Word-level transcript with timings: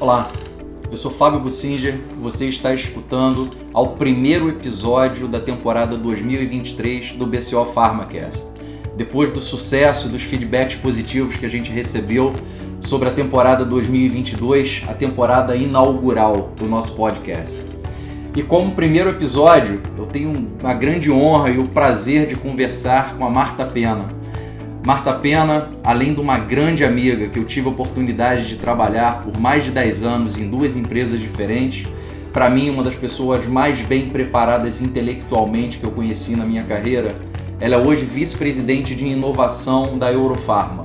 Olá, 0.00 0.28
eu 0.92 0.96
sou 0.96 1.10
Fábio 1.10 1.40
Bussinger 1.40 1.98
você 2.20 2.48
está 2.48 2.72
escutando 2.72 3.50
ao 3.74 3.96
primeiro 3.96 4.48
episódio 4.48 5.26
da 5.26 5.40
temporada 5.40 5.96
2023 5.96 7.14
do 7.14 7.26
BCO 7.26 7.64
PharmaCast. 7.64 8.46
Depois 8.96 9.32
do 9.32 9.40
sucesso 9.40 10.06
e 10.06 10.10
dos 10.10 10.22
feedbacks 10.22 10.76
positivos 10.76 11.36
que 11.36 11.44
a 11.44 11.48
gente 11.48 11.72
recebeu 11.72 12.32
sobre 12.80 13.08
a 13.08 13.12
temporada 13.12 13.64
2022, 13.64 14.84
a 14.86 14.94
temporada 14.94 15.56
inaugural 15.56 16.52
do 16.56 16.66
nosso 16.66 16.92
podcast. 16.92 17.58
E 18.36 18.42
como 18.44 18.76
primeiro 18.76 19.10
episódio, 19.10 19.82
eu 19.98 20.06
tenho 20.06 20.52
a 20.62 20.74
grande 20.74 21.10
honra 21.10 21.50
e 21.50 21.58
o 21.58 21.66
prazer 21.66 22.28
de 22.28 22.36
conversar 22.36 23.16
com 23.16 23.26
a 23.26 23.30
Marta 23.30 23.66
Pena 23.66 24.16
Marta 24.88 25.12
Pena, 25.12 25.68
além 25.84 26.14
de 26.14 26.20
uma 26.22 26.38
grande 26.38 26.82
amiga 26.82 27.28
que 27.28 27.38
eu 27.38 27.44
tive 27.44 27.66
a 27.66 27.70
oportunidade 27.70 28.48
de 28.48 28.56
trabalhar 28.56 29.22
por 29.22 29.38
mais 29.38 29.62
de 29.62 29.70
10 29.70 30.02
anos 30.02 30.38
em 30.38 30.48
duas 30.48 30.76
empresas 30.76 31.20
diferentes, 31.20 31.86
para 32.32 32.48
mim 32.48 32.70
uma 32.70 32.82
das 32.82 32.96
pessoas 32.96 33.46
mais 33.46 33.82
bem 33.82 34.08
preparadas 34.08 34.80
intelectualmente 34.80 35.76
que 35.76 35.84
eu 35.84 35.90
conheci 35.90 36.34
na 36.36 36.46
minha 36.46 36.64
carreira, 36.64 37.14
ela 37.60 37.74
é 37.74 37.78
hoje 37.78 38.06
vice-presidente 38.06 38.94
de 38.94 39.04
inovação 39.04 39.98
da 39.98 40.10
Eurofarma. 40.10 40.84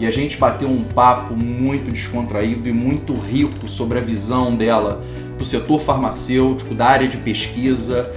E 0.00 0.06
a 0.06 0.10
gente 0.10 0.38
bateu 0.38 0.70
um 0.70 0.82
papo 0.82 1.36
muito 1.36 1.92
descontraído 1.92 2.66
e 2.66 2.72
muito 2.72 3.12
rico 3.12 3.68
sobre 3.68 3.98
a 3.98 4.02
visão 4.02 4.56
dela 4.56 5.02
do 5.36 5.44
setor 5.44 5.80
farmacêutico, 5.80 6.74
da 6.74 6.86
área 6.86 7.06
de 7.06 7.18
pesquisa, 7.18 8.10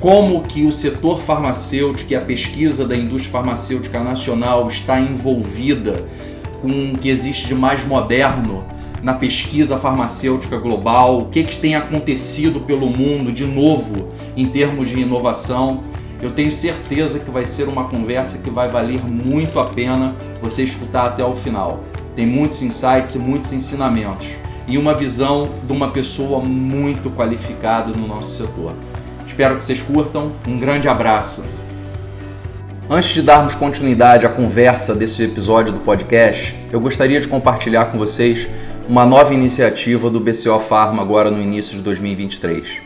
como 0.00 0.42
que 0.42 0.64
o 0.64 0.70
setor 0.70 1.20
farmacêutico 1.22 2.12
e 2.12 2.16
a 2.16 2.20
pesquisa 2.20 2.86
da 2.86 2.96
indústria 2.96 3.32
farmacêutica 3.32 4.00
nacional 4.00 4.68
está 4.68 5.00
envolvida 5.00 6.04
com 6.62 6.92
o 6.92 6.98
que 6.98 7.08
existe 7.08 7.48
de 7.48 7.54
mais 7.54 7.84
moderno 7.84 8.64
na 9.02 9.14
pesquisa 9.14 9.76
farmacêutica 9.76 10.56
global, 10.56 11.20
o 11.20 11.24
que, 11.26 11.44
que 11.44 11.56
tem 11.56 11.74
acontecido 11.74 12.60
pelo 12.60 12.88
mundo 12.88 13.32
de 13.32 13.44
novo 13.44 14.08
em 14.36 14.46
termos 14.46 14.88
de 14.88 15.00
inovação. 15.00 15.82
Eu 16.20 16.32
tenho 16.32 16.50
certeza 16.50 17.18
que 17.20 17.30
vai 17.30 17.44
ser 17.44 17.68
uma 17.68 17.84
conversa 17.84 18.38
que 18.38 18.50
vai 18.50 18.68
valer 18.68 19.04
muito 19.04 19.60
a 19.60 19.64
pena 19.64 20.16
você 20.40 20.62
escutar 20.64 21.06
até 21.06 21.24
o 21.24 21.34
final. 21.34 21.84
Tem 22.16 22.26
muitos 22.26 22.60
insights 22.62 23.14
e 23.14 23.18
muitos 23.18 23.52
ensinamentos 23.52 24.36
e 24.66 24.76
uma 24.76 24.94
visão 24.94 25.50
de 25.64 25.72
uma 25.72 25.88
pessoa 25.88 26.40
muito 26.40 27.08
qualificada 27.10 27.92
no 27.92 28.06
nosso 28.06 28.36
setor. 28.36 28.74
Espero 29.38 29.56
que 29.56 29.62
vocês 29.62 29.80
curtam. 29.80 30.32
Um 30.48 30.58
grande 30.58 30.88
abraço. 30.88 31.44
Antes 32.90 33.10
de 33.10 33.22
darmos 33.22 33.54
continuidade 33.54 34.26
à 34.26 34.28
conversa 34.28 34.96
desse 34.96 35.22
episódio 35.22 35.72
do 35.72 35.78
podcast, 35.78 36.56
eu 36.72 36.80
gostaria 36.80 37.20
de 37.20 37.28
compartilhar 37.28 37.84
com 37.84 37.98
vocês 37.98 38.48
uma 38.88 39.06
nova 39.06 39.32
iniciativa 39.32 40.10
do 40.10 40.18
BCO 40.18 40.58
Pharma 40.58 41.02
agora 41.02 41.30
no 41.30 41.40
início 41.40 41.76
de 41.76 41.82
2023, 41.82 42.80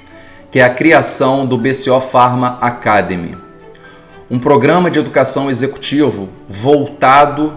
que 0.50 0.58
é 0.58 0.64
a 0.64 0.68
criação 0.68 1.46
do 1.46 1.56
BCO 1.56 1.98
Pharma 2.02 2.58
Academy, 2.60 3.34
um 4.30 4.38
programa 4.38 4.90
de 4.90 4.98
educação 4.98 5.48
executivo 5.48 6.28
voltado 6.46 7.54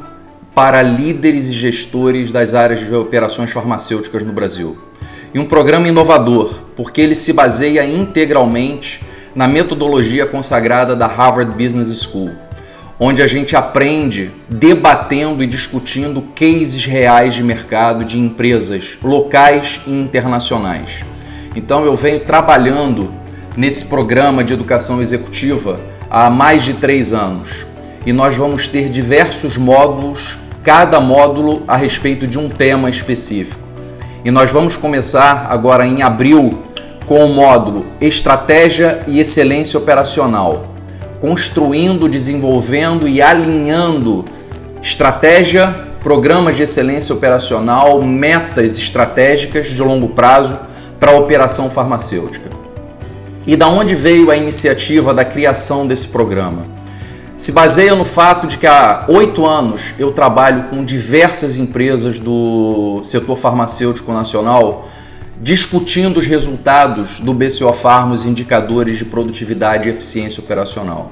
para 0.53 0.81
líderes 0.81 1.47
e 1.47 1.51
gestores 1.51 2.31
das 2.31 2.53
áreas 2.53 2.79
de 2.79 2.95
operações 2.95 3.51
farmacêuticas 3.51 4.23
no 4.23 4.31
Brasil 4.31 4.77
e 5.33 5.39
um 5.39 5.45
programa 5.45 5.85
inovador, 5.85 6.64
porque 6.75 7.01
ele 7.01 7.15
se 7.15 7.31
baseia 7.33 7.85
integralmente 7.85 9.01
na 9.35 9.47
metodologia 9.47 10.25
consagrada 10.25 10.95
da 10.95 11.07
Harvard 11.07 11.51
Business 11.51 12.01
School, 12.01 12.31
onde 12.99 13.21
a 13.21 13.27
gente 13.27 13.55
aprende 13.55 14.31
debatendo 14.49 15.43
e 15.43 15.47
discutindo 15.47 16.21
cases 16.21 16.85
reais 16.85 17.33
de 17.35 17.43
mercado 17.43 18.05
de 18.05 18.17
empresas 18.17 18.97
locais 19.03 19.81
e 19.85 19.91
internacionais. 19.91 21.01
Então 21.55 21.85
eu 21.85 21.95
venho 21.95 22.21
trabalhando 22.21 23.11
nesse 23.57 23.85
programa 23.85 24.43
de 24.43 24.53
educação 24.53 25.01
executiva 25.01 25.79
há 26.09 26.29
mais 26.29 26.63
de 26.63 26.73
três 26.73 27.13
anos 27.13 27.65
e 28.05 28.13
nós 28.13 28.35
vamos 28.35 28.67
ter 28.67 28.87
diversos 28.89 29.57
módulos, 29.57 30.37
cada 30.63 30.99
módulo 30.99 31.63
a 31.67 31.75
respeito 31.75 32.27
de 32.27 32.37
um 32.37 32.49
tema 32.49 32.89
específico. 32.89 33.65
E 34.23 34.31
nós 34.31 34.51
vamos 34.51 34.77
começar 34.77 35.47
agora 35.49 35.85
em 35.85 36.01
abril 36.01 36.64
com 37.05 37.23
o 37.23 37.33
módulo 37.33 37.85
Estratégia 38.01 39.03
e 39.07 39.19
Excelência 39.19 39.77
Operacional, 39.77 40.75
construindo, 41.21 42.09
desenvolvendo 42.09 43.07
e 43.07 43.21
alinhando 43.21 44.25
estratégia, 44.81 45.73
programas 46.01 46.55
de 46.55 46.63
excelência 46.63 47.13
operacional, 47.13 48.01
metas 48.01 48.77
estratégicas 48.77 49.67
de 49.67 49.81
longo 49.81 50.09
prazo 50.09 50.57
para 50.99 51.11
a 51.11 51.17
operação 51.17 51.69
farmacêutica. 51.69 52.49
E 53.47 53.55
da 53.55 53.67
onde 53.67 53.95
veio 53.95 54.31
a 54.31 54.37
iniciativa 54.37 55.13
da 55.13 55.25
criação 55.25 55.87
desse 55.87 56.07
programa? 56.07 56.75
se 57.37 57.51
baseia 57.51 57.93
no 57.95 58.05
fato 58.05 58.47
de 58.47 58.57
que 58.57 58.65
há 58.65 59.05
oito 59.09 59.45
anos 59.45 59.93
eu 59.99 60.11
trabalho 60.13 60.69
com 60.69 60.85
diversas 60.85 61.57
empresas 61.57 62.17
do 62.17 63.01
setor 63.03 63.35
farmacêutico 63.35 64.13
nacional 64.13 64.87
discutindo 65.41 66.17
os 66.17 66.25
resultados 66.25 67.19
do 67.19 67.33
BCO 67.33 67.73
os 68.11 68.25
indicadores 68.25 68.97
de 68.97 69.05
produtividade 69.05 69.87
e 69.87 69.91
eficiência 69.91 70.41
operacional. 70.41 71.11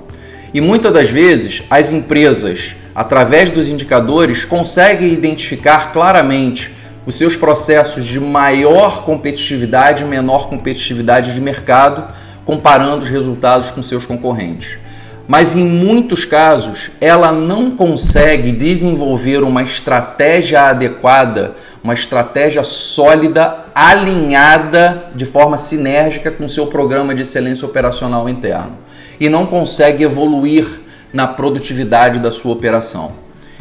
E 0.53 0.61
muitas 0.61 0.91
das 0.91 1.09
vezes 1.09 1.63
as 1.69 1.91
empresas, 1.91 2.75
através 2.95 3.51
dos 3.51 3.67
indicadores, 3.67 4.45
conseguem 4.45 5.11
identificar 5.11 5.91
claramente 5.91 6.71
os 7.05 7.15
seus 7.15 7.35
processos 7.35 8.05
de 8.05 8.19
maior 8.19 9.03
competitividade 9.03 10.03
e 10.03 10.07
menor 10.07 10.47
competitividade 10.47 11.33
de 11.33 11.41
mercado, 11.41 12.13
comparando 12.45 13.03
os 13.03 13.09
resultados 13.09 13.71
com 13.71 13.83
seus 13.83 14.05
concorrentes 14.05 14.82
mas 15.27 15.55
em 15.55 15.63
muitos 15.63 16.25
casos 16.25 16.91
ela 16.99 17.31
não 17.31 17.71
consegue 17.71 18.51
desenvolver 18.51 19.43
uma 19.43 19.63
estratégia 19.63 20.63
adequada, 20.63 21.55
uma 21.83 21.93
estratégia 21.93 22.63
sólida, 22.63 23.65
alinhada 23.73 25.05
de 25.15 25.25
forma 25.25 25.57
sinérgica 25.57 26.29
com 26.29 26.47
seu 26.47 26.67
programa 26.67 27.15
de 27.15 27.21
excelência 27.21 27.65
operacional 27.65 28.27
interno 28.27 28.77
e 29.19 29.29
não 29.29 29.45
consegue 29.45 30.03
evoluir 30.03 30.81
na 31.13 31.27
produtividade 31.27 32.19
da 32.19 32.31
sua 32.31 32.51
operação. 32.51 33.13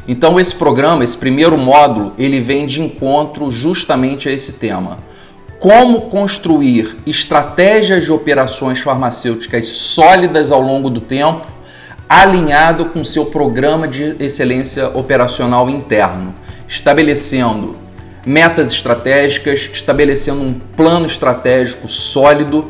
Então 0.09 0.41
esse 0.41 0.55
programa, 0.55 1.05
esse 1.05 1.17
primeiro 1.17 1.57
módulo, 1.57 2.13
ele 2.19 2.41
vem 2.41 2.67
de 2.67 2.81
encontro 2.81 3.51
justamente 3.51 4.29
a 4.29 4.33
esse 4.33 4.55
tema 4.55 4.99
como 5.63 6.01
construir 6.11 6.97
estratégias 7.07 8.03
de 8.03 8.11
operações 8.11 8.81
farmacêuticas 8.81 9.67
sólidas 9.67 10.51
ao 10.51 10.61
longo 10.61 10.91
do 10.91 11.01
tempo, 11.01 11.47
alinhado 12.21 12.87
com 12.87 13.03
seu 13.03 13.25
programa 13.25 13.89
de 13.89 14.17
excelência 14.21 14.89
operacional 14.89 15.71
interno, 15.71 16.35
estabelecendo 16.69 17.75
metas 18.27 18.71
estratégicas, 18.71 19.71
estabelecendo 19.73 20.43
um 20.43 20.53
plano 20.77 21.07
estratégico 21.07 21.89
sólido 21.89 22.67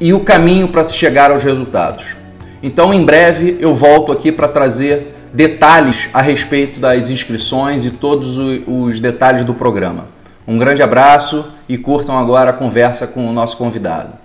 e 0.00 0.12
o 0.12 0.20
caminho 0.20 0.68
para 0.68 0.84
se 0.84 0.94
chegar 0.94 1.32
aos 1.32 1.42
resultados. 1.42 2.16
Então, 2.62 2.94
em 2.94 3.04
breve, 3.04 3.58
eu 3.60 3.74
volto 3.74 4.12
aqui 4.12 4.30
para 4.30 4.46
trazer 4.46 5.16
detalhes 5.32 6.08
a 6.14 6.22
respeito 6.22 6.78
das 6.78 7.10
inscrições 7.10 7.84
e 7.84 7.90
todos 7.90 8.38
os 8.38 9.00
detalhes 9.00 9.42
do 9.44 9.52
programa. 9.52 10.06
Um 10.46 10.58
grande 10.58 10.80
abraço 10.80 11.44
e 11.68 11.76
curtam 11.76 12.16
agora 12.16 12.50
a 12.50 12.52
conversa 12.52 13.06
com 13.06 13.28
o 13.28 13.32
nosso 13.32 13.56
convidado. 13.56 14.23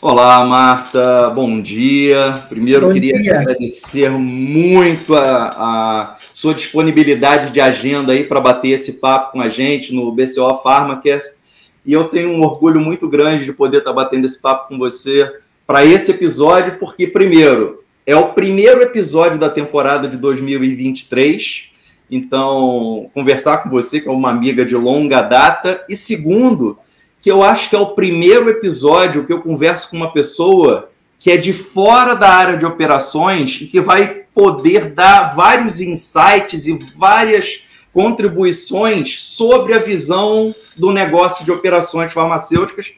Olá, 0.00 0.44
Marta, 0.44 1.28
bom 1.30 1.60
dia. 1.60 2.44
Primeiro, 2.48 2.86
bom 2.86 2.92
queria 2.92 3.20
dia. 3.20 3.40
agradecer 3.40 4.08
muito 4.10 5.16
a, 5.16 5.48
a, 5.48 6.16
sua 6.32 6.54
disponibilidade 6.54 7.52
de 7.52 7.60
agenda 7.60 8.12
aí 8.12 8.22
para 8.22 8.40
bater 8.40 8.68
esse 8.68 8.94
papo 8.94 9.32
com 9.32 9.40
a 9.40 9.48
gente 9.48 9.92
no 9.92 10.12
BCO 10.12 10.62
PharmaCast. 10.62 11.38
E 11.84 11.92
eu 11.92 12.04
tenho 12.04 12.30
um 12.30 12.42
orgulho 12.42 12.80
muito 12.80 13.08
grande 13.08 13.44
de 13.44 13.52
poder 13.52 13.78
estar 13.78 13.90
tá 13.90 13.96
batendo 13.96 14.24
esse 14.24 14.40
papo 14.40 14.68
com 14.68 14.78
você 14.78 15.32
para 15.66 15.84
esse 15.84 16.12
episódio, 16.12 16.78
porque, 16.78 17.06
primeiro, 17.08 17.82
é 18.06 18.14
o 18.14 18.34
primeiro 18.34 18.80
episódio 18.82 19.36
da 19.36 19.50
temporada 19.50 20.06
de 20.06 20.16
2023 20.16 21.68
então, 22.10 23.10
conversar 23.12 23.58
com 23.58 23.68
você, 23.68 24.00
que 24.00 24.08
é 24.08 24.12
uma 24.12 24.30
amiga 24.30 24.64
de 24.64 24.74
longa 24.74 25.20
data. 25.20 25.84
E 25.88 25.94
segundo, 25.94 26.78
que 27.20 27.30
eu 27.30 27.42
acho 27.42 27.70
que 27.70 27.76
é 27.76 27.78
o 27.78 27.94
primeiro 27.94 28.48
episódio 28.48 29.24
que 29.24 29.32
eu 29.32 29.40
converso 29.40 29.90
com 29.90 29.96
uma 29.96 30.12
pessoa 30.12 30.90
que 31.18 31.30
é 31.30 31.36
de 31.36 31.52
fora 31.52 32.14
da 32.14 32.28
área 32.28 32.56
de 32.56 32.64
operações 32.64 33.58
e 33.60 33.66
que 33.66 33.80
vai 33.80 34.22
poder 34.32 34.90
dar 34.90 35.34
vários 35.34 35.80
insights 35.80 36.66
e 36.66 36.78
várias 36.96 37.64
contribuições 37.92 39.20
sobre 39.22 39.74
a 39.74 39.80
visão 39.80 40.54
do 40.76 40.92
negócio 40.92 41.44
de 41.44 41.50
operações 41.50 42.12
farmacêuticas 42.12 42.92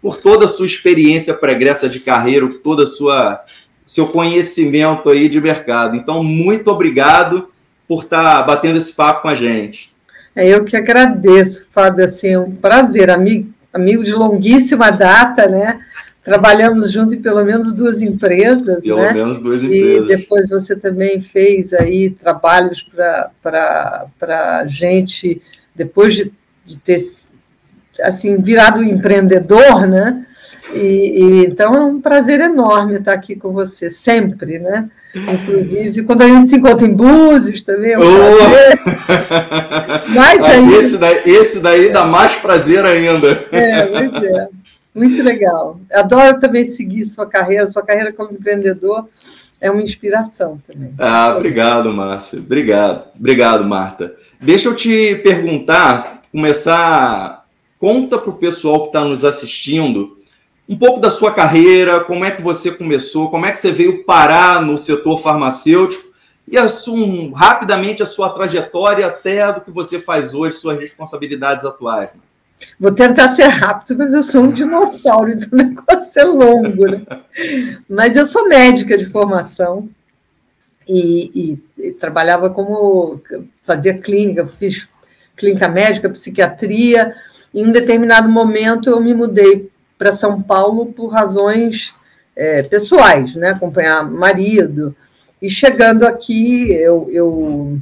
por 0.00 0.16
toda 0.16 0.46
a 0.46 0.48
sua 0.48 0.66
experiência 0.66 1.34
pregressa 1.34 1.88
de 1.88 2.00
carreira, 2.00 2.46
por 2.46 2.58
toda 2.58 2.84
a 2.84 2.86
sua 2.86 3.44
seu 3.84 4.06
conhecimento 4.08 5.08
aí 5.08 5.28
de 5.28 5.40
mercado. 5.40 5.96
Então, 5.96 6.22
muito 6.24 6.68
obrigado 6.70 7.50
por 7.86 8.02
estar 8.02 8.38
tá 8.38 8.42
batendo 8.42 8.78
esse 8.78 8.92
papo 8.92 9.22
com 9.22 9.28
a 9.28 9.34
gente. 9.34 9.92
É 10.34 10.48
eu 10.48 10.64
que 10.64 10.76
agradeço, 10.76 11.66
Fábio, 11.70 12.04
assim, 12.04 12.28
é 12.30 12.38
um 12.38 12.50
prazer, 12.50 13.10
amigo, 13.10 13.54
amigo 13.76 14.02
de 14.02 14.12
longuíssima 14.12 14.90
data, 14.90 15.46
né? 15.46 15.78
Trabalhamos 16.22 16.90
junto 16.90 17.14
em 17.14 17.22
pelo 17.22 17.44
menos 17.44 17.72
duas 17.72 18.02
empresas, 18.02 18.82
pelo 18.82 19.00
né? 19.00 19.12
menos 19.12 19.38
duas 19.38 19.62
empresas. 19.62 20.04
E 20.04 20.08
depois 20.08 20.48
você 20.48 20.74
também 20.74 21.20
fez 21.20 21.72
aí 21.72 22.10
trabalhos 22.10 22.84
para 23.40 24.66
gente, 24.66 25.40
depois 25.74 26.14
de, 26.14 26.32
de 26.64 26.78
ter 26.78 27.00
assim 28.02 28.38
virado 28.38 28.82
empreendedor, 28.82 29.86
né? 29.86 30.26
E, 30.74 30.78
e, 30.78 31.46
então 31.46 31.74
é 31.74 31.80
um 31.80 32.00
prazer 32.00 32.40
enorme 32.40 32.96
estar 32.96 33.12
aqui 33.12 33.36
com 33.36 33.52
você, 33.52 33.88
sempre, 33.88 34.58
né? 34.58 34.90
Inclusive, 35.16 36.02
quando 36.04 36.22
a 36.22 36.28
gente 36.28 36.50
se 36.50 36.56
encontra 36.56 36.86
em 36.86 36.92
Búzios 36.92 37.62
também. 37.62 37.92
É 37.92 37.98
um 37.98 38.02
oh! 38.02 38.04
Mas 40.14 40.44
aí... 40.44 40.74
esse, 40.74 40.98
daí, 40.98 41.22
esse 41.24 41.60
daí 41.60 41.90
dá 41.90 42.04
mais 42.04 42.36
prazer 42.36 42.84
ainda. 42.84 43.46
É, 43.50 43.86
pois 43.86 44.22
é. 44.22 44.48
Muito 44.94 45.22
legal. 45.22 45.80
Adoro 45.92 46.40
também 46.40 46.64
seguir 46.64 47.04
sua 47.04 47.26
carreira, 47.26 47.66
sua 47.66 47.82
carreira 47.82 48.12
como 48.12 48.32
empreendedor 48.32 49.06
é 49.60 49.70
uma 49.70 49.82
inspiração 49.82 50.60
também. 50.66 50.94
Ah, 50.98 51.34
obrigado, 51.36 51.92
Márcia. 51.92 52.38
Obrigado. 52.38 53.04
Obrigado, 53.18 53.64
Marta. 53.64 54.14
Deixa 54.40 54.68
eu 54.68 54.76
te 54.76 55.16
perguntar, 55.16 56.22
começar. 56.30 57.44
Conta 57.78 58.18
para 58.18 58.30
o 58.30 58.36
pessoal 58.36 58.82
que 58.82 58.86
está 58.88 59.04
nos 59.04 59.24
assistindo 59.24 60.16
um 60.68 60.76
pouco 60.76 61.00
da 61.00 61.10
sua 61.10 61.32
carreira, 61.32 62.00
como 62.00 62.24
é 62.24 62.30
que 62.30 62.42
você 62.42 62.70
começou, 62.72 63.30
como 63.30 63.46
é 63.46 63.52
que 63.52 63.60
você 63.60 63.70
veio 63.70 64.04
parar 64.04 64.62
no 64.62 64.76
setor 64.76 65.18
farmacêutico 65.18 66.06
e 66.48 66.56
rapidamente 67.34 68.02
a 68.02 68.06
sua 68.06 68.30
trajetória 68.30 69.06
até 69.06 69.52
do 69.52 69.60
que 69.60 69.70
você 69.70 69.98
faz 69.98 70.32
hoje, 70.32 70.56
suas 70.56 70.78
responsabilidades 70.78 71.64
atuais. 71.64 72.10
Vou 72.78 72.92
tentar 72.92 73.28
ser 73.28 73.48
rápido, 73.48 73.98
mas 73.98 74.14
eu 74.14 74.22
sou 74.22 74.44
um 74.44 74.50
dinossauro, 74.50 75.30
então 75.30 75.48
o 75.52 75.56
negócio 75.56 76.20
é 76.20 76.24
longo. 76.24 76.86
Né? 76.86 77.02
Mas 77.88 78.16
eu 78.16 78.24
sou 78.24 78.48
médica 78.48 78.96
de 78.96 79.04
formação 79.04 79.88
e, 80.88 81.58
e, 81.78 81.86
e 81.88 81.92
trabalhava 81.92 82.48
como. 82.48 83.20
fazia 83.62 83.94
clínica, 83.94 84.46
fiz 84.46 84.88
clínica 85.36 85.68
médica, 85.68 86.08
psiquiatria. 86.08 87.14
E 87.52 87.60
em 87.60 87.66
um 87.66 87.72
determinado 87.72 88.28
momento 88.28 88.88
eu 88.88 89.00
me 89.00 89.12
mudei 89.12 89.70
para 89.98 90.14
São 90.14 90.40
Paulo 90.42 90.86
por 90.86 91.08
razões 91.08 91.94
é, 92.34 92.62
pessoais, 92.62 93.34
né? 93.34 93.50
acompanhar 93.50 94.08
marido. 94.08 94.94
E 95.40 95.48
chegando 95.48 96.06
aqui, 96.06 96.72
eu, 96.72 97.08
eu 97.10 97.78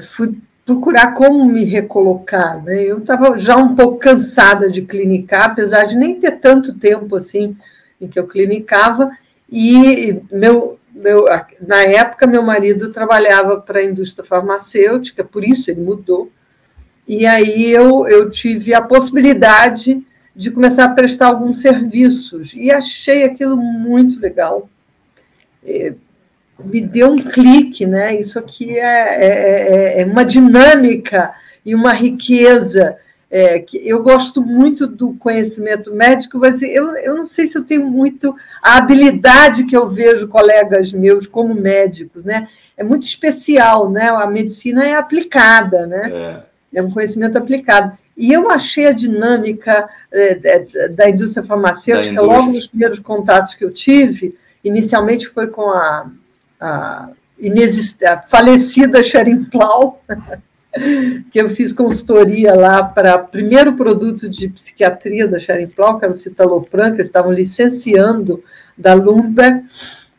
fui 0.00 0.36
procurar 0.64 1.14
como 1.14 1.44
me 1.44 1.64
recolocar. 1.64 2.62
Né? 2.62 2.82
Eu 2.82 2.98
estava 2.98 3.38
já 3.38 3.56
um 3.56 3.74
pouco 3.74 3.98
cansada 3.98 4.70
de 4.70 4.82
clinicar, 4.82 5.44
apesar 5.44 5.84
de 5.84 5.96
nem 5.96 6.18
ter 6.18 6.32
tanto 6.32 6.74
tempo 6.74 7.16
assim 7.16 7.56
em 8.00 8.08
que 8.08 8.18
eu 8.18 8.26
clinicava, 8.26 9.10
e 9.48 10.20
meu, 10.30 10.78
meu, 10.92 11.26
na 11.60 11.82
época 11.82 12.26
meu 12.26 12.42
marido 12.42 12.90
trabalhava 12.90 13.60
para 13.60 13.78
a 13.78 13.84
indústria 13.84 14.24
farmacêutica, 14.24 15.22
por 15.22 15.44
isso 15.44 15.70
ele 15.70 15.82
mudou, 15.82 16.32
e 17.06 17.26
aí 17.26 17.70
eu, 17.70 18.08
eu 18.08 18.28
tive 18.28 18.74
a 18.74 18.82
possibilidade 18.82 20.02
de 20.34 20.50
começar 20.50 20.84
a 20.84 20.94
prestar 20.94 21.28
alguns 21.28 21.60
serviços. 21.60 22.52
E 22.54 22.70
achei 22.70 23.24
aquilo 23.24 23.56
muito 23.56 24.18
legal. 24.18 24.68
É, 25.64 25.94
me 26.64 26.80
deu 26.80 27.12
um 27.12 27.18
clique, 27.18 27.86
né? 27.86 28.18
Isso 28.18 28.38
aqui 28.38 28.78
é, 28.78 29.24
é, 29.24 29.98
é, 29.98 30.00
é 30.00 30.04
uma 30.04 30.24
dinâmica 30.24 31.32
e 31.64 31.74
uma 31.74 31.92
riqueza. 31.92 32.96
É, 33.34 33.58
que 33.60 33.78
eu 33.88 34.02
gosto 34.02 34.42
muito 34.42 34.86
do 34.86 35.14
conhecimento 35.14 35.90
médico, 35.90 36.38
mas 36.38 36.60
eu, 36.60 36.94
eu 36.96 37.16
não 37.16 37.24
sei 37.24 37.46
se 37.46 37.56
eu 37.56 37.64
tenho 37.64 37.88
muito 37.88 38.36
a 38.62 38.76
habilidade 38.76 39.64
que 39.64 39.74
eu 39.74 39.88
vejo 39.88 40.28
colegas 40.28 40.92
meus 40.92 41.26
como 41.26 41.54
médicos, 41.54 42.26
né? 42.26 42.46
É 42.76 42.84
muito 42.84 43.04
especial, 43.04 43.88
né? 43.88 44.10
A 44.10 44.26
medicina 44.26 44.84
é 44.86 44.92
aplicada, 44.92 45.86
né? 45.86 46.44
É, 46.74 46.78
é 46.78 46.82
um 46.82 46.90
conhecimento 46.90 47.38
aplicado. 47.38 47.96
E 48.22 48.32
eu 48.32 48.48
achei 48.48 48.86
a 48.86 48.92
dinâmica 48.92 49.88
é, 50.12 50.88
da 50.90 51.10
indústria 51.10 51.44
farmacêutica, 51.44 52.14
da 52.14 52.22
indústria. 52.22 52.38
logo 52.38 52.52
nos 52.52 52.68
primeiros 52.68 53.00
contatos 53.00 53.52
que 53.52 53.64
eu 53.64 53.72
tive, 53.72 54.38
inicialmente 54.62 55.26
foi 55.26 55.48
com 55.48 55.68
a, 55.70 56.06
a, 56.60 57.08
a 58.06 58.22
falecida 58.28 59.02
Sharon 59.02 59.44
Plau, 59.50 60.00
que 61.32 61.40
eu 61.40 61.48
fiz 61.48 61.72
consultoria 61.72 62.54
lá 62.54 62.84
para 62.84 63.16
o 63.16 63.28
primeiro 63.28 63.72
produto 63.72 64.28
de 64.28 64.48
psiquiatria 64.50 65.26
da 65.26 65.40
Sharon 65.40 65.66
Plau, 65.66 65.98
que 65.98 66.04
era 66.04 66.14
o 66.14 66.16
citalopram, 66.16 66.90
que 66.90 66.98
eles 66.98 67.08
estavam 67.08 67.32
licenciando 67.32 68.40
da 68.78 68.94
Lumber. 68.94 69.64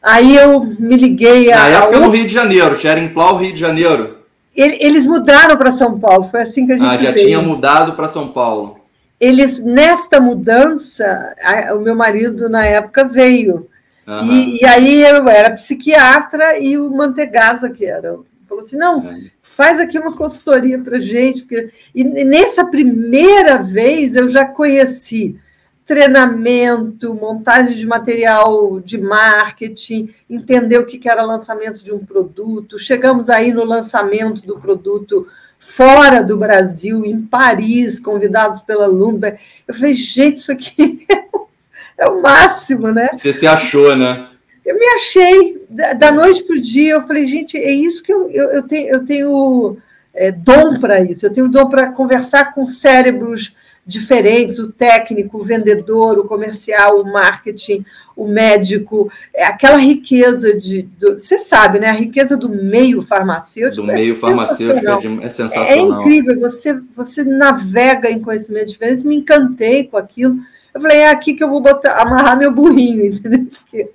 Aí 0.02 0.36
eu 0.36 0.60
me 0.78 0.98
liguei 0.98 1.54
a. 1.54 1.58
Na 1.58 1.68
época 1.70 2.00
no 2.02 2.10
Rio 2.10 2.28
de 2.28 2.34
Janeiro, 2.34 2.76
Sharon 2.76 3.08
Plau, 3.14 3.38
Rio 3.38 3.54
de 3.54 3.62
Janeiro. 3.62 4.23
Eles 4.56 5.06
mudaram 5.06 5.58
para 5.58 5.72
São 5.72 6.00
Paulo, 6.00 6.26
foi 6.26 6.42
assim 6.42 6.66
que 6.68 6.74
a 6.74 6.78
gente 6.78 6.88
Ah, 6.88 6.98
já 6.98 7.12
veio. 7.12 7.26
tinha 7.26 7.42
mudado 7.42 7.94
para 7.94 8.08
São 8.08 8.28
Paulo. 8.28 8.78
Eles, 9.20 9.58
nesta 9.58 10.20
mudança, 10.20 11.36
o 11.76 11.80
meu 11.80 11.96
marido 11.96 12.48
na 12.50 12.66
época 12.66 13.04
veio. 13.04 13.68
Uhum. 14.06 14.34
E, 14.34 14.62
e, 14.62 14.66
aí 14.66 15.02
eu 15.02 15.28
era 15.28 15.56
psiquiatra 15.56 16.60
e 16.60 16.78
o 16.78 16.92
Mantegasa, 16.92 17.70
que 17.70 17.86
era, 17.86 18.20
falou 18.48 18.64
assim: 18.64 18.78
não, 18.78 19.00
é. 19.08 19.32
faz 19.42 19.80
aqui 19.80 19.98
uma 19.98 20.16
consultoria 20.16 20.78
para 20.78 21.00
gente. 21.00 21.42
Porque... 21.44 21.72
E 21.96 22.04
nessa 22.04 22.66
primeira 22.66 23.58
vez 23.58 24.16
eu 24.16 24.28
já 24.28 24.46
conheci 24.46 25.40
treinamento, 25.86 27.14
montagem 27.14 27.76
de 27.76 27.86
material 27.86 28.80
de 28.80 28.98
marketing, 28.98 30.14
entender 30.30 30.78
o 30.78 30.86
que 30.86 31.08
era 31.08 31.24
lançamento 31.24 31.84
de 31.84 31.94
um 31.94 32.00
produto. 32.00 32.80
Chegamos 32.80 33.30
aí 33.30 33.52
no 33.52 33.64
lançamento 33.64 34.46
do 34.46 34.60
produto 34.60 35.28
fora 35.60 36.24
do 36.24 36.38
Brasil, 36.38 37.06
em 37.06 37.22
Paris, 37.22 38.00
convidados 38.00 38.62
pela 38.62 38.86
Lumber. 38.86 39.40
Eu 39.68 39.74
falei, 39.74 39.94
gente, 39.94 40.38
isso 40.38 40.52
aqui 40.52 41.06
é 41.98 42.08
o 42.08 42.22
máximo, 42.22 42.92
né? 42.92 43.10
Você 43.12 43.34
se 43.34 43.48
achou, 43.48 43.96
né? 43.96 44.30
Eu 44.66 44.78
me 44.78 44.86
achei. 44.96 45.62
Da 45.70 46.12
noite 46.12 46.44
para 46.44 46.56
o 46.56 46.62
dia, 46.62 46.94
eu 46.94 47.02
falei, 47.02 47.26
gente, 47.26 47.58
é 47.58 47.72
isso 47.72 48.04
que 48.04 48.14
eu, 48.14 48.30
eu, 48.30 48.52
eu 48.52 48.68
tenho, 48.68 48.90
eu 48.90 49.06
tenho 49.06 49.78
é, 50.14 50.32
dom 50.32 50.80
para 50.80 51.02
isso, 51.02 51.26
eu 51.26 51.34
tenho 51.34 51.50
dom 51.50 51.68
para 51.68 51.92
conversar 51.92 52.54
com 52.54 52.68
cérebros 52.68 53.56
diferentes, 53.86 54.60
o 54.60 54.72
técnico, 54.72 55.40
o 55.40 55.44
vendedor, 55.44 56.18
o 56.18 56.26
comercial, 56.26 57.02
o 57.02 57.12
marketing, 57.12 57.86
o 58.16 58.28
médico, 58.28 59.12
é 59.34 59.46
aquela 59.46 59.78
riqueza 59.78 60.56
de. 60.56 60.84
Do, 60.98 61.20
você 61.20 61.38
sabe, 61.38 61.80
né? 61.80 61.90
A 61.90 61.94
riqueza 61.94 62.38
do 62.38 62.50
meio 62.50 63.02
farmacêutico. 63.02 63.86
Do 63.86 63.92
é 63.92 63.96
meio 63.96 64.16
farmacêutico 64.16 65.22
é, 65.22 65.26
é, 65.26 65.30
sensacional. 65.30 66.00
É 66.00 66.02
incrível, 66.02 66.40
você, 66.40 66.80
você 66.96 67.24
navega 67.24 68.10
em 68.10 68.20
conhecimentos 68.20 68.72
diferentes, 68.72 69.04
me 69.04 69.16
encantei 69.16 69.86
com 69.86 69.98
aquilo. 69.98 70.38
Eu 70.74 70.82
falei, 70.82 71.00
é 71.00 71.10
aqui 71.10 71.34
que 71.34 71.44
eu 71.44 71.50
vou 71.50 71.62
botar, 71.62 72.02
amarrar 72.02 72.38
meu 72.38 72.52
burrinho, 72.52 73.06
entendeu? 73.14 73.48
Porque, 73.52 73.90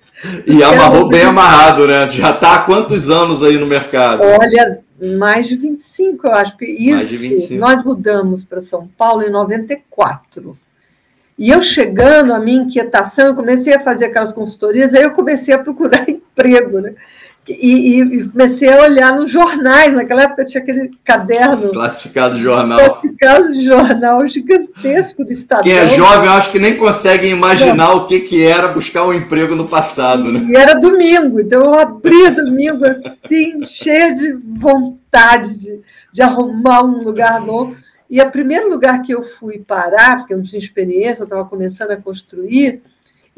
e 0.47 0.62
amarrou 0.62 1.09
bem 1.09 1.23
amarrado, 1.23 1.87
né? 1.87 2.09
Já 2.09 2.30
está 2.30 2.57
há 2.57 2.59
quantos 2.62 3.09
anos 3.09 3.42
aí 3.42 3.57
no 3.57 3.66
mercado? 3.66 4.23
Olha, 4.23 4.80
mais 5.00 5.47
de 5.47 5.57
25, 5.57 6.26
eu 6.26 6.33
acho 6.33 6.57
que 6.57 6.67
isso. 6.67 7.55
Nós 7.55 7.85
mudamos 7.85 8.45
para 8.45 8.61
São 8.61 8.88
Paulo 8.88 9.23
em 9.23 9.31
94. 9.31 10.59
E 11.38 11.50
eu 11.50 11.62
chegando, 11.62 12.33
a 12.33 12.40
minha 12.40 12.62
inquietação, 12.62 13.26
eu 13.26 13.35
comecei 13.35 13.73
a 13.73 13.81
fazer 13.81 14.07
aquelas 14.07 14.33
consultorias, 14.33 14.93
aí 14.93 15.05
eu 15.05 15.12
comecei 15.12 15.55
a 15.55 15.59
procurar 15.59 16.07
emprego, 16.11 16.81
né? 16.81 16.95
E, 17.49 18.00
e, 18.00 18.28
comecei 18.28 18.69
a 18.73 18.83
olhar 18.83 19.17
nos 19.17 19.31
jornais. 19.31 19.95
Naquela 19.95 20.23
época 20.23 20.45
tinha 20.45 20.62
aquele 20.62 20.90
caderno. 21.05 21.71
Classificado 21.71 22.37
de 22.37 22.43
jornal. 22.43 22.78
Classificado 22.78 23.52
de 23.52 23.64
jornal 23.64 24.26
gigantesco 24.26 25.25
do 25.25 25.33
Estadão. 25.33 25.64
Quem 25.64 25.76
é 25.76 25.88
jovem, 25.90 26.26
eu 26.26 26.33
acho 26.33 26.52
que 26.52 26.59
nem 26.59 26.76
consegue 26.76 27.28
imaginar 27.28 27.95
o 27.95 28.07
que, 28.07 28.21
que 28.21 28.45
era 28.45 28.69
buscar 28.69 29.07
um 29.07 29.12
emprego 29.12 29.55
no 29.55 29.67
passado, 29.67 30.31
né? 30.31 30.47
E 30.49 30.57
era 30.57 30.75
domingo, 30.75 31.40
então 31.40 31.62
eu 31.62 31.75
abria 31.75 32.31
domingo 32.31 32.85
assim, 32.85 33.64
cheia 33.67 34.12
de 34.14 34.33
vontade 34.33 35.59
de, 35.59 35.81
de 36.12 36.23
arrumar 36.23 36.85
um 36.85 36.99
lugar 36.99 37.40
novo. 37.40 37.76
E 38.11 38.21
o 38.21 38.31
primeiro 38.31 38.71
lugar 38.71 39.02
que 39.02 39.12
eu 39.12 39.23
fui 39.23 39.59
parar, 39.59 40.19
porque 40.19 40.33
eu 40.33 40.38
não 40.38 40.45
tinha 40.45 40.59
experiência, 40.59 41.23
eu 41.23 41.25
estava 41.25 41.45
começando 41.45 41.90
a 41.90 41.97
construir 41.97 42.83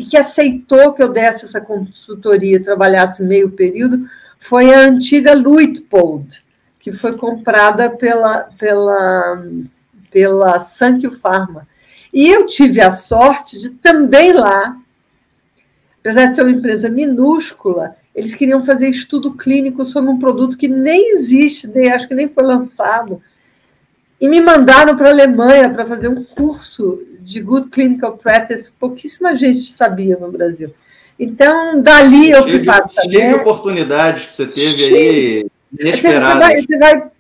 e 0.01 0.05
que 0.05 0.17
aceitou 0.17 0.95
que 0.95 1.03
eu 1.03 1.13
desse 1.13 1.45
essa 1.45 1.61
consultoria, 1.61 2.65
trabalhasse 2.65 3.23
meio 3.23 3.51
período, 3.51 4.09
foi 4.39 4.73
a 4.73 4.79
antiga 4.81 5.35
Luitpold, 5.35 6.43
que 6.79 6.91
foi 6.91 7.19
comprada 7.19 7.91
pela, 7.91 8.49
pela, 8.59 9.45
pela 10.11 10.59
Sankyo 10.59 11.13
Pharma. 11.13 11.69
E 12.11 12.27
eu 12.27 12.47
tive 12.47 12.81
a 12.81 12.91
sorte 12.91 13.61
de 13.61 13.69
também 13.69 14.33
lá, 14.33 14.75
apesar 16.01 16.25
de 16.25 16.35
ser 16.35 16.43
uma 16.45 16.51
empresa 16.51 16.89
minúscula, 16.89 17.95
eles 18.15 18.35
queriam 18.35 18.65
fazer 18.65 18.89
estudo 18.89 19.35
clínico 19.35 19.85
sobre 19.85 20.11
um 20.11 20.19
produto 20.19 20.57
que 20.57 20.67
nem 20.67 21.13
existe, 21.15 21.69
nem, 21.69 21.93
acho 21.93 22.09
que 22.09 22.15
nem 22.15 22.27
foi 22.27 22.45
lançado, 22.45 23.23
e 24.19 24.27
me 24.27 24.41
mandaram 24.41 24.97
para 24.97 25.09
a 25.09 25.13
Alemanha 25.13 25.69
para 25.69 25.85
fazer 25.85 26.09
um 26.09 26.25
curso 26.25 27.03
de 27.23 27.41
Good 27.41 27.69
Clinical 27.69 28.17
Practice. 28.17 28.73
Pouquíssima 28.79 29.37
gente 29.37 29.73
sabia 29.73 30.17
no 30.17 30.31
Brasil. 30.31 30.73
Então, 31.19 31.81
dali 31.83 32.31
eu 32.31 32.43
fui 32.45 32.65
passar. 32.65 33.03
Cheio 33.03 33.29
de 33.29 33.35
oportunidades 33.35 34.27
que 34.27 34.33
você 34.33 34.47
teve 34.47 34.77
cheio. 34.77 34.97
aí, 34.99 35.51
inesperadas. 35.79 36.33
Você 36.33 36.39
vai, 36.39 36.63
você 36.63 36.79
vai 36.79 37.11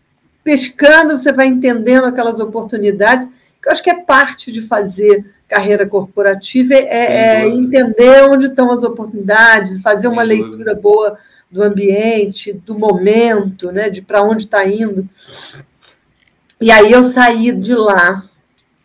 pescando, 0.42 1.18
você 1.18 1.32
vai 1.32 1.46
entendendo 1.46 2.04
aquelas 2.04 2.40
oportunidades, 2.40 3.26
que 3.62 3.68
eu 3.68 3.72
acho 3.72 3.82
que 3.82 3.90
é 3.90 4.02
parte 4.02 4.50
de 4.50 4.62
fazer 4.62 5.24
carreira 5.46 5.86
corporativa, 5.86 6.74
é, 6.74 7.42
é 7.42 7.48
entender 7.48 8.24
onde 8.30 8.46
estão 8.46 8.70
as 8.70 8.84
oportunidades, 8.84 9.82
fazer 9.82 10.08
uma 10.08 10.22
leitura 10.22 10.74
boa 10.74 11.18
do 11.50 11.62
ambiente, 11.62 12.52
do 12.52 12.78
momento, 12.78 13.72
né, 13.72 13.90
de 13.90 14.00
para 14.00 14.22
onde 14.22 14.44
está 14.44 14.64
indo. 14.66 15.08
E 16.60 16.70
aí 16.70 16.92
eu 16.92 17.02
saí 17.02 17.50
de 17.52 17.74
lá 17.74 18.22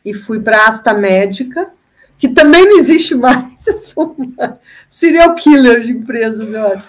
e 0.06 0.14
fui 0.14 0.40
para 0.40 0.58
a 0.58 0.68
Asta 0.68 0.94
Médica, 0.94 1.70
que 2.18 2.30
também 2.30 2.64
não 2.64 2.78
existe 2.78 3.16
mais. 3.16 3.54
Eu 3.66 3.74
sou 3.74 4.16
uma 4.18 4.60
serial 4.90 5.34
killer 5.36 5.82
de 5.82 5.92
empresas, 5.92 6.48
eu 6.54 6.68
acho. 6.68 6.88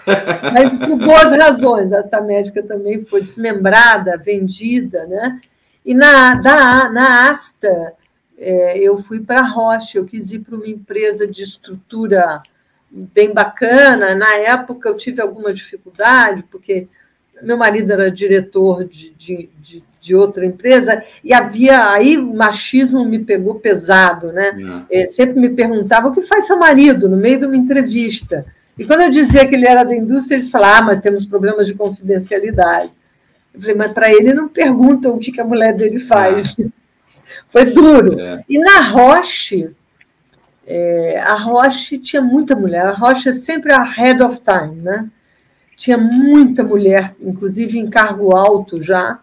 Mas 0.53 0.73
por 0.77 0.95
boas 0.95 1.31
razões. 1.31 1.91
A 1.91 1.99
Asta 1.99 2.21
Médica 2.21 2.61
também 2.61 3.03
foi 3.03 3.21
desmembrada, 3.21 4.17
vendida, 4.17 5.05
né? 5.07 5.41
E 5.83 5.93
na, 5.93 6.35
da, 6.35 6.89
na 6.89 7.29
Asta, 7.29 7.93
é, 8.37 8.77
eu 8.77 8.97
fui 8.97 9.21
para 9.21 9.39
a 9.39 9.47
Rocha, 9.47 9.97
eu 9.97 10.05
quis 10.05 10.31
ir 10.31 10.39
para 10.39 10.55
uma 10.55 10.67
empresa 10.67 11.25
de 11.25 11.41
estrutura 11.41 12.41
bem 12.89 13.33
bacana. 13.33 14.13
Na 14.13 14.35
época, 14.35 14.89
eu 14.89 14.95
tive 14.95 15.21
alguma 15.21 15.53
dificuldade, 15.53 16.43
porque 16.51 16.87
meu 17.41 17.57
marido 17.57 17.91
era 17.91 18.11
diretor 18.11 18.83
de, 18.85 19.11
de, 19.11 19.49
de, 19.59 19.83
de, 20.07 20.15
outra 20.15 20.45
empresa 20.45 21.03
e 21.23 21.33
havia 21.33 21.91
aí 21.91 22.17
o 22.17 22.33
machismo 22.33 23.03
me 23.05 23.19
pegou 23.19 23.55
pesado, 23.55 24.31
né? 24.31 24.85
É. 24.89 25.03
é. 25.03 25.07
sempre 25.07 25.39
me 25.39 25.49
perguntava 25.49 26.07
o 26.07 26.13
que 26.13 26.21
faz 26.21 26.47
seu 26.47 26.57
marido 26.57 27.09
no 27.09 27.17
meio 27.17 27.39
de 27.39 27.45
uma 27.45 27.57
entrevista. 27.57 28.45
E 28.77 28.85
quando 28.85 29.01
eu 29.01 29.09
dizia 29.09 29.45
que 29.45 29.55
ele 29.55 29.67
era 29.67 29.83
da 29.83 29.95
indústria, 29.95 30.35
eles 30.35 30.49
falavam, 30.49 30.77
ah, 30.77 30.81
mas 30.83 30.99
temos 30.99 31.25
problemas 31.25 31.67
de 31.67 31.73
confidencialidade. 31.73 32.91
Eu 33.53 33.59
falei, 33.59 33.75
mas 33.75 33.91
para 33.91 34.09
ele 34.09 34.33
não 34.33 34.47
perguntam 34.47 35.15
o 35.15 35.19
que, 35.19 35.31
que 35.31 35.41
a 35.41 35.45
mulher 35.45 35.73
dele 35.75 35.99
faz. 35.99 36.57
É. 36.59 36.65
Foi 37.49 37.65
duro. 37.65 38.19
É. 38.19 38.43
E 38.47 38.57
na 38.59 38.81
Roche, 38.81 39.69
é, 40.65 41.19
a 41.19 41.35
Roche 41.35 41.97
tinha 41.97 42.21
muita 42.21 42.55
mulher. 42.55 42.85
A 42.85 42.93
Roche 42.93 43.29
é 43.29 43.33
sempre 43.33 43.73
a 43.73 43.83
head 43.83 44.21
of 44.21 44.41
time, 44.41 44.81
né? 44.81 45.09
tinha 45.77 45.97
muita 45.97 46.63
mulher, 46.63 47.15
inclusive 47.21 47.77
em 47.77 47.87
cargo 47.87 48.35
alto 48.35 48.81
já. 48.81 49.19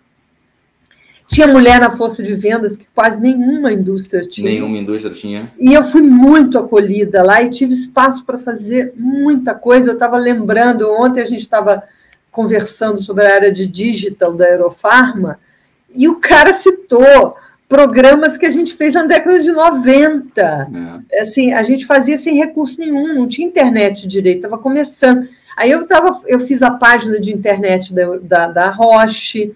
Tinha 1.34 1.48
mulher 1.48 1.80
na 1.80 1.90
força 1.90 2.22
de 2.22 2.32
vendas 2.32 2.76
que 2.76 2.86
quase 2.94 3.20
nenhuma 3.20 3.72
indústria 3.72 4.24
tinha. 4.24 4.48
Nenhuma 4.48 4.78
indústria 4.78 5.12
tinha. 5.12 5.52
E 5.58 5.74
eu 5.74 5.82
fui 5.82 6.00
muito 6.00 6.56
acolhida 6.56 7.24
lá 7.24 7.42
e 7.42 7.50
tive 7.50 7.74
espaço 7.74 8.24
para 8.24 8.38
fazer 8.38 8.92
muita 8.96 9.52
coisa. 9.52 9.90
Eu 9.90 9.94
estava 9.94 10.16
lembrando, 10.16 10.88
ontem 10.92 11.20
a 11.20 11.24
gente 11.24 11.40
estava 11.40 11.82
conversando 12.30 13.02
sobre 13.02 13.26
a 13.26 13.34
área 13.34 13.52
de 13.52 13.66
digital 13.66 14.32
da 14.32 14.44
Aerofarma, 14.44 15.40
e 15.92 16.08
o 16.08 16.20
cara 16.20 16.52
citou 16.52 17.36
programas 17.68 18.36
que 18.36 18.46
a 18.46 18.50
gente 18.50 18.72
fez 18.72 18.94
na 18.94 19.02
década 19.02 19.40
de 19.40 19.50
90. 19.50 20.70
É. 21.10 21.20
Assim, 21.20 21.52
a 21.52 21.64
gente 21.64 21.84
fazia 21.84 22.16
sem 22.16 22.36
recurso 22.36 22.78
nenhum, 22.78 23.12
não 23.12 23.26
tinha 23.26 23.48
internet 23.48 24.06
direito, 24.06 24.36
estava 24.36 24.56
começando. 24.56 25.28
Aí 25.56 25.72
eu, 25.72 25.84
tava, 25.84 26.20
eu 26.28 26.38
fiz 26.38 26.62
a 26.62 26.70
página 26.70 27.18
de 27.18 27.32
internet 27.32 27.92
da, 27.92 28.16
da, 28.22 28.46
da 28.46 28.70
Roche, 28.70 29.52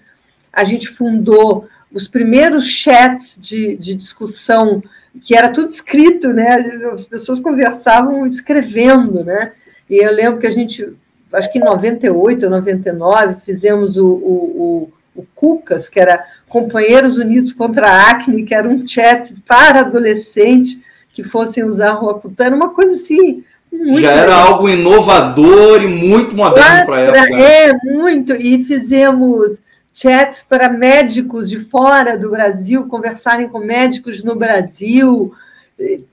a 0.58 0.64
gente 0.64 0.88
fundou 0.88 1.68
os 1.92 2.08
primeiros 2.08 2.66
chats 2.66 3.38
de, 3.40 3.76
de 3.76 3.94
discussão, 3.94 4.82
que 5.22 5.36
era 5.36 5.50
tudo 5.50 5.68
escrito, 5.68 6.32
né? 6.32 6.56
As 6.92 7.04
pessoas 7.04 7.38
conversavam 7.38 8.26
escrevendo, 8.26 9.22
né? 9.22 9.52
E 9.88 10.04
eu 10.04 10.12
lembro 10.12 10.40
que 10.40 10.48
a 10.48 10.50
gente, 10.50 10.92
acho 11.32 11.52
que 11.52 11.58
em 11.58 11.64
98 11.64 12.44
ou 12.44 12.50
99, 12.50 13.40
fizemos 13.40 13.96
o, 13.96 14.06
o, 14.06 14.90
o, 15.14 15.20
o 15.20 15.26
Cucas, 15.32 15.88
que 15.88 16.00
era 16.00 16.24
Companheiros 16.48 17.16
Unidos 17.16 17.52
contra 17.52 17.88
a 17.88 18.10
Acne, 18.10 18.42
que 18.42 18.54
era 18.54 18.68
um 18.68 18.84
chat 18.86 19.34
para 19.46 19.80
adolescentes 19.80 20.76
que 21.14 21.22
fossem 21.22 21.62
usar 21.62 21.92
Roacutan, 21.92 22.50
uma 22.54 22.70
coisa 22.70 22.94
assim 22.94 23.44
muito 23.70 24.00
Já 24.00 24.10
era 24.10 24.22
legal. 24.22 24.48
algo 24.48 24.68
inovador 24.68 25.82
e 25.82 25.86
muito 25.86 26.34
moderno 26.34 26.86
para 26.86 26.96
a 26.96 27.00
época. 27.00 27.34
É, 27.34 27.72
muito. 27.84 28.32
E 28.34 28.64
fizemos 28.64 29.62
chats 29.98 30.44
para 30.48 30.68
médicos 30.68 31.50
de 31.50 31.58
fora 31.58 32.16
do 32.16 32.30
Brasil, 32.30 32.86
conversarem 32.86 33.48
com 33.48 33.58
médicos 33.58 34.22
no 34.22 34.36
Brasil. 34.36 35.34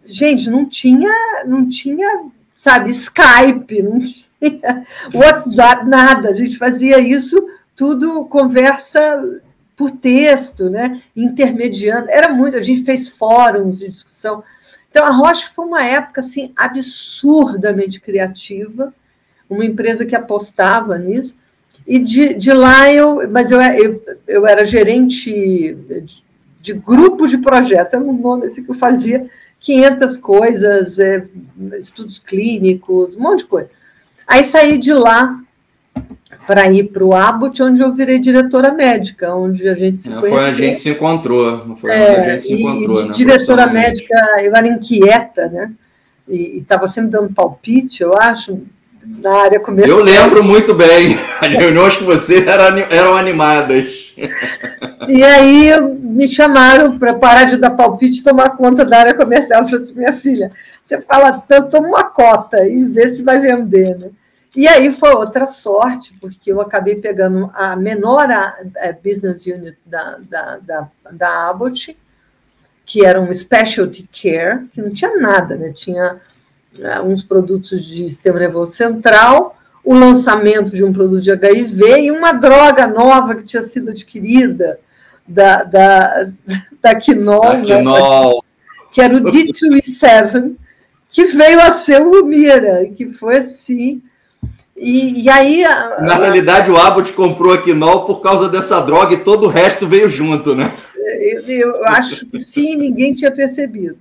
Gente, 0.06 0.50
não 0.50 0.65
tinha, 0.65 1.12
não 1.46 1.70
tinha, 1.70 2.24
sabe, 2.60 2.89
Skype, 2.89 3.84
não 3.84 4.00
tinha 4.00 4.25
WhatsApp, 5.13 5.86
nada. 5.86 6.30
A 6.30 6.36
gente 6.36 6.58
fazia 6.58 7.00
isso 7.00 7.48
tudo 7.75 8.25
conversa 8.25 9.42
por 9.75 9.92
texto, 9.92 10.68
né? 10.70 11.01
Intermediando. 11.15 12.10
Era 12.10 12.34
muito, 12.34 12.58
a 12.58 12.62
gente 12.62 12.84
fez 12.84 13.08
fóruns 13.08 13.80
de 13.80 13.89
discussão. 13.89 14.44
Então, 14.89 15.06
a 15.06 15.12
Roche 15.12 15.50
foi 15.54 15.65
uma 15.65 15.84
época 15.84 16.22
assim 16.22 16.51
absurdamente 16.56 18.00
criativa, 18.00 18.94
uma 19.48 19.65
empresa 19.65 20.06
que 20.06 20.15
apostava 20.15 20.98
nisso. 20.98 21.36
E 21.88 22.00
de, 22.00 22.34
de 22.34 22.51
lá 22.51 22.92
eu, 22.92 23.30
mas 23.30 23.51
eu, 23.51 23.62
eu, 23.62 24.01
eu 24.27 24.48
era 24.48 24.65
gerente 24.65 25.32
de, 25.32 26.04
de 26.62 26.74
grupo 26.74 27.27
de 27.27 27.38
projetos, 27.38 27.94
era 27.94 28.04
um 28.04 28.13
nome 28.13 28.48
assim 28.48 28.63
que 28.63 28.72
eu 28.72 28.75
fazia 28.75 29.30
500 29.60 30.18
coisas, 30.18 31.00
é, 31.00 31.25
estudos 31.80 32.20
clínicos, 32.20 33.15
um 33.15 33.22
monte 33.22 33.39
de 33.39 33.46
coisa. 33.46 33.70
Aí 34.27 34.44
saí 34.44 34.77
de 34.77 34.94
lá 34.94 35.39
para 36.46 36.72
ir 36.72 36.86
para 36.92 37.04
o 37.04 37.13
Abbott, 37.13 37.62
onde 37.62 37.82
eu 37.82 37.94
virei 37.94 38.20
diretora 38.20 38.72
médica, 38.72 39.34
onde 39.34 39.68
a 39.68 39.74
gente 39.74 40.00
se 40.00 40.10
não 40.10 40.20
conheceu. 40.20 40.39
Foi 40.39 40.50
a 40.50 40.54
gente 40.54 40.80
se 40.80 40.89
encontrou, 40.89 41.65
não 41.65 41.75
foi 41.75 41.92
é, 41.92 42.12
onde 42.12 42.20
a 42.20 42.34
gente 42.34 42.44
se 42.46 42.54
encontrou. 42.54 43.01
De 43.01 43.08
né, 43.08 43.13
diretora 43.13 43.68
médica, 43.68 44.15
eu 44.42 44.56
era 44.56 44.68
inquieta, 44.68 45.48
né? 45.50 45.72
E 46.27 46.58
estava 46.58 46.88
sempre 46.88 47.12
dando 47.12 47.34
palpite, 47.34 48.01
eu 48.01 48.15
acho, 48.15 48.60
na 49.05 49.43
área 49.43 49.59
comercial. 49.59 50.00
Eu 50.00 50.03
lembro 50.03 50.43
muito 50.43 50.74
bem, 50.74 51.17
as 51.41 51.53
reuniões 51.53 51.97
que 51.97 52.03
você 52.03 52.47
eram, 52.47 52.77
eram 52.89 53.15
animadas. 53.15 54.13
E 55.07 55.24
aí 55.24 55.69
me 56.00 56.27
chamaram 56.27 56.97
para 56.97 57.13
parar 57.13 57.45
de 57.45 57.57
dar 57.57 57.71
palpite 57.71 58.19
e 58.19 58.24
tomar 58.24 58.51
conta 58.51 58.83
da 58.83 59.00
área 59.00 59.13
comercial. 59.13 59.62
Eu 59.62 59.67
falei 59.67 59.83
assim, 59.83 59.93
minha 59.93 60.13
filha, 60.13 60.51
você 60.83 61.01
fala 61.01 61.43
tanto, 61.47 61.69
toma 61.69 61.88
uma 61.88 62.03
cota 62.03 62.67
e 62.67 62.83
vê 62.83 63.07
se 63.07 63.24
vai 63.24 63.39
vender, 63.39 63.97
né? 63.97 64.09
E 64.55 64.69
aí 64.69 64.89
foi 64.89 65.09
outra 65.13 65.45
sorte, 65.45 66.15
porque 66.21 66.51
eu 66.51 66.62
acabei 66.62 66.95
pegando 66.95 67.51
a 67.53 67.75
menor 67.75 68.27
business 69.03 69.45
unit 69.45 69.77
da, 69.85 70.17
da, 70.29 70.57
da, 70.59 70.88
da 71.12 71.50
Abbott, 71.50 71.97
que 72.85 73.03
era 73.03 73.19
um 73.19 73.33
specialty 73.33 74.07
care, 74.13 74.65
que 74.71 74.81
não 74.81 74.91
tinha 74.91 75.17
nada, 75.17 75.57
né? 75.57 75.74
Tinha 75.74 76.21
uns 77.03 77.24
produtos 77.24 77.84
de 77.86 78.10
sistema 78.10 78.39
nervoso 78.39 78.74
central, 78.74 79.58
o 79.84 79.94
lançamento 79.94 80.74
de 80.74 80.84
um 80.84 80.91
produto 80.91 81.22
de 81.22 81.32
HIV 81.32 82.00
e 82.01 82.12
uma 82.12 82.34
droga 82.34 82.88
nova 82.88 83.36
que 83.36 83.44
tinha 83.44 83.62
sido 83.62 83.91
adquirida 83.91 84.79
da, 85.27 85.63
da, 85.63 86.29
da 86.82 86.96
Quinol, 86.96 87.41
da 87.41 87.62
Quinol. 87.62 88.36
Né? 88.36 88.39
que 88.91 89.01
era 89.01 89.15
o 89.15 89.20
D2E7, 89.20 90.53
que 91.10 91.25
veio 91.25 91.60
a 91.60 91.72
ser 91.74 92.01
o 92.01 92.10
Lumira, 92.10 92.86
que 92.96 93.12
foi 93.12 93.38
assim 93.38 94.01
e, 94.77 95.24
e 95.24 95.29
aí. 95.29 95.63
A, 95.63 96.01
Na 96.01 96.15
a, 96.15 96.17
realidade, 96.17 96.70
o 96.70 96.77
Abbott 96.77 97.13
comprou 97.13 97.53
a 97.53 97.62
Quinol 97.62 98.05
por 98.05 98.22
causa 98.22 98.50
dessa 98.50 98.82
droga 98.82 99.13
e 99.13 99.24
todo 99.24 99.46
o 99.46 99.50
resto 99.50 99.88
veio 99.88 100.10
junto, 100.10 100.53
né? 100.53 100.75
Eu, 100.98 101.41
eu 101.44 101.86
acho 101.86 102.25
que 102.25 102.39
sim, 102.39 102.75
ninguém 102.75 103.13
tinha 103.13 103.32
percebido. 103.32 103.98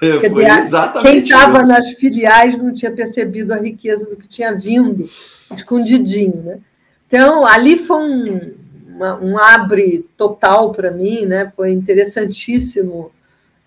É, 0.02 0.18
foi 0.18 0.28
dizer, 0.28 0.58
exatamente 0.58 1.12
quem 1.12 1.20
estava 1.20 1.64
nas 1.64 1.88
filiais 1.92 2.58
não 2.58 2.74
tinha 2.74 2.90
percebido 2.90 3.52
a 3.54 3.58
riqueza 3.58 4.04
do 4.04 4.16
que 4.16 4.28
tinha 4.28 4.52
vindo 4.54 5.08
escondidinho, 5.52 6.42
né? 6.42 6.58
Então, 7.06 7.46
ali 7.46 7.78
foi 7.78 7.98
um, 7.98 8.54
uma, 8.88 9.20
um 9.20 9.38
abre 9.38 10.06
total 10.16 10.72
para 10.72 10.90
mim, 10.90 11.24
né? 11.24 11.50
Foi 11.54 11.70
interessantíssimo. 11.70 13.12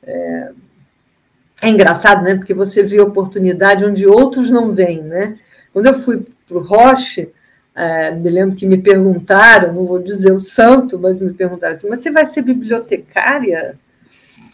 É, 0.03 0.51
é 1.62 1.69
engraçado, 1.69 2.24
né? 2.24 2.36
Porque 2.36 2.53
você 2.53 2.84
vê 2.84 3.00
oportunidade 3.00 3.86
onde 3.86 4.05
outros 4.05 4.50
não 4.50 4.74
veem, 4.74 5.01
né? 5.01 5.38
Quando 5.74 5.88
eu 5.88 5.93
fui 5.93 6.25
para 6.48 6.57
o 6.57 6.62
Roche, 6.62 7.29
é, 7.75 8.12
me 8.12 8.29
lembro 8.29 8.55
que 8.55 8.65
me 8.65 8.77
perguntaram, 8.77 9.74
não 9.74 9.86
vou 9.86 10.00
dizer 10.00 10.31
o 10.31 10.39
santo, 10.39 11.00
mas 11.00 11.19
me 11.19 11.34
perguntaram 11.34 11.75
assim: 11.75 11.88
mas 11.88 12.00
você 12.00 12.12
vai 12.12 12.25
ser 12.25 12.41
bibliotecária? 12.41 13.77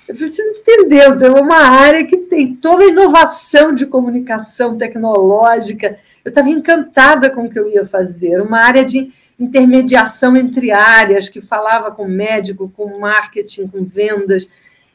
Eu 0.07 0.15
falei, 0.15 0.29
você 0.29 0.43
não 0.43 0.53
entendeu, 0.53 1.13
então 1.13 1.38
é 1.38 1.41
uma 1.41 1.57
área 1.57 2.05
que 2.05 2.17
tem 2.17 2.55
toda 2.55 2.83
a 2.83 2.88
inovação 2.88 3.74
de 3.74 3.86
comunicação 3.86 4.77
tecnológica. 4.77 5.98
Eu 6.24 6.29
estava 6.29 6.50
encantada 6.50 7.29
com 7.29 7.45
o 7.45 7.50
que 7.50 7.57
eu 7.57 7.69
ia 7.69 7.86
fazer, 7.86 8.41
uma 8.41 8.60
área 8.60 8.83
de 8.83 9.12
intermediação 9.39 10.36
entre 10.36 10.72
áreas, 10.72 11.29
que 11.29 11.41
falava 11.41 11.91
com 11.91 12.07
médico, 12.07 12.72
com 12.75 13.00
marketing, 13.00 13.67
com 13.67 13.83
vendas, 13.83 14.48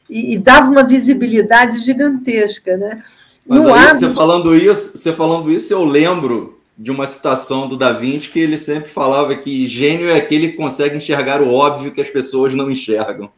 e, 0.09 0.33
e 0.33 0.37
dava 0.37 0.69
uma 0.69 0.83
visibilidade 0.83 1.79
gigantesca. 1.79 2.77
Né? 2.77 3.03
Mas 3.45 3.65
aí, 3.65 3.71
hábito... 3.71 3.97
você, 3.97 4.13
falando 4.13 4.55
isso, 4.55 4.97
você 4.97 5.13
falando 5.13 5.51
isso, 5.51 5.73
eu 5.73 5.83
lembro 5.83 6.59
de 6.77 6.91
uma 6.91 7.05
citação 7.05 7.67
do 7.67 7.75
Da 7.75 7.91
Vinci 7.91 8.29
que 8.29 8.39
ele 8.39 8.57
sempre 8.57 8.89
falava 8.89 9.35
que 9.35 9.65
gênio 9.65 10.09
é 10.09 10.15
aquele 10.15 10.49
que 10.49 10.57
consegue 10.57 10.95
enxergar 10.95 11.41
o 11.41 11.51
óbvio 11.51 11.91
que 11.91 11.99
as 11.99 12.09
pessoas 12.09 12.53
não 12.53 12.71
enxergam. 12.71 13.29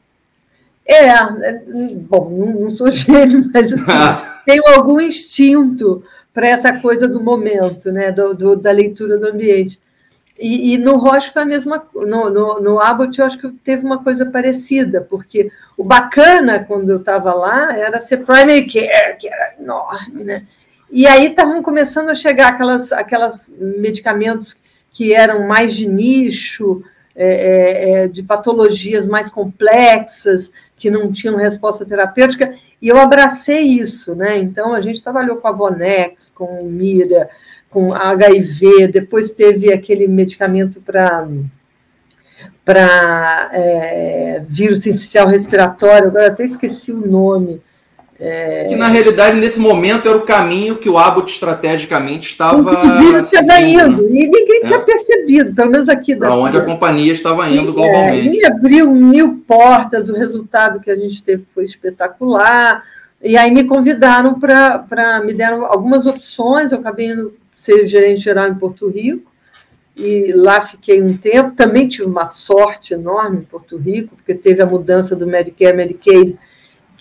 É, 0.93 1.07
é 1.07 1.61
bom, 1.95 2.29
não 2.59 2.69
sou 2.71 2.89
gênio, 2.91 3.49
mas 3.53 3.71
assim, 3.71 3.83
tenho 4.45 4.63
algum 4.67 4.99
instinto 4.99 6.03
para 6.33 6.47
essa 6.47 6.79
coisa 6.79 7.07
do 7.07 7.21
momento, 7.21 7.91
né, 7.91 8.11
do, 8.11 8.33
do, 8.33 8.55
da 8.55 8.71
leitura 8.71 9.17
do 9.17 9.27
ambiente. 9.27 9.79
E, 10.39 10.73
e, 10.73 10.77
no 10.77 10.97
Roche 10.97 11.31
foi 11.31 11.43
a 11.43 11.45
mesma, 11.45 11.85
no, 11.93 12.29
no, 12.29 12.59
no 12.59 12.81
Abbott 12.81 13.19
eu 13.19 13.25
acho 13.25 13.37
que 13.37 13.47
teve 13.63 13.85
uma 13.85 14.03
coisa 14.03 14.25
parecida, 14.25 15.05
porque 15.07 15.51
o 15.77 15.83
bacana 15.83 16.63
quando 16.63 16.89
eu 16.89 16.97
estava 16.97 17.33
lá 17.33 17.77
era 17.77 18.01
ser 18.01 18.25
primary 18.25 18.65
care, 18.65 19.17
que 19.19 19.27
era 19.27 19.53
enorme, 19.59 20.23
né? 20.23 20.47
E 20.89 21.05
aí 21.05 21.27
estavam 21.27 21.61
começando 21.61 22.09
a 22.09 22.15
chegar 22.15 22.49
aquelas, 22.49 22.91
aquelas 22.91 23.53
medicamentos 23.57 24.57
que 24.91 25.13
eram 25.13 25.47
mais 25.47 25.73
de 25.73 25.87
nicho, 25.87 26.83
é, 27.23 27.33
é, 27.33 27.91
é, 27.91 28.07
de 28.07 28.23
patologias 28.23 29.07
mais 29.07 29.29
complexas, 29.29 30.51
que 30.75 30.89
não 30.89 31.11
tinham 31.11 31.35
resposta 31.35 31.85
terapêutica, 31.85 32.55
e 32.81 32.87
eu 32.87 32.97
abracei 32.97 33.61
isso, 33.61 34.15
né? 34.15 34.39
Então 34.39 34.73
a 34.73 34.81
gente 34.81 35.03
trabalhou 35.03 35.37
com 35.37 35.47
a 35.47 35.51
Vonex, 35.51 36.31
com 36.31 36.65
Mira, 36.65 37.29
com 37.69 37.93
HIV, 37.93 38.87
depois 38.87 39.29
teve 39.29 39.71
aquele 39.71 40.07
medicamento 40.07 40.81
para 40.81 41.27
para 42.65 43.49
é, 43.53 44.43
vírus 44.47 44.85
essencial 44.85 45.27
respiratório, 45.27 46.07
agora 46.07 46.27
até 46.27 46.43
esqueci 46.43 46.91
o 46.91 47.05
nome. 47.05 47.61
É... 48.23 48.65
Que 48.65 48.75
na 48.75 48.87
realidade, 48.87 49.35
nesse 49.35 49.59
momento, 49.59 50.07
era 50.07 50.15
o 50.15 50.21
caminho 50.21 50.75
que 50.75 50.87
o 50.87 50.99
Abbott 50.99 51.33
estrategicamente 51.33 52.29
estava. 52.29 52.59
Inclusive, 52.59 53.19
estava 53.19 53.59
indo, 53.59 54.07
e 54.07 54.27
ninguém 54.27 54.59
é. 54.59 54.61
tinha 54.61 54.79
percebido, 54.79 55.55
pelo 55.55 55.71
menos 55.71 55.89
aqui 55.89 56.13
da. 56.13 56.27
Para 56.27 56.35
onde 56.35 56.55
a 56.55 56.61
companhia 56.61 57.11
estava 57.11 57.49
indo 57.49 57.71
e, 57.71 57.73
globalmente. 57.73 58.37
É, 58.37 58.41
e 58.41 58.45
abriu 58.45 58.91
mil 58.91 59.43
portas, 59.47 60.07
o 60.07 60.13
resultado 60.13 60.79
que 60.79 60.91
a 60.91 60.95
gente 60.95 61.23
teve 61.23 61.43
foi 61.51 61.63
espetacular. 61.63 62.83
E 63.23 63.35
aí 63.35 63.49
me 63.49 63.63
convidaram 63.63 64.39
para. 64.39 65.23
Me 65.25 65.33
deram 65.33 65.65
algumas 65.65 66.05
opções, 66.05 66.71
eu 66.71 66.77
acabei 66.77 67.07
indo 67.07 67.33
ser 67.55 67.87
gerente 67.87 68.21
geral 68.21 68.47
em 68.47 68.55
Porto 68.55 68.87
Rico. 68.87 69.31
E 69.97 70.31
lá 70.35 70.61
fiquei 70.61 71.01
um 71.01 71.17
tempo. 71.17 71.55
Também 71.55 71.87
tive 71.87 72.05
uma 72.05 72.27
sorte 72.27 72.93
enorme 72.93 73.39
em 73.39 73.45
Porto 73.45 73.77
Rico, 73.77 74.15
porque 74.15 74.35
teve 74.35 74.61
a 74.61 74.65
mudança 74.65 75.15
do 75.15 75.25
Medicare, 75.25 75.75
Medicaid 75.75 76.37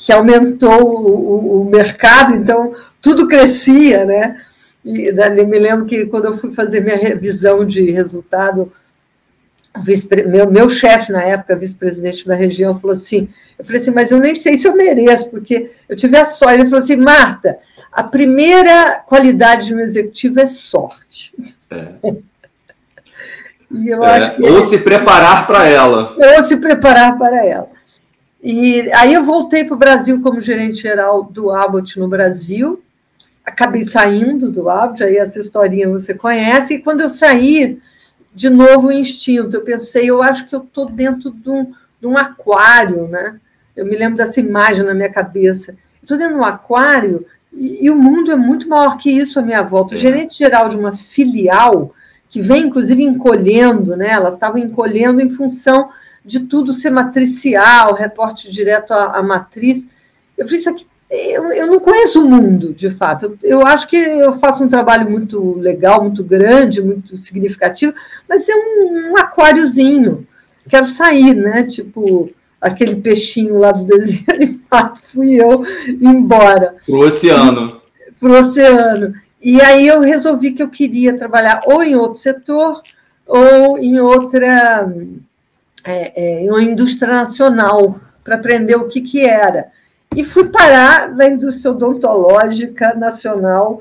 que 0.00 0.10
aumentou 0.10 0.82
o, 0.82 1.60
o, 1.60 1.64
mercado, 1.66 2.34
então 2.34 2.74
tudo 3.02 3.28
crescia, 3.28 4.06
né? 4.06 4.40
E 4.82 5.08
eu 5.08 5.46
me 5.46 5.58
lembro 5.58 5.84
que 5.84 6.06
quando 6.06 6.24
eu 6.24 6.32
fui 6.32 6.50
fazer 6.54 6.80
minha 6.80 6.96
revisão 6.96 7.66
de 7.66 7.90
resultado, 7.90 8.72
meu, 10.26 10.50
meu 10.50 10.70
chefe 10.70 11.12
na 11.12 11.22
época, 11.22 11.54
vice-presidente 11.54 12.26
da 12.26 12.34
região, 12.34 12.80
falou 12.80 12.96
assim: 12.96 13.28
eu 13.58 13.64
falei 13.64 13.78
assim, 13.78 13.90
mas 13.90 14.10
eu 14.10 14.18
nem 14.18 14.34
sei 14.34 14.56
se 14.56 14.66
eu 14.66 14.74
mereço, 14.74 15.28
porque 15.28 15.70
eu 15.86 15.94
tive 15.94 16.16
a 16.16 16.24
sorte. 16.24 16.54
Ele 16.54 16.64
falou 16.64 16.82
assim, 16.82 16.96
Marta, 16.96 17.58
a 17.92 18.02
primeira 18.02 19.02
qualidade 19.06 19.66
de 19.66 19.74
um 19.74 19.80
executivo 19.80 20.40
é 20.40 20.46
sorte. 20.46 21.34
É. 21.70 22.14
E 23.72 23.88
eu 23.88 24.02
é, 24.02 24.16
acho 24.16 24.34
que 24.34 24.42
ou 24.42 24.58
é... 24.58 24.62
se 24.62 24.78
preparar 24.78 25.46
para 25.46 25.68
ela. 25.68 26.16
Ou 26.18 26.42
se 26.42 26.56
preparar 26.56 27.16
para 27.16 27.46
ela. 27.46 27.69
E 28.42 28.90
aí 28.92 29.12
eu 29.12 29.22
voltei 29.22 29.64
para 29.64 29.74
o 29.74 29.78
Brasil 29.78 30.20
como 30.22 30.40
gerente 30.40 30.80
geral 30.80 31.24
do 31.24 31.50
Abbott 31.50 31.98
no 31.98 32.08
Brasil. 32.08 32.82
Acabei 33.44 33.82
saindo 33.82 34.50
do 34.50 34.68
Abbott, 34.68 35.02
aí 35.02 35.16
essa 35.16 35.38
historinha 35.38 35.88
você 35.88 36.14
conhece. 36.14 36.74
E 36.74 36.78
quando 36.78 37.00
eu 37.00 37.10
saí, 37.10 37.78
de 38.34 38.48
novo 38.48 38.88
o 38.88 38.92
instinto. 38.92 39.56
Eu 39.56 39.62
pensei, 39.62 40.08
eu 40.08 40.22
acho 40.22 40.46
que 40.48 40.54
eu 40.54 40.60
estou 40.60 40.88
dentro 40.88 41.30
de 41.30 41.50
um, 41.50 41.72
de 42.00 42.06
um 42.06 42.16
aquário, 42.16 43.08
né? 43.08 43.38
Eu 43.76 43.84
me 43.84 43.96
lembro 43.96 44.16
dessa 44.16 44.40
imagem 44.40 44.84
na 44.84 44.94
minha 44.94 45.10
cabeça. 45.10 45.76
Estou 46.02 46.16
dentro 46.16 46.34
de 46.34 46.40
um 46.40 46.44
aquário 46.44 47.26
e, 47.52 47.84
e, 47.86 47.90
o 47.90 47.96
mundo 47.96 48.30
é 48.30 48.36
muito 48.36 48.68
maior 48.68 48.96
que 48.96 49.10
isso 49.10 49.38
à 49.38 49.42
minha 49.42 49.62
volta. 49.62 49.94
O 49.94 49.96
é. 49.96 50.00
gerente 50.00 50.38
geral 50.38 50.68
de 50.68 50.76
uma 50.76 50.92
filial 50.92 51.94
que 52.28 52.40
vem, 52.40 52.66
inclusive, 52.66 53.02
encolhendo, 53.02 53.96
né? 53.96 54.10
Elas 54.12 54.34
estavam 54.34 54.58
encolhendo 54.58 55.20
em 55.20 55.30
função 55.30 55.90
de 56.24 56.40
tudo 56.40 56.72
ser 56.72 56.90
matricial, 56.90 57.94
reporte 57.94 58.50
direto 58.50 58.92
à, 58.92 59.18
à 59.18 59.22
matriz. 59.22 59.88
Eu 60.36 60.46
falei, 60.46 60.60
isso 60.60 60.70
aqui, 60.70 60.86
eu, 61.10 61.50
eu, 61.52 61.66
não 61.66 61.80
conheço 61.80 62.22
o 62.22 62.28
mundo, 62.28 62.72
de 62.72 62.90
fato. 62.90 63.38
Eu, 63.42 63.60
eu, 63.60 63.66
acho 63.66 63.88
que 63.88 63.96
eu 63.96 64.32
faço 64.34 64.62
um 64.62 64.68
trabalho 64.68 65.10
muito 65.10 65.54
legal, 65.58 66.02
muito 66.02 66.22
grande, 66.22 66.82
muito 66.82 67.18
significativo, 67.18 67.94
mas 68.28 68.48
é 68.48 68.54
um, 68.54 69.12
um 69.12 69.18
aquáriozinho. 69.18 70.26
Quero 70.68 70.86
sair, 70.86 71.34
né? 71.34 71.64
Tipo, 71.64 72.30
aquele 72.60 72.96
peixinho 72.96 73.58
lá 73.58 73.72
do 73.72 73.84
desenho 73.84 74.24
animado, 74.30 74.98
fui 75.02 75.34
eu 75.34 75.64
embora. 76.00 76.76
Para 76.86 76.94
o 76.94 77.00
oceano. 77.00 77.80
Para 78.20 78.28
o 78.28 78.40
oceano. 78.40 79.14
E 79.42 79.60
aí 79.60 79.86
eu 79.86 80.00
resolvi 80.00 80.52
que 80.52 80.62
eu 80.62 80.68
queria 80.68 81.16
trabalhar 81.16 81.60
ou 81.64 81.82
em 81.82 81.96
outro 81.96 82.20
setor 82.20 82.82
ou 83.26 83.78
em 83.78 83.98
outra 83.98 84.86
é, 85.84 86.44
é, 86.44 86.50
uma 86.50 86.62
indústria 86.62 87.12
nacional 87.12 88.00
para 88.22 88.36
aprender 88.36 88.76
o 88.76 88.88
que, 88.88 89.00
que 89.00 89.24
era. 89.24 89.70
E 90.14 90.24
fui 90.24 90.48
parar 90.48 91.14
na 91.14 91.26
indústria 91.26 91.70
odontológica 91.70 92.94
nacional. 92.94 93.80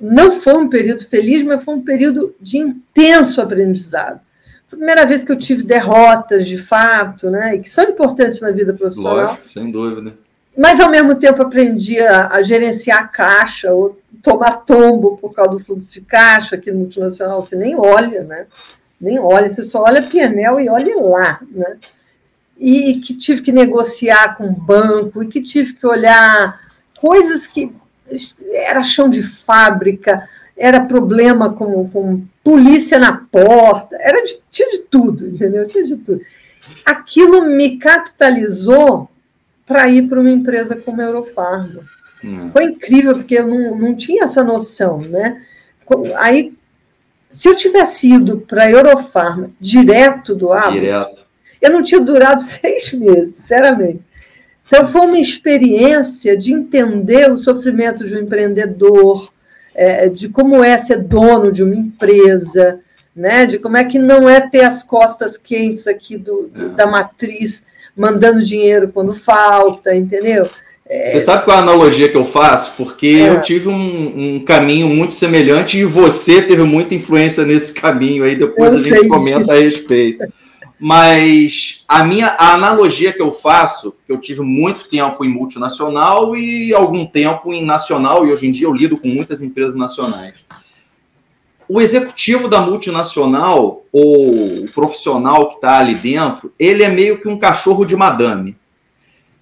Não 0.00 0.32
foi 0.32 0.54
um 0.54 0.68
período 0.68 1.04
feliz, 1.06 1.42
mas 1.42 1.62
foi 1.62 1.74
um 1.74 1.82
período 1.82 2.34
de 2.40 2.58
intenso 2.58 3.40
aprendizado. 3.40 4.20
Foi 4.66 4.76
a 4.76 4.80
primeira 4.80 5.06
vez 5.06 5.22
que 5.24 5.32
eu 5.32 5.38
tive 5.38 5.62
derrotas, 5.62 6.46
de 6.46 6.58
fato, 6.58 7.30
né, 7.30 7.56
e 7.56 7.60
que 7.60 7.68
são 7.68 7.84
importantes 7.84 8.40
na 8.40 8.50
vida 8.50 8.72
profissional. 8.72 9.26
Lógico, 9.26 9.48
sem 9.48 9.70
dúvida. 9.70 10.14
Mas, 10.56 10.80
ao 10.80 10.90
mesmo 10.90 11.14
tempo, 11.14 11.42
aprendi 11.42 12.00
a, 12.00 12.28
a 12.28 12.42
gerenciar 12.42 13.04
a 13.04 13.06
caixa, 13.06 13.72
ou 13.72 13.98
tomar 14.22 14.64
tombo 14.64 15.16
por 15.16 15.32
causa 15.32 15.52
do 15.52 15.58
fluxo 15.58 15.92
de 15.92 16.00
caixa, 16.02 16.56
que 16.56 16.70
no 16.70 16.80
multinacional 16.80 17.40
você 17.40 17.56
nem 17.56 17.76
olha, 17.76 18.24
né? 18.24 18.46
Nem 19.00 19.18
olha, 19.18 19.48
você 19.48 19.62
só 19.62 19.82
olha 19.82 20.02
Pianel 20.02 20.60
e 20.60 20.68
olhe 20.68 20.94
lá, 20.94 21.40
né? 21.50 21.76
E, 22.58 22.96
que 22.96 23.14
tive 23.14 23.40
que 23.40 23.52
negociar 23.52 24.36
com 24.36 24.48
o 24.48 24.52
banco, 24.52 25.22
e 25.22 25.28
que 25.28 25.40
tive 25.40 25.72
que 25.72 25.86
olhar 25.86 26.60
coisas 27.00 27.46
que 27.46 27.72
era 28.52 28.82
chão 28.82 29.08
de 29.08 29.22
fábrica, 29.22 30.28
era 30.54 30.80
problema 30.84 31.54
com, 31.54 31.88
com 31.88 32.22
polícia 32.44 32.98
na 32.98 33.12
porta, 33.12 33.96
era 33.98 34.22
de, 34.22 34.36
tinha 34.50 34.68
de 34.70 34.80
tudo, 34.80 35.26
entendeu? 35.26 35.66
Tinha 35.66 35.84
de 35.84 35.96
tudo. 35.96 36.20
Aquilo 36.84 37.46
me 37.46 37.78
capitalizou 37.78 39.08
para 39.64 39.88
ir 39.88 40.06
para 40.06 40.20
uma 40.20 40.30
empresa 40.30 40.76
como 40.76 41.00
a 41.00 41.04
Eurofarma. 41.04 41.82
Hum. 42.22 42.50
Foi 42.52 42.64
incrível, 42.64 43.14
porque 43.14 43.38
eu 43.38 43.46
não, 43.46 43.78
não 43.78 43.94
tinha 43.94 44.24
essa 44.24 44.44
noção, 44.44 44.98
né? 44.98 45.42
Aí 46.16 46.52
se 47.32 47.48
eu 47.48 47.54
tivesse 47.54 48.08
ido 48.12 48.38
para 48.38 48.64
a 48.64 48.70
Eurofarma 48.70 49.50
direto 49.60 50.34
do 50.34 50.52
Abbott, 50.52 50.80
direto. 50.80 51.26
eu 51.60 51.70
não 51.70 51.82
tinha 51.82 52.00
durado 52.00 52.42
seis 52.42 52.92
meses, 52.92 53.36
sinceramente. 53.36 54.00
Então, 54.66 54.86
foi 54.86 55.00
uma 55.00 55.18
experiência 55.18 56.36
de 56.36 56.52
entender 56.52 57.30
o 57.30 57.36
sofrimento 57.36 58.06
de 58.06 58.14
um 58.14 58.20
empreendedor, 58.20 59.32
é, 59.74 60.08
de 60.08 60.28
como 60.28 60.62
é 60.62 60.78
ser 60.78 61.02
dono 61.02 61.50
de 61.50 61.62
uma 61.62 61.74
empresa, 61.74 62.78
né? 63.14 63.46
de 63.46 63.58
como 63.58 63.76
é 63.76 63.84
que 63.84 63.98
não 63.98 64.28
é 64.28 64.40
ter 64.40 64.62
as 64.62 64.82
costas 64.82 65.36
quentes 65.36 65.88
aqui 65.88 66.16
do, 66.16 66.48
do 66.48 66.68
da 66.70 66.86
matriz, 66.86 67.66
mandando 67.96 68.44
dinheiro 68.44 68.92
quando 68.92 69.12
falta, 69.12 69.94
entendeu? 69.94 70.48
Você 71.04 71.20
sabe 71.20 71.44
qual 71.44 71.56
é 71.56 71.60
a 71.60 71.62
analogia 71.62 72.08
que 72.08 72.16
eu 72.16 72.24
faço? 72.24 72.72
Porque 72.76 73.06
é. 73.06 73.28
eu 73.28 73.40
tive 73.40 73.68
um, 73.68 74.34
um, 74.34 74.40
caminho 74.40 74.88
muito 74.88 75.12
semelhante 75.12 75.78
e 75.78 75.84
você 75.84 76.42
teve 76.42 76.64
muita 76.64 76.96
influência 76.96 77.44
nesse 77.44 77.72
caminho 77.72 78.24
aí, 78.24 78.34
depois 78.34 78.74
eu 78.74 78.80
a 78.80 78.82
gente 78.82 79.06
comenta 79.06 79.52
a 79.52 79.56
respeito. 79.56 80.24
Mas 80.80 81.84
a 81.86 82.02
minha 82.02 82.34
a 82.36 82.54
analogia 82.54 83.12
que 83.12 83.22
eu 83.22 83.30
faço, 83.30 83.94
que 84.04 84.12
eu 84.12 84.18
tive 84.18 84.40
muito 84.40 84.88
tempo 84.88 85.24
em 85.24 85.28
multinacional 85.28 86.34
e 86.34 86.74
algum 86.74 87.06
tempo 87.06 87.52
em 87.52 87.64
nacional, 87.64 88.26
e 88.26 88.32
hoje 88.32 88.48
em 88.48 88.50
dia 88.50 88.66
eu 88.66 88.72
lido 88.72 88.96
com 88.96 89.06
muitas 89.06 89.42
empresas 89.42 89.76
nacionais. 89.76 90.34
O 91.68 91.80
executivo 91.80 92.48
da 92.48 92.60
multinacional, 92.62 93.84
ou 93.92 94.64
o 94.64 94.70
profissional 94.74 95.50
que 95.50 95.54
está 95.54 95.78
ali 95.78 95.94
dentro, 95.94 96.52
ele 96.58 96.82
é 96.82 96.88
meio 96.88 97.20
que 97.20 97.28
um 97.28 97.38
cachorro 97.38 97.84
de 97.84 97.94
madame 97.94 98.56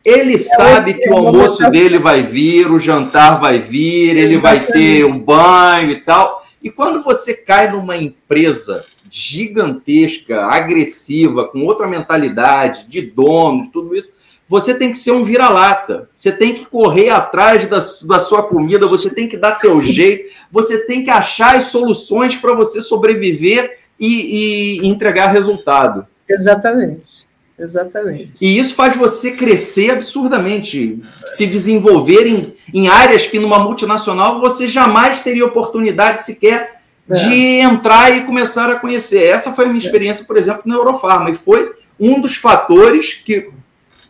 Ele 0.04 0.34
é 0.34 0.38
sabe 0.38 0.94
que 0.94 1.10
o 1.10 1.16
almoço 1.16 1.70
dele 1.70 1.98
vai 1.98 2.22
vir, 2.22 2.70
o 2.70 2.78
jantar 2.78 3.40
vai 3.40 3.58
vir, 3.58 4.16
ele 4.16 4.38
vai 4.38 4.60
ter 4.60 5.04
um 5.04 5.18
banho 5.18 5.90
e 5.90 5.96
tal. 5.96 6.44
E 6.62 6.70
quando 6.70 7.02
você 7.02 7.34
cai 7.34 7.70
numa 7.70 7.96
empresa 7.96 8.84
gigantesca, 9.10 10.42
agressiva, 10.46 11.48
com 11.48 11.64
outra 11.64 11.86
mentalidade, 11.86 12.86
de 12.88 13.00
donos, 13.00 13.68
tudo 13.68 13.96
isso, 13.96 14.12
você 14.46 14.74
tem 14.74 14.90
que 14.90 14.98
ser 14.98 15.12
um 15.12 15.22
vira-lata. 15.22 16.08
Você 16.14 16.32
tem 16.32 16.54
que 16.54 16.64
correr 16.64 17.10
atrás 17.10 17.66
da, 17.66 17.78
da 18.06 18.18
sua 18.18 18.42
comida, 18.42 18.86
você 18.86 19.14
tem 19.14 19.28
que 19.28 19.36
dar 19.36 19.58
teu 19.58 19.80
jeito, 19.82 20.34
você 20.50 20.86
tem 20.86 21.04
que 21.04 21.10
achar 21.10 21.56
as 21.56 21.64
soluções 21.64 22.36
para 22.36 22.54
você 22.54 22.80
sobreviver 22.80 23.78
e, 24.00 24.80
e 24.80 24.88
entregar 24.88 25.32
resultado. 25.32 26.06
Exatamente. 26.28 27.17
Exatamente. 27.58 28.32
E 28.40 28.58
isso 28.58 28.74
faz 28.74 28.94
você 28.94 29.32
crescer 29.32 29.90
absurdamente, 29.90 31.02
se 31.26 31.44
desenvolver 31.44 32.26
em, 32.26 32.54
em 32.72 32.88
áreas 32.88 33.26
que 33.26 33.38
numa 33.38 33.58
multinacional 33.58 34.40
você 34.40 34.68
jamais 34.68 35.22
teria 35.22 35.44
oportunidade 35.44 36.22
sequer 36.22 36.78
é. 37.08 37.14
de 37.14 37.34
entrar 37.60 38.16
e 38.16 38.24
começar 38.24 38.70
a 38.70 38.78
conhecer. 38.78 39.24
Essa 39.24 39.52
foi 39.52 39.64
a 39.64 39.68
minha 39.68 39.78
experiência, 39.78 40.24
por 40.24 40.36
exemplo, 40.36 40.62
na 40.66 40.76
Eurofarma, 40.76 41.30
e 41.30 41.34
foi 41.34 41.72
um 41.98 42.20
dos 42.20 42.36
fatores 42.36 43.14
que, 43.14 43.50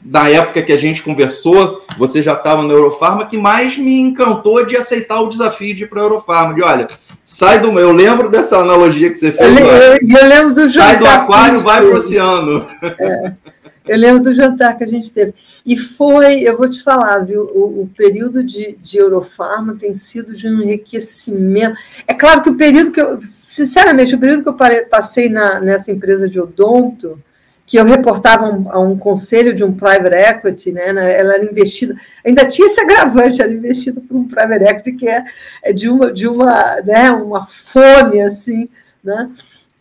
da 0.00 0.30
época 0.30 0.62
que 0.62 0.72
a 0.72 0.76
gente 0.76 1.02
conversou, 1.02 1.82
você 1.96 2.22
já 2.22 2.34
estava 2.34 2.62
na 2.62 2.72
Eurofarma, 2.72 3.26
que 3.26 3.36
mais 3.36 3.76
me 3.76 4.00
encantou 4.00 4.64
de 4.64 4.76
aceitar 4.76 5.20
o 5.20 5.28
desafio 5.28 5.74
de 5.74 5.84
ir 5.84 5.86
para 5.88 6.00
a 6.00 6.04
Eurofarma, 6.04 6.54
de 6.54 6.62
olha, 6.62 6.86
sai 7.24 7.58
do... 7.58 7.78
Eu 7.78 7.92
lembro 7.92 8.28
dessa 8.28 8.58
analogia 8.58 9.10
que 9.10 9.16
você 9.16 9.32
fez. 9.32 9.60
Eu, 9.60 9.66
eu, 9.66 9.96
eu 10.20 10.28
lembro 10.28 10.54
do 10.54 10.68
jantar. 10.68 10.88
Sai 10.88 10.98
do 10.98 11.06
aquário, 11.06 11.60
vai 11.60 11.80
para 11.80 11.90
o 11.90 11.94
oceano. 11.94 12.66
É. 12.82 13.32
Eu 13.88 13.96
lembro 13.96 14.22
do 14.22 14.34
jantar 14.34 14.76
que 14.76 14.84
a 14.84 14.86
gente 14.86 15.10
teve. 15.10 15.34
E 15.64 15.76
foi, 15.76 16.42
eu 16.42 16.56
vou 16.56 16.68
te 16.68 16.82
falar, 16.82 17.20
viu, 17.20 17.42
o, 17.42 17.82
o, 17.82 17.90
período 17.96 18.44
de, 18.44 18.76
de 18.76 18.98
Eurofarma 18.98 19.76
tem 19.80 19.94
sido 19.94 20.36
de 20.36 20.46
um 20.46 20.62
enriquecimento. 20.62 21.78
É 22.06 22.12
claro 22.12 22.42
que 22.42 22.50
o 22.50 22.56
período 22.56 22.92
que 22.92 23.00
eu, 23.00 23.18
sinceramente, 23.20 24.14
o 24.14 24.18
período 24.18 24.42
que 24.42 24.48
eu 24.50 24.86
passei 24.90 25.30
na, 25.30 25.58
nessa 25.58 25.90
empresa 25.90 26.28
de 26.28 26.38
odonto, 26.38 27.18
que 27.68 27.78
eu 27.78 27.84
reportava 27.84 28.48
um, 28.48 28.72
a 28.72 28.80
um 28.80 28.96
conselho 28.96 29.54
de 29.54 29.62
um 29.62 29.74
private 29.74 30.16
equity, 30.16 30.72
né, 30.72 30.88
ela 30.88 31.34
era 31.34 31.44
investida, 31.44 31.94
ainda 32.24 32.46
tinha 32.46 32.66
esse 32.66 32.80
agravante, 32.80 33.42
era 33.42 33.52
investida 33.52 34.00
por 34.00 34.16
um 34.16 34.26
private 34.26 34.64
equity 34.64 34.92
que 34.92 35.06
é, 35.06 35.22
é 35.62 35.70
de 35.70 35.86
uma, 35.90 36.10
de 36.10 36.26
uma, 36.26 36.80
né, 36.80 37.10
uma 37.10 37.44
fome, 37.44 38.22
assim, 38.22 38.70
né, 39.04 39.30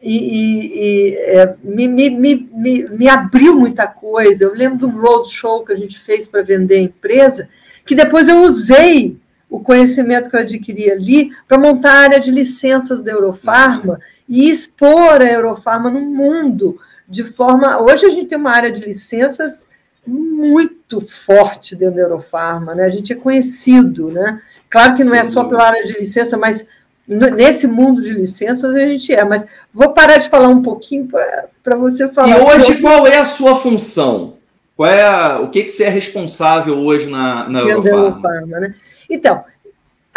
e, 0.03 0.17
e, 0.17 0.67
e 0.75 1.15
é, 1.15 1.55
me, 1.63 1.87
me, 1.87 2.09
me, 2.09 2.85
me, 2.91 3.09
abriu 3.09 3.57
muita 3.57 3.87
coisa. 3.87 4.43
Eu 4.43 4.53
lembro 4.53 4.79
do 4.79 4.89
roadshow 4.89 5.63
que 5.63 5.71
a 5.71 5.75
gente 5.75 5.97
fez 5.97 6.27
para 6.27 6.43
vender 6.43 6.75
a 6.75 6.81
empresa, 6.81 7.47
que 7.85 7.95
depois 7.95 8.27
eu 8.27 8.41
usei 8.41 9.17
o 9.49 9.61
conhecimento 9.61 10.29
que 10.29 10.35
eu 10.35 10.41
adquiri 10.41 10.91
ali 10.91 11.31
para 11.47 11.57
montar 11.57 11.91
a 11.91 12.01
área 12.01 12.19
de 12.19 12.31
licenças 12.31 13.01
da 13.01 13.13
Eurofarma 13.13 13.99
e 14.27 14.49
expor 14.49 15.21
a 15.21 15.31
Eurofarma 15.31 15.89
no 15.89 16.01
mundo 16.01 16.77
de 17.07 17.23
forma. 17.23 17.81
Hoje 17.81 18.05
a 18.05 18.09
gente 18.09 18.27
tem 18.27 18.37
uma 18.37 18.51
área 18.51 18.71
de 18.71 18.81
licenças 18.83 19.67
muito 20.05 21.01
forte 21.01 21.75
dentro 21.75 21.95
da 21.95 22.01
Eurofarma, 22.01 22.73
né? 22.73 22.85
A 22.85 22.89
gente 22.89 23.11
é 23.11 23.15
conhecido, 23.15 24.11
né? 24.11 24.41
Claro 24.69 24.95
que 24.95 25.03
não 25.03 25.15
é 25.15 25.23
Sim. 25.23 25.29
é 25.29 25.31
só 25.31 25.43
pela 25.43 25.63
área 25.63 25.83
de 25.83 25.93
licença, 25.93 26.37
mas 26.37 26.65
nesse 27.07 27.67
mundo 27.67 28.01
de 28.01 28.11
licenças 28.11 28.75
a 28.75 28.79
gente 28.79 29.13
é, 29.13 29.23
mas 29.23 29.45
vou 29.73 29.93
parar 29.93 30.17
de 30.17 30.29
falar 30.29 30.49
um 30.49 30.61
pouquinho 30.61 31.07
para 31.07 31.75
você 31.77 32.07
falar. 32.09 32.37
E 32.37 32.41
hoje 32.41 32.81
qual 32.81 33.07
é 33.07 33.17
a 33.17 33.25
sua 33.25 33.55
função? 33.55 34.35
Qual 34.75 34.89
é 34.89 35.03
a, 35.03 35.39
o 35.39 35.49
que, 35.49 35.63
que 35.63 35.69
você 35.69 35.85
é 35.85 35.89
responsável 35.89 36.77
hoje 36.77 37.09
na, 37.09 37.49
na 37.49 37.61
Eurofarma? 37.61 37.97
Eurofarma 37.97 38.59
né? 38.59 38.75
Então, 39.09 39.43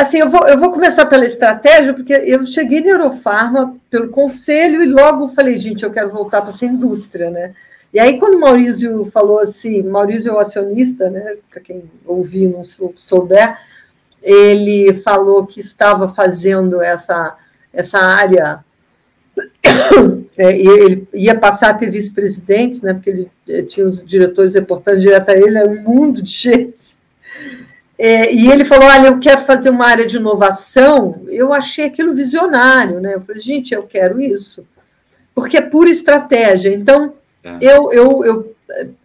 assim, 0.01 0.19
eu 0.19 0.31
vou, 0.31 0.47
eu 0.47 0.59
vou 0.59 0.73
começar 0.73 1.07
pela 1.07 1.25
estratégia, 1.25 1.95
porque 1.95 2.13
eu 2.13 2.45
cheguei 2.47 2.81
na 2.81 2.91
Eurofarma 2.91 3.77
pelo 3.89 4.09
conselho 4.09 4.83
e 4.83 4.87
logo 4.87 5.29
falei, 5.29 5.57
gente, 5.59 5.83
eu 5.83 5.91
quero 5.91 6.11
voltar 6.11 6.41
para 6.41 6.51
essa 6.51 6.67
indústria, 6.67 7.31
né? 7.31 7.55
E 7.93 7.99
aí, 7.99 8.19
quando 8.19 8.35
o 8.35 8.41
Maurício 8.41 9.05
falou 9.07 9.41
assim, 9.41 9.83
Maurício 9.83 10.31
é 10.31 10.35
o 10.35 10.39
acionista, 10.39 11.11
né? 11.11 11.37
Para 11.51 11.61
quem 11.61 11.91
ouvir 12.07 12.47
não 12.47 12.65
souber, 12.97 13.59
ele 14.23 14.95
falou 14.95 15.47
que 15.47 15.61
estava 15.61 16.09
fazendo 16.09 16.81
essa, 16.81 17.37
essa 17.73 17.99
área, 17.99 18.65
é, 20.37 20.57
ele 20.59 21.09
ia 21.15 21.39
passar 21.39 21.71
a 21.71 21.75
ter 21.75 21.91
vice-presidentes, 21.91 22.83
né, 22.83 22.93
porque 22.93 23.11
ele 23.11 23.31
eh, 23.49 23.63
tinha 23.63 23.87
os 23.87 24.05
diretores 24.05 24.55
reportando 24.55 25.01
direto 25.01 25.31
a 25.31 25.37
ele, 25.37 25.57
era 25.57 25.69
um 25.69 25.81
mundo 25.83 26.23
de 26.23 26.31
gente. 26.33 26.99
É, 28.03 28.33
e 28.33 28.51
ele 28.51 28.65
falou: 28.65 28.89
Olha, 28.89 29.09
eu 29.09 29.21
quero 29.21 29.43
fazer 29.43 29.69
uma 29.69 29.85
área 29.85 30.07
de 30.07 30.17
inovação. 30.17 31.23
Eu 31.29 31.53
achei 31.53 31.85
aquilo 31.85 32.15
visionário, 32.15 32.99
né? 32.99 33.15
Eu 33.15 33.21
falei: 33.21 33.43
Gente, 33.43 33.75
eu 33.75 33.83
quero 33.83 34.19
isso, 34.19 34.67
porque 35.35 35.59
é 35.59 35.61
pura 35.61 35.91
estratégia. 35.91 36.73
Então, 36.73 37.13
é. 37.45 37.59
eu, 37.61 37.93
eu, 37.93 38.25
eu, 38.25 38.57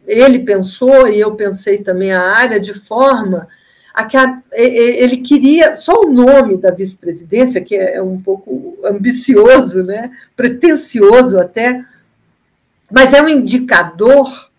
ele 0.07 0.39
pensou 0.39 1.09
e 1.09 1.19
eu 1.19 1.35
pensei 1.35 1.79
também 1.79 2.13
a 2.13 2.21
área 2.21 2.57
de 2.57 2.73
forma 2.73 3.49
a, 3.93 4.07
ele 4.53 5.17
queria 5.17 5.75
só 5.75 6.01
o 6.01 6.11
nome 6.11 6.55
da 6.55 6.71
vice-presidência, 6.71 7.61
que 7.61 7.75
é 7.75 8.01
um 8.01 8.21
pouco 8.21 8.77
ambicioso, 8.83 9.83
né? 9.83 10.11
pretencioso 10.37 11.37
até, 11.37 11.83
mas 12.89 13.13
é 13.13 13.21
um 13.21 13.27
indicador 13.27 14.49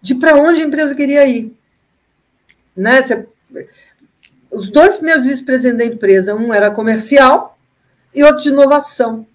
de 0.00 0.14
para 0.14 0.34
onde 0.36 0.62
a 0.62 0.64
empresa 0.64 0.94
queria 0.94 1.26
ir. 1.26 1.54
Né? 2.74 3.02
Você, 3.02 3.26
os 4.50 4.68
dois 4.68 4.96
primeiros 4.96 5.24
vice-presidentes 5.24 5.78
da 5.78 5.94
empresa, 5.94 6.34
um 6.34 6.52
era 6.52 6.70
comercial 6.70 7.58
e 8.14 8.22
outro 8.24 8.42
de 8.42 8.48
inovação. 8.48 9.26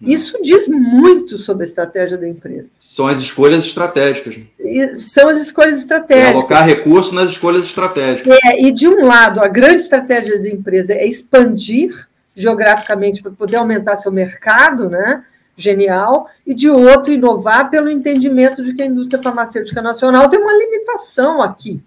Isso 0.00 0.42
diz 0.42 0.66
muito 0.66 1.38
sobre 1.38 1.64
a 1.64 1.66
estratégia 1.66 2.18
da 2.18 2.26
empresa. 2.26 2.66
São 2.80 3.06
as 3.06 3.20
escolhas 3.20 3.64
estratégicas. 3.64 4.40
E 4.58 4.96
são 4.96 5.28
as 5.28 5.40
escolhas 5.40 5.78
estratégicas. 5.78 6.34
É 6.34 6.36
alocar 6.36 6.66
recursos 6.66 7.12
nas 7.12 7.30
escolhas 7.30 7.64
estratégicas. 7.64 8.36
É, 8.44 8.60
e 8.60 8.72
de 8.72 8.88
um 8.88 9.06
lado, 9.06 9.40
a 9.40 9.46
grande 9.46 9.82
estratégia 9.82 10.40
da 10.42 10.48
empresa 10.48 10.92
é 10.92 11.06
expandir 11.06 12.08
geograficamente 12.34 13.22
para 13.22 13.30
poder 13.30 13.56
aumentar 13.56 13.94
seu 13.94 14.10
mercado, 14.10 14.90
né? 14.90 15.24
Genial. 15.56 16.28
E 16.44 16.52
de 16.52 16.68
outro, 16.68 17.12
inovar 17.12 17.70
pelo 17.70 17.88
entendimento 17.88 18.64
de 18.64 18.74
que 18.74 18.82
a 18.82 18.86
indústria 18.86 19.22
farmacêutica 19.22 19.80
nacional 19.80 20.28
tem 20.28 20.40
uma 20.40 20.52
limitação 20.52 21.40
aqui. 21.40 21.80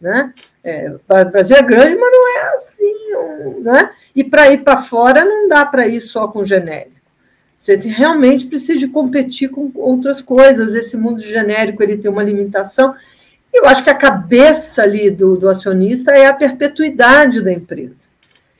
Né? 0.00 0.32
É, 0.68 0.90
o 0.90 1.30
Brasil 1.30 1.54
é 1.54 1.62
grande, 1.62 1.94
mas 1.94 2.10
não 2.10 2.28
é 2.28 2.52
assim. 2.52 3.62
Né? 3.62 3.90
E 4.16 4.24
para 4.24 4.50
ir 4.50 4.64
para 4.64 4.82
fora 4.82 5.24
não 5.24 5.46
dá 5.46 5.64
para 5.64 5.86
ir 5.86 6.00
só 6.00 6.26
com 6.26 6.44
genérico. 6.44 6.96
Você 7.56 7.76
realmente 7.76 8.46
precisa 8.46 8.76
de 8.76 8.88
competir 8.88 9.48
com 9.48 9.70
outras 9.76 10.20
coisas. 10.20 10.74
Esse 10.74 10.96
mundo 10.96 11.20
genérico 11.20 11.84
ele 11.84 11.96
tem 11.96 12.10
uma 12.10 12.24
limitação. 12.24 12.96
Eu 13.54 13.64
acho 13.66 13.84
que 13.84 13.90
a 13.90 13.94
cabeça 13.94 14.82
ali 14.82 15.08
do, 15.08 15.36
do 15.36 15.48
acionista 15.48 16.10
é 16.10 16.26
a 16.26 16.34
perpetuidade 16.34 17.40
da 17.40 17.52
empresa. 17.52 18.08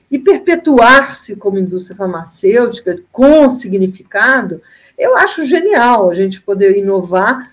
E 0.08 0.16
perpetuar-se 0.16 1.34
como 1.34 1.58
indústria 1.58 1.96
farmacêutica 1.96 3.00
com 3.10 3.50
significado, 3.50 4.62
eu 4.96 5.16
acho 5.16 5.44
genial 5.44 6.08
a 6.08 6.14
gente 6.14 6.40
poder 6.40 6.78
inovar, 6.78 7.50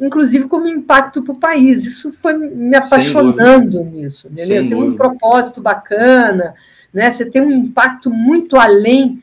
inclusive 0.00 0.48
como 0.48 0.66
impacto 0.66 1.22
para 1.22 1.32
o 1.32 1.38
país. 1.38 1.84
Isso 1.84 2.12
foi 2.12 2.34
me 2.34 2.76
apaixonando 2.76 3.82
nisso, 3.84 4.28
entendeu? 4.30 4.68
Tem 4.68 4.74
um 4.74 4.96
propósito 4.96 5.60
bacana, 5.60 6.54
né? 6.92 7.10
Você 7.10 7.26
tem 7.26 7.42
um 7.42 7.50
impacto 7.50 8.10
muito 8.10 8.56
além 8.56 9.22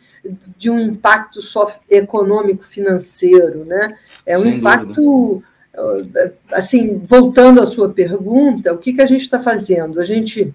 de 0.58 0.70
um 0.70 0.80
impacto 0.80 1.42
só 1.42 1.72
econômico 1.90 2.64
financeiro, 2.64 3.66
né? 3.66 3.98
É 4.26 4.38
um 4.38 4.44
Sem 4.44 4.56
impacto 4.58 5.44
dúvida. 5.76 6.36
assim, 6.52 7.02
voltando 7.06 7.62
à 7.62 7.66
sua 7.66 7.90
pergunta, 7.90 8.74
o 8.74 8.78
que, 8.78 8.94
que 8.94 9.02
a 9.02 9.06
gente 9.06 9.22
está 9.22 9.40
fazendo? 9.40 10.00
A 10.00 10.06
gente 10.06 10.54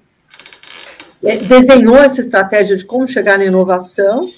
é, 1.23 1.39
desenhou 1.39 1.97
essa 1.97 2.21
estratégia 2.21 2.77
de 2.77 2.85
como 2.85 3.09
chegar 3.09 3.39
na 3.39 3.45
inovação, 3.45 4.31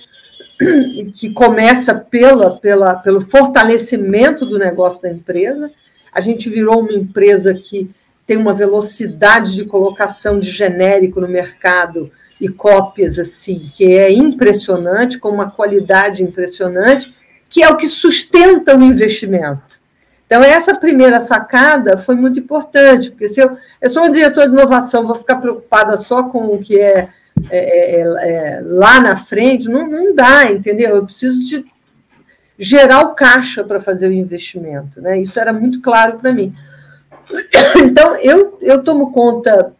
que 1.14 1.30
começa 1.30 1.94
pela, 1.94 2.56
pela, 2.56 2.94
pelo 2.94 3.20
fortalecimento 3.20 4.44
do 4.44 4.58
negócio 4.58 5.02
da 5.02 5.10
empresa. 5.10 5.70
A 6.12 6.20
gente 6.20 6.48
virou 6.50 6.80
uma 6.80 6.92
empresa 6.92 7.54
que 7.54 7.90
tem 8.26 8.36
uma 8.36 8.52
velocidade 8.52 9.54
de 9.54 9.64
colocação 9.64 10.38
de 10.38 10.50
genérico 10.50 11.20
no 11.20 11.28
mercado 11.28 12.10
e 12.40 12.48
cópias 12.48 13.18
assim, 13.18 13.70
que 13.74 13.84
é 13.84 14.12
impressionante, 14.12 15.18
com 15.18 15.28
uma 15.28 15.50
qualidade 15.50 16.22
impressionante, 16.22 17.14
que 17.48 17.62
é 17.62 17.68
o 17.68 17.76
que 17.76 17.88
sustenta 17.88 18.76
o 18.76 18.82
investimento. 18.82 19.78
Então, 20.26 20.42
essa 20.44 20.74
primeira 20.74 21.20
sacada 21.20 21.96
foi 21.96 22.14
muito 22.14 22.38
importante, 22.38 23.10
porque 23.10 23.28
se 23.28 23.40
eu, 23.40 23.56
eu 23.80 23.88
sou 23.88 24.04
um 24.04 24.10
diretor 24.10 24.46
de 24.46 24.52
inovação, 24.52 25.06
vou 25.06 25.16
ficar 25.16 25.36
preocupada 25.36 25.96
só 25.96 26.24
com 26.24 26.48
o 26.48 26.58
que 26.58 26.78
é, 26.78 27.08
é, 27.50 27.96
é, 27.96 28.00
é 28.00 28.60
lá 28.62 29.00
na 29.00 29.16
frente, 29.16 29.68
não, 29.68 29.88
não 29.88 30.14
dá, 30.14 30.50
entendeu? 30.50 30.96
Eu 30.96 31.04
preciso 31.04 31.48
de 31.48 31.64
gerar 32.58 33.02
o 33.02 33.14
caixa 33.14 33.62
para 33.62 33.78
fazer 33.78 34.08
o 34.08 34.12
investimento. 34.12 35.00
Né? 35.00 35.20
Isso 35.20 35.38
era 35.38 35.52
muito 35.52 35.80
claro 35.80 36.18
para 36.18 36.32
mim. 36.32 36.54
Então, 37.76 38.16
eu, 38.16 38.58
eu 38.60 38.82
tomo 38.82 39.12
conta 39.12 39.72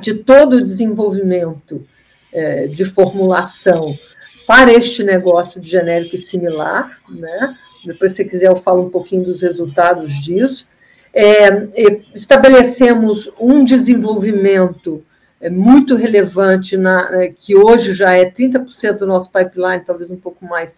de 0.00 0.14
todo 0.14 0.54
o 0.54 0.64
desenvolvimento 0.64 1.86
é, 2.32 2.66
de 2.66 2.84
formulação 2.84 3.98
para 4.46 4.72
este 4.72 5.02
negócio 5.02 5.60
de 5.60 5.68
genérico 5.70 6.16
e 6.16 6.18
similar, 6.18 6.98
né? 7.08 7.56
Depois, 7.84 8.12
se 8.12 8.24
quiser, 8.24 8.48
eu 8.48 8.56
falo 8.56 8.84
um 8.84 8.90
pouquinho 8.90 9.24
dos 9.24 9.40
resultados 9.40 10.12
disso. 10.22 10.66
É, 11.14 11.68
estabelecemos 12.14 13.30
um 13.40 13.64
desenvolvimento 13.64 15.02
é, 15.40 15.50
muito 15.50 15.96
relevante, 15.96 16.76
na, 16.76 17.08
é, 17.12 17.28
que 17.28 17.56
hoje 17.56 17.92
já 17.92 18.14
é 18.14 18.30
30% 18.30 18.98
do 18.98 19.06
nosso 19.06 19.30
pipeline, 19.30 19.84
talvez 19.84 20.10
um 20.10 20.16
pouco 20.16 20.44
mais, 20.44 20.76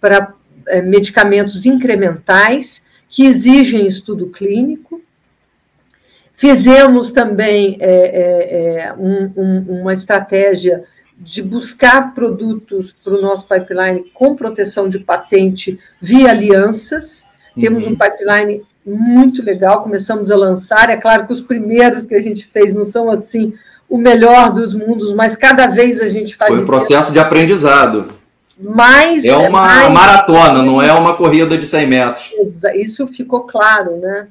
para 0.00 0.34
é, 0.66 0.82
medicamentos 0.82 1.64
incrementais 1.66 2.82
que 3.08 3.24
exigem 3.24 3.86
estudo 3.86 4.28
clínico. 4.28 5.00
Fizemos 6.32 7.12
também 7.12 7.76
é, 7.78 8.88
é, 8.88 8.94
um, 8.94 9.32
um, 9.36 9.80
uma 9.80 9.92
estratégia 9.92 10.84
de 11.16 11.40
buscar 11.42 12.14
produtos 12.14 12.92
para 13.04 13.14
o 13.14 13.22
nosso 13.22 13.46
pipeline 13.46 14.10
com 14.12 14.34
proteção 14.34 14.88
de 14.88 14.98
patente 14.98 15.78
via 16.00 16.30
alianças. 16.30 17.28
Uhum. 17.54 17.62
Temos 17.62 17.86
um 17.86 17.94
pipeline 17.94 18.62
muito 18.84 19.42
legal, 19.42 19.82
começamos 19.82 20.30
a 20.30 20.36
lançar. 20.36 20.90
É 20.90 20.96
claro 20.96 21.26
que 21.26 21.32
os 21.32 21.40
primeiros 21.40 22.04
que 22.04 22.14
a 22.14 22.20
gente 22.20 22.44
fez 22.44 22.74
não 22.74 22.84
são 22.84 23.08
assim 23.08 23.54
o 23.92 23.98
melhor 23.98 24.54
dos 24.54 24.72
mundos, 24.72 25.12
mas 25.12 25.36
cada 25.36 25.66
vez 25.66 26.00
a 26.00 26.08
gente 26.08 26.34
faz. 26.34 26.50
Foi 26.50 26.62
um 26.62 26.64
processo 26.64 27.12
de 27.12 27.18
aprendizado. 27.18 28.08
Mais, 28.58 29.22
é 29.22 29.36
uma 29.36 29.66
mais, 29.66 29.92
maratona, 29.92 30.62
não 30.62 30.80
é 30.80 30.90
uma 30.94 31.14
corrida 31.14 31.58
de 31.58 31.66
100 31.66 31.86
metros. 31.86 32.32
Isso 32.74 33.06
ficou 33.06 33.42
claro, 33.42 33.98
né? 33.98 34.28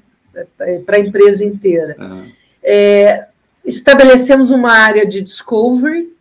É, 0.62 0.80
para 0.80 0.98
a 0.98 1.00
empresa 1.00 1.46
inteira. 1.46 1.96
Uhum. 2.00 2.32
É, 2.64 3.26
estabelecemos 3.64 4.50
uma 4.50 4.72
área 4.72 5.06
de 5.06 5.22
discovery, 5.22 6.12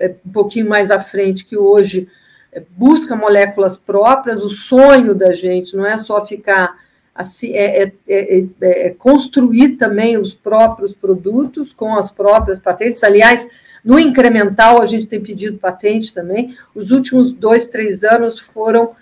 é, 0.00 0.12
um 0.26 0.32
pouquinho 0.32 0.68
mais 0.68 0.90
à 0.90 0.98
frente, 0.98 1.44
que 1.44 1.56
hoje 1.56 2.08
é, 2.52 2.62
busca 2.76 3.14
moléculas 3.14 3.78
próprias. 3.78 4.42
O 4.42 4.50
sonho 4.50 5.14
da 5.14 5.34
gente 5.34 5.76
não 5.76 5.86
é 5.86 5.96
só 5.96 6.24
ficar 6.24 6.76
assim, 7.14 7.52
é, 7.52 7.82
é, 7.84 7.92
é, 8.08 8.46
é, 8.60 8.90
construir 8.90 9.70
também 9.76 10.16
os 10.16 10.34
próprios 10.34 10.94
produtos 10.94 11.72
com 11.72 11.94
as 11.94 12.10
próprias 12.10 12.60
patentes. 12.60 13.04
Aliás, 13.04 13.46
no 13.84 13.98
incremental 13.98 14.80
a 14.80 14.86
gente 14.86 15.06
tem 15.06 15.20
pedido 15.20 15.58
patente 15.58 16.14
também. 16.14 16.56
Os 16.74 16.90
últimos 16.90 17.32
dois, 17.32 17.68
três 17.68 18.02
anos 18.02 18.38
foram 18.38 18.92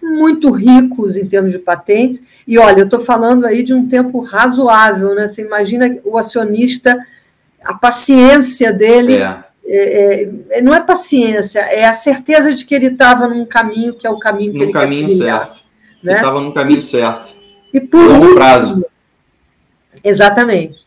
muito 0.00 0.50
ricos 0.50 1.16
em 1.16 1.26
termos 1.26 1.50
de 1.50 1.58
patentes. 1.58 2.22
E 2.46 2.58
olha, 2.58 2.80
eu 2.80 2.84
estou 2.84 3.00
falando 3.00 3.44
aí 3.44 3.62
de 3.62 3.74
um 3.74 3.88
tempo 3.88 4.20
razoável, 4.20 5.14
né? 5.14 5.26
Você 5.26 5.42
imagina 5.42 5.98
o 6.04 6.16
acionista, 6.16 7.04
a 7.64 7.74
paciência 7.74 8.72
dele. 8.72 9.16
É. 9.16 9.46
É, 9.68 10.28
é, 10.50 10.62
não 10.62 10.72
é 10.72 10.80
paciência, 10.80 11.58
é 11.58 11.86
a 11.86 11.92
certeza 11.92 12.54
de 12.54 12.64
que 12.64 12.72
ele 12.72 12.86
estava 12.86 13.26
num 13.26 13.44
caminho 13.44 13.94
que 13.94 14.06
é 14.06 14.10
o 14.10 14.16
caminho 14.16 14.52
que 14.52 14.58
no 14.58 14.64
ele 14.66 14.72
caminho 14.72 15.10
certo. 15.10 15.60
Né? 16.04 16.14
Estava 16.14 16.40
no 16.40 16.54
caminho 16.54 16.80
certo. 16.80 17.35
E 17.76 17.80
por 17.80 18.00
Longo 18.00 18.22
último, 18.22 18.34
prazo. 18.36 18.86
Exatamente. 20.02 20.78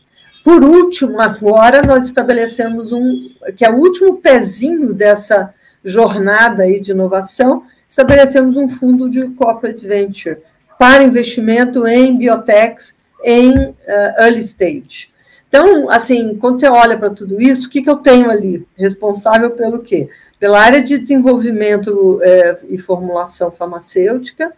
Por 0.42 0.64
último, 0.64 1.20
agora 1.20 1.82
nós 1.82 2.06
estabelecemos 2.06 2.90
um 2.90 3.30
que 3.56 3.64
é 3.64 3.70
o 3.70 3.76
último 3.76 4.16
pezinho 4.16 4.92
dessa 4.92 5.54
jornada 5.84 6.64
aí 6.64 6.80
de 6.80 6.90
inovação, 6.90 7.62
estabelecemos 7.88 8.56
um 8.56 8.68
fundo 8.68 9.08
de 9.08 9.28
corporate 9.30 9.86
venture 9.86 10.38
para 10.76 11.04
investimento 11.04 11.86
em 11.86 12.16
biotechs 12.16 12.96
em 13.22 13.52
uh, 13.52 13.74
early 14.18 14.40
stage. 14.40 15.10
Então, 15.48 15.88
assim, 15.88 16.36
quando 16.38 16.58
você 16.58 16.68
olha 16.68 16.98
para 16.98 17.10
tudo 17.10 17.40
isso, 17.40 17.68
o 17.68 17.70
que, 17.70 17.82
que 17.82 17.90
eu 17.90 17.96
tenho 17.96 18.30
ali? 18.30 18.66
Responsável 18.76 19.52
pelo 19.52 19.78
quê? 19.78 20.08
Pela 20.40 20.60
área 20.60 20.82
de 20.82 20.96
desenvolvimento 20.96 22.20
eh, 22.22 22.56
e 22.70 22.78
formulação 22.78 23.50
farmacêutica, 23.50 24.52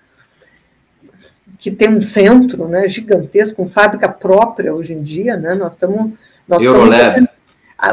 que 1.63 1.71
tem 1.71 1.89
um 1.89 2.03
centro 2.03 2.67
né, 2.67 2.89
gigantesco, 2.89 3.63
com 3.63 3.69
fábrica 3.69 4.09
própria 4.09 4.75
hoje 4.75 4.95
em 4.95 5.01
dia, 5.01 5.37
né? 5.37 5.55
Nós 5.55 5.75
estamos. 5.75 6.11
Nós 6.49 6.61
Eurolab. 6.61 7.29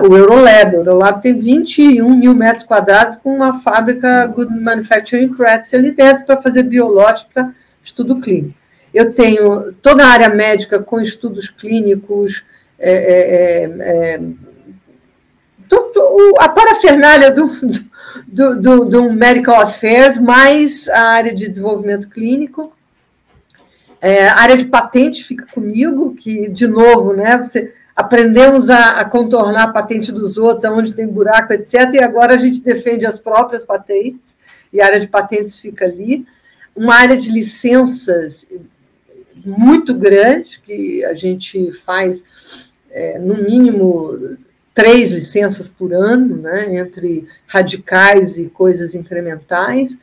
o 0.10 0.18
Eurolab. 0.18 0.76
O 0.76 0.80
Eurolab 0.80 1.22
tem 1.22 1.38
21 1.38 2.18
mil 2.18 2.34
metros 2.34 2.64
quadrados 2.64 3.16
com 3.16 3.32
uma 3.32 3.60
fábrica 3.60 4.26
Good 4.26 4.60
Manufacturing 4.60 5.36
Practice 5.36 5.76
ali 5.76 5.92
dentro 5.92 6.26
para 6.26 6.42
fazer 6.42 6.64
biológico 6.64 7.30
para 7.32 7.54
estudo 7.84 8.20
clínico. 8.20 8.56
Eu 8.92 9.14
tenho 9.14 9.72
toda 9.84 10.04
a 10.04 10.10
área 10.10 10.30
médica 10.30 10.80
com 10.80 11.00
estudos 11.00 11.48
clínicos, 11.48 12.44
é, 12.80 12.92
é, 12.92 13.64
é, 13.66 14.14
é 14.16 14.22
a 16.40 16.50
parafernália 16.50 17.30
do, 17.30 17.48
do, 18.28 18.60
do, 18.60 18.86
do 18.86 19.14
Medical 19.14 19.62
Affairs, 19.62 20.18
mais 20.18 20.90
a 20.90 21.10
área 21.10 21.36
de 21.36 21.48
desenvolvimento 21.48 22.10
clínico. 22.10 22.74
É, 24.02 24.28
a 24.28 24.40
área 24.40 24.58
de 24.58 24.66
patente 24.66 25.24
fica 25.24 25.46
comigo, 25.48 26.16
que, 26.16 26.48
de 26.50 26.68
novo, 26.68 27.14
né, 27.14 27.38
você 27.38 27.74
aprendemos 27.96 28.70
a, 28.70 29.02
a, 29.02 29.06
contornar 29.06 29.64
a 29.64 29.74
patente 29.74 30.12
dos 30.12 30.38
outros, 30.38 30.64
aonde 30.64 30.94
tem 30.94 31.06
buraco, 31.06 31.52
etc., 31.52 31.94
e 31.94 32.00
agora 32.00 32.36
a 32.36 32.38
gente 32.38 32.62
defende 32.62 33.06
as 33.06 33.20
próprias 33.20 33.66
patentes, 33.66 34.38
e 34.72 34.80
a 34.80 34.86
área 34.86 35.00
de 35.00 35.08
patentes 35.08 35.58
fica 35.58 35.84
ali. 35.84 36.26
Uma 36.74 36.96
área 36.96 37.18
de 37.18 37.30
licenças 37.30 38.48
muito 39.46 39.94
grande, 39.94 40.62
que 40.64 41.04
a 41.04 41.14
gente 41.14 41.72
faz, 41.74 42.24
é, 42.90 43.20
no 43.20 43.36
mínimo, 43.36 44.38
três 44.74 45.12
licenças 45.12 45.68
por 45.68 45.94
ano, 45.94 46.38
né, 46.38 46.78
entre 46.78 47.28
radicais 47.48 48.38
e 48.38 48.46
coisas 48.46 48.96
incrementais. 48.96 49.98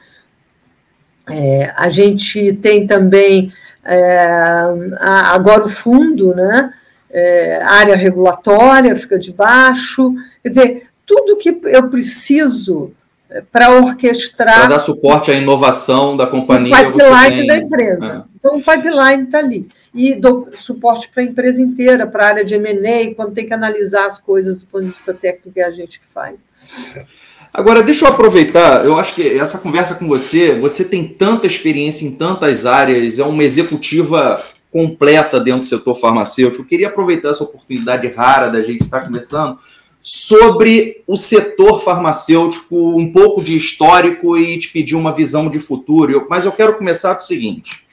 É, 1.29 1.73
a 1.75 1.89
gente 1.89 2.53
tem 2.55 2.87
também 2.87 3.53
é, 3.87 4.97
agora 4.99 5.65
o 5.65 5.69
fundo, 5.69 6.35
né? 6.35 6.73
É, 7.11 7.63
área 7.63 7.97
regulatória 7.97 8.95
fica 8.97 9.19
debaixo, 9.19 10.13
quer 10.43 10.49
dizer, 10.49 10.87
tudo 11.07 11.37
que 11.37 11.61
eu 11.65 11.89
preciso 11.89 12.93
é, 13.31 13.41
para 13.41 13.71
orquestrar. 13.71 14.61
Para 14.61 14.69
dar 14.69 14.79
suporte 14.79 15.31
à 15.31 15.35
inovação 15.35 16.17
da 16.17 16.27
companhia. 16.27 16.89
O 16.89 16.93
pipeline 16.93 17.37
tem... 17.37 17.47
da 17.47 17.57
empresa. 17.57 18.07
É. 18.07 18.37
Então, 18.37 18.59
o 18.59 18.63
pipeline 18.63 19.25
está 19.25 19.39
ali. 19.39 19.69
E 19.95 20.15
dou 20.15 20.49
suporte 20.55 21.09
para 21.09 21.23
a 21.23 21.27
empresa 21.27 21.61
inteira, 21.61 22.07
para 22.07 22.25
a 22.25 22.29
área 22.29 22.45
de 22.45 22.59
MA, 22.59 23.15
quando 23.15 23.35
tem 23.35 23.47
que 23.47 23.55
analisar 23.55 24.07
as 24.07 24.21
coisas 24.21 24.59
do 24.59 24.67
ponto 24.67 24.85
de 24.85 24.91
vista 24.91 25.15
técnico, 25.15 25.59
é 25.59 25.65
a 25.65 25.71
gente 25.71 25.99
que 25.99 26.07
faz. 26.07 26.37
Agora, 27.57 27.83
deixa 27.83 28.05
eu 28.05 28.11
aproveitar, 28.11 28.85
eu 28.85 28.99
acho 28.99 29.15
que 29.15 29.27
essa 29.31 29.57
conversa 29.57 29.95
com 29.95 30.07
você, 30.07 30.55
você 30.55 30.85
tem 30.85 31.09
tanta 31.09 31.47
experiência 31.47 32.07
em 32.07 32.11
tantas 32.11 32.67
áreas, 32.67 33.19
é 33.19 33.25
uma 33.25 33.43
executiva 33.43 34.45
completa 34.71 35.41
dentro 35.41 35.63
do 35.63 35.67
setor 35.67 35.95
farmacêutico. 35.95 36.63
Eu 36.63 36.67
queria 36.67 36.89
aproveitar 36.89 37.31
essa 37.31 37.45
oportunidade 37.45 38.09
rara 38.09 38.51
da 38.51 38.61
gente 38.61 38.85
estar 38.85 39.07
conversando 39.07 39.57
sobre 40.03 41.03
o 41.07 41.17
setor 41.17 41.83
farmacêutico, 41.83 42.77
um 42.77 43.11
pouco 43.11 43.43
de 43.43 43.57
histórico 43.57 44.37
e 44.37 44.59
te 44.59 44.69
pedir 44.69 44.95
uma 44.95 45.15
visão 45.15 45.49
de 45.49 45.59
futuro. 45.59 46.27
Mas 46.29 46.45
eu 46.45 46.53
quero 46.53 46.77
começar 46.77 47.15
com 47.15 47.23
o 47.23 47.27
seguinte: 47.27 47.87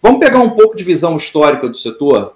vamos 0.00 0.20
pegar 0.20 0.40
um 0.40 0.50
pouco 0.50 0.74
de 0.74 0.82
visão 0.82 1.18
histórica 1.18 1.68
do 1.68 1.76
setor, 1.76 2.34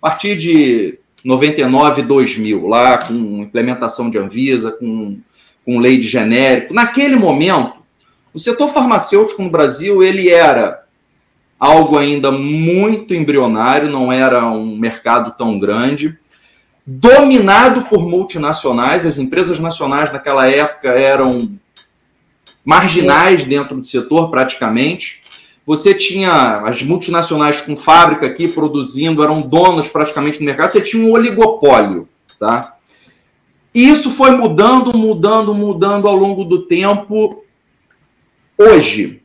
a 0.00 0.08
partir 0.08 0.36
de 0.36 1.00
99, 1.24 2.02
2000, 2.02 2.64
lá 2.68 2.98
com 2.98 3.42
implementação 3.42 4.08
de 4.08 4.18
Anvisa, 4.18 4.70
com 4.70 5.18
com 5.64 5.78
lei 5.78 5.98
de 5.98 6.06
genérico. 6.06 6.74
Naquele 6.74 7.16
momento, 7.16 7.74
o 8.34 8.38
setor 8.38 8.68
farmacêutico 8.68 9.42
no 9.42 9.50
Brasil 9.50 10.02
ele 10.02 10.28
era 10.28 10.82
algo 11.58 11.96
ainda 11.96 12.32
muito 12.32 13.14
embrionário, 13.14 13.88
não 13.88 14.12
era 14.12 14.44
um 14.50 14.76
mercado 14.76 15.34
tão 15.38 15.58
grande, 15.60 16.18
dominado 16.84 17.82
por 17.82 18.08
multinacionais. 18.08 19.06
As 19.06 19.18
empresas 19.18 19.58
nacionais 19.58 20.10
naquela 20.10 20.48
época 20.48 20.88
eram 20.88 21.56
marginais 22.64 23.44
dentro 23.44 23.76
do 23.76 23.86
setor, 23.86 24.30
praticamente. 24.30 25.22
Você 25.64 25.94
tinha 25.94 26.62
as 26.64 26.82
multinacionais 26.82 27.60
com 27.60 27.76
fábrica 27.76 28.26
aqui 28.26 28.48
produzindo, 28.48 29.22
eram 29.22 29.40
donos 29.40 29.86
praticamente 29.86 30.38
do 30.38 30.44
mercado. 30.44 30.70
Você 30.70 30.80
tinha 30.80 31.06
um 31.06 31.12
oligopólio, 31.12 32.08
tá? 32.38 32.71
E 33.74 33.88
isso 33.88 34.10
foi 34.10 34.32
mudando, 34.32 34.96
mudando, 34.96 35.54
mudando 35.54 36.06
ao 36.06 36.14
longo 36.14 36.44
do 36.44 36.66
tempo. 36.66 37.44
Hoje, 38.58 39.22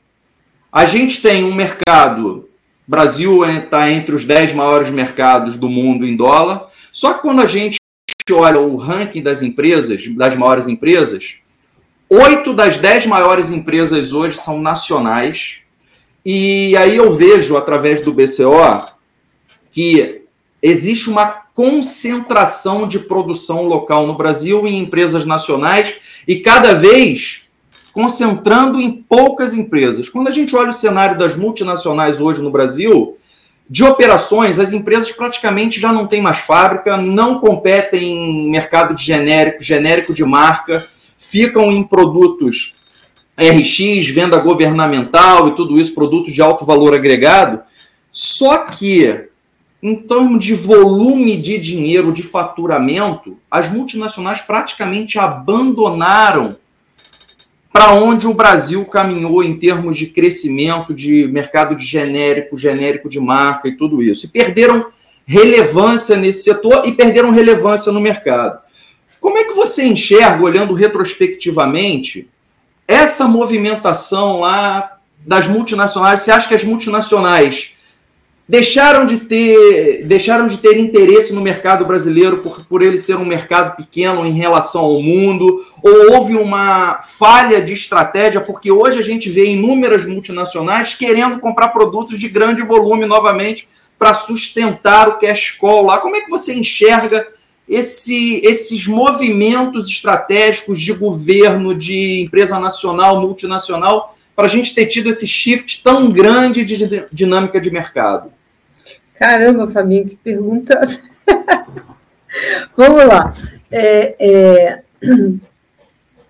a 0.72 0.86
gente 0.86 1.22
tem 1.22 1.44
um 1.44 1.54
mercado. 1.54 2.48
Brasil 2.88 3.44
está 3.46 3.92
entre 3.92 4.16
os 4.16 4.24
10 4.24 4.54
maiores 4.54 4.90
mercados 4.90 5.58
do 5.58 5.68
mundo 5.68 6.06
em 6.06 6.16
dólar. 6.16 6.68
Só 6.92 7.14
que 7.14 7.22
quando 7.22 7.42
a 7.42 7.46
gente 7.46 7.78
olha 8.32 8.60
o 8.60 8.76
ranking 8.76 9.22
das 9.22 9.42
empresas, 9.42 10.08
das 10.16 10.36
maiores 10.36 10.68
empresas, 10.68 11.38
oito 12.10 12.54
das 12.54 12.78
dez 12.78 13.06
maiores 13.06 13.50
empresas 13.50 14.14
hoje 14.14 14.38
são 14.38 14.62
nacionais. 14.62 15.60
E 16.26 16.76
aí 16.76 16.96
eu 16.96 17.12
vejo, 17.14 17.56
através 17.56 18.02
do 18.02 18.14
BCO, 18.14 18.88
que 19.72 20.24
existe 20.62 21.10
uma 21.10 21.26
concentração 21.54 22.88
de 22.88 23.00
produção 23.00 23.64
local 23.64 24.06
no 24.06 24.16
Brasil 24.16 24.68
em 24.68 24.80
empresas 24.80 25.26
nacionais 25.26 25.96
e 26.28 26.38
cada 26.38 26.74
vez 26.74 27.48
concentrando 27.94 28.80
em 28.80 28.92
poucas 28.92 29.56
empresas. 29.56 30.08
Quando 30.08 30.28
a 30.28 30.32
gente 30.32 30.56
olha 30.56 30.70
o 30.70 30.74
cenário 30.74 31.18
das 31.18 31.36
multinacionais 31.36 32.22
hoje 32.22 32.44
no 32.44 32.52
Brasil, 32.52 33.18
de 33.70 33.84
operações, 33.84 34.60
as 34.60 34.72
empresas 34.72 35.12
praticamente 35.12 35.80
já 35.80 35.92
não 35.92 36.06
têm 36.06 36.22
mais 36.22 36.38
fábrica, 36.38 36.96
não 36.96 37.40
competem 37.40 38.46
em 38.46 38.50
mercado 38.52 38.96
de 38.96 39.04
genérico, 39.04 39.64
genérico 39.64 40.14
de 40.14 40.24
marca, 40.24 40.88
ficam 41.18 41.72
em 41.72 41.84
produtos 41.84 42.76
RX, 43.38 44.08
venda 44.08 44.40
governamental 44.40 45.48
e 45.48 45.56
tudo 45.56 45.80
isso, 45.80 45.94
produtos 45.94 46.34
de 46.34 46.42
alto 46.42 46.66
valor 46.66 46.94
agregado. 46.94 47.62
Só 48.12 48.60
que, 48.60 49.28
em 49.82 49.96
termos 49.96 50.44
de 50.44 50.56
volume 50.56 51.38
de 51.38 51.58
dinheiro, 51.58 52.12
de 52.12 52.24
faturamento, 52.24 53.38
as 53.50 53.72
multinacionais 53.72 54.42
praticamente 54.42 55.20
abandonaram 55.20 56.58
para 57.72 57.94
onde 57.94 58.28
o 58.28 58.34
Brasil 58.34 58.84
caminhou 58.86 59.44
em 59.44 59.56
termos 59.56 59.98
de 59.98 60.08
crescimento 60.08 60.96
de 60.96 61.28
mercado 61.28 61.76
de 61.76 61.86
genérico, 61.86 62.58
genérico 62.58 63.08
de 63.08 63.20
marca 63.20 63.68
e 63.68 63.78
tudo 63.78 64.02
isso. 64.02 64.26
E 64.26 64.30
perderam 64.30 64.88
relevância 65.28 66.16
nesse 66.16 66.44
setor 66.44 66.88
e 66.88 66.92
perderam 66.94 67.30
relevância 67.30 67.92
no 67.92 68.02
mercado. 68.02 68.60
Como 69.20 69.38
é 69.38 69.44
que 69.44 69.54
você 69.54 69.86
enxerga, 69.86 70.44
olhando 70.44 70.74
retrospectivamente, 70.74 72.28
essa 72.88 73.28
movimentação 73.28 74.40
lá 74.40 74.98
das 75.20 75.48
multinacionais? 75.48 76.22
Você 76.22 76.32
acha 76.32 76.48
que 76.48 76.56
as 76.56 76.64
multinacionais 76.64 77.76
deixaram 78.48 79.06
de 79.06 79.18
ter, 79.18 80.04
deixaram 80.06 80.48
de 80.48 80.58
ter 80.58 80.78
interesse 80.78 81.34
no 81.34 81.42
mercado 81.42 81.86
brasileiro 81.86 82.38
por, 82.38 82.66
por 82.66 82.82
ele 82.82 82.98
ser 82.98 83.18
um 83.18 83.26
mercado 83.26 83.76
pequeno 83.76 84.26
em 84.26 84.32
relação 84.32 84.82
ao 84.82 85.02
mundo, 85.02 85.66
ou 85.84 86.14
houve 86.14 86.36
uma 86.36 87.02
falha 87.02 87.62
de 87.62 87.74
estratégia, 87.74 88.40
porque 88.40 88.72
hoje 88.72 89.00
a 89.00 89.04
gente 89.04 89.30
vê 89.30 89.52
inúmeras 89.52 90.06
multinacionais 90.06 90.94
querendo 90.94 91.40
comprar 91.40 91.70
produtos 91.70 92.20
de 92.20 92.30
grande 92.30 92.62
volume 92.62 93.06
novamente 93.06 93.68
para 94.00 94.14
sustentar 94.14 95.10
o 95.10 95.20
cash 95.20 95.52
call 95.52 95.86
lá. 95.86 95.98
Como 95.98 96.16
é 96.16 96.22
que 96.22 96.30
você 96.30 96.54
enxerga 96.54 97.28
esse, 97.68 98.40
esses 98.46 98.88
movimentos 98.88 99.90
estratégicos 99.90 100.80
de 100.80 100.94
governo, 100.94 101.76
de 101.76 102.22
empresa 102.22 102.58
nacional, 102.60 103.20
multinacional, 103.20 104.16
para 104.34 104.46
a 104.46 104.50
gente 104.50 104.74
ter 104.74 104.86
tido 104.86 105.10
esse 105.10 105.28
shift 105.28 105.84
tão 105.84 106.10
grande 106.10 106.64
de 106.64 107.08
dinâmica 107.12 107.60
de 107.60 107.72
mercado? 107.72 108.37
Caramba, 109.20 109.68
Fabinho, 109.68 110.06
que 110.06 110.16
pergunta. 110.16 110.80
Vamos 112.78 113.06
lá. 113.06 113.34
É, 113.72 114.16
é, 114.20 114.82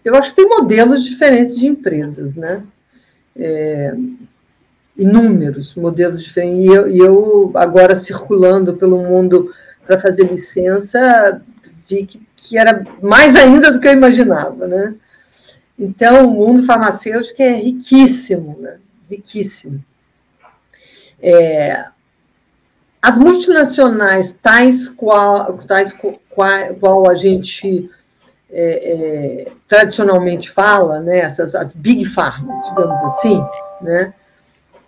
eu 0.04 0.16
acho 0.16 0.30
que 0.30 0.36
tem 0.38 0.48
modelos 0.48 1.04
diferentes 1.04 1.58
de 1.58 1.68
empresas, 1.68 2.36
né? 2.36 2.64
É, 3.36 3.94
inúmeros 4.98 5.76
modelos 5.76 6.24
diferentes. 6.24 6.60
E 6.60 6.74
eu, 6.74 6.90
e 6.90 6.98
eu, 7.00 7.52
agora 7.56 7.94
circulando 7.96 8.78
pelo 8.78 9.04
mundo 9.04 9.54
para 9.86 10.00
fazer 10.00 10.24
licença, 10.24 11.42
vi 11.88 12.06
que, 12.06 12.26
que 12.36 12.58
era 12.58 12.86
mais 13.02 13.36
ainda 13.36 13.72
do 13.72 13.80
que 13.80 13.88
eu 13.88 13.94
imaginava, 13.94 14.66
né? 14.66 14.96
Então, 15.78 16.28
o 16.28 16.48
mundo 16.48 16.64
farmacêutico 16.64 17.42
é 17.42 17.54
riquíssimo, 17.54 18.58
né? 18.60 18.78
Riquíssimo. 19.10 19.84
É, 21.22 21.86
as 23.02 23.18
multinacionais, 23.18 24.34
tais 24.34 24.88
qual, 24.88 25.54
tais 25.60 25.94
qual, 25.94 26.76
qual 26.80 27.10
a 27.10 27.16
gente 27.16 27.90
é, 28.50 28.92
é, 28.92 29.52
tradicionalmente 29.68 30.50
fala, 30.50 31.00
né, 31.00 31.20
essas, 31.20 31.54
as 31.54 31.74
big 31.74 32.06
pharmas, 32.06 32.60
digamos 32.70 33.04
assim, 33.04 33.40
né, 33.82 34.14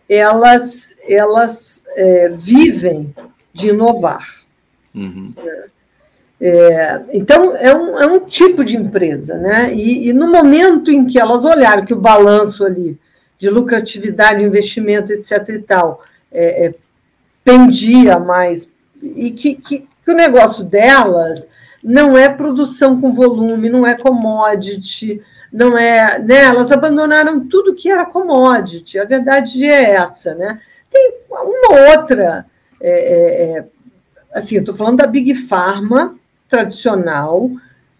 elas, 0.08 0.98
elas 1.08 1.84
é, 1.96 2.30
vivem 2.30 3.14
de 3.54 3.70
inovar. 3.70 4.26
Uhum. 4.96 5.34
Né? 5.36 7.06
Então, 7.12 7.56
é 7.58 7.76
um, 7.76 8.00
é 8.00 8.08
um 8.08 8.22
tipo 8.22 8.64
de 8.64 8.78
empresa, 8.78 9.36
né? 9.38 9.74
E, 9.74 10.08
e, 10.08 10.14
no 10.14 10.32
momento 10.32 10.90
em 10.90 11.06
que 11.06 11.20
elas 11.20 11.44
olharam 11.44 11.84
que 11.84 11.94
o 11.94 12.00
balanço 12.00 12.66
ali 12.66 12.98
de 13.38 13.50
lucratividade, 13.50 14.42
investimento, 14.42 15.12
etc. 15.12 15.50
e 15.50 15.60
tal, 15.60 16.02
é, 16.32 16.68
é 16.68 16.74
pendia 17.44 18.20
mais, 18.20 18.68
e 19.02 19.32
que, 19.32 19.56
que, 19.56 19.88
que 20.04 20.12
o 20.12 20.16
negócio 20.16 20.64
delas 20.64 21.48
não 21.84 22.18
é 22.18 22.30
produção 22.30 23.00
com 23.00 23.14
volume, 23.14 23.70
não 23.70 23.88
é 23.88 23.98
commodity, 23.98 25.22
não 25.52 25.78
é. 25.78 26.20
Né, 26.20 26.44
elas 26.44 26.72
abandonaram 26.72 27.48
tudo 27.48 27.76
que 27.76 27.90
era 27.90 28.06
commodity, 28.06 29.00
a 29.00 29.06
verdade 29.06 29.66
é 29.66 29.92
essa. 29.92 30.36
Né? 30.36 30.60
Tem 30.90 31.14
uma 31.30 31.92
outra. 31.92 32.46
É, 32.82 32.90
é, 32.90 33.58
é 33.58 33.66
assim, 34.34 34.56
eu 34.56 34.62
estou 34.62 34.76
falando 34.76 34.98
da 34.98 35.08
Big 35.08 35.34
Pharma 35.36 36.16
tradicional 36.48 37.50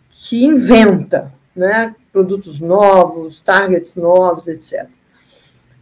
que 0.10 0.44
inventa 0.44 1.32
né, 1.56 1.96
produtos 2.12 2.60
novos, 2.60 3.42
targets 3.42 3.96
novos, 3.96 4.48
etc. 4.48 4.88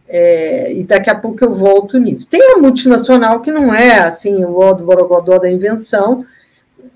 É, 0.08 0.72
e 0.72 0.82
daqui 0.84 1.10
a 1.10 1.14
pouco 1.14 1.44
eu 1.44 1.52
volto 1.52 1.98
nisso. 1.98 2.26
Tem 2.28 2.40
uma 2.40 2.62
multinacional 2.62 3.40
que 3.40 3.52
não 3.52 3.74
é 3.74 3.98
assim 4.00 4.44
o 4.44 4.58
ó 4.58 4.72
do 4.72 4.84
Borogodó 4.84 5.38
da 5.38 5.50
invenção, 5.50 6.24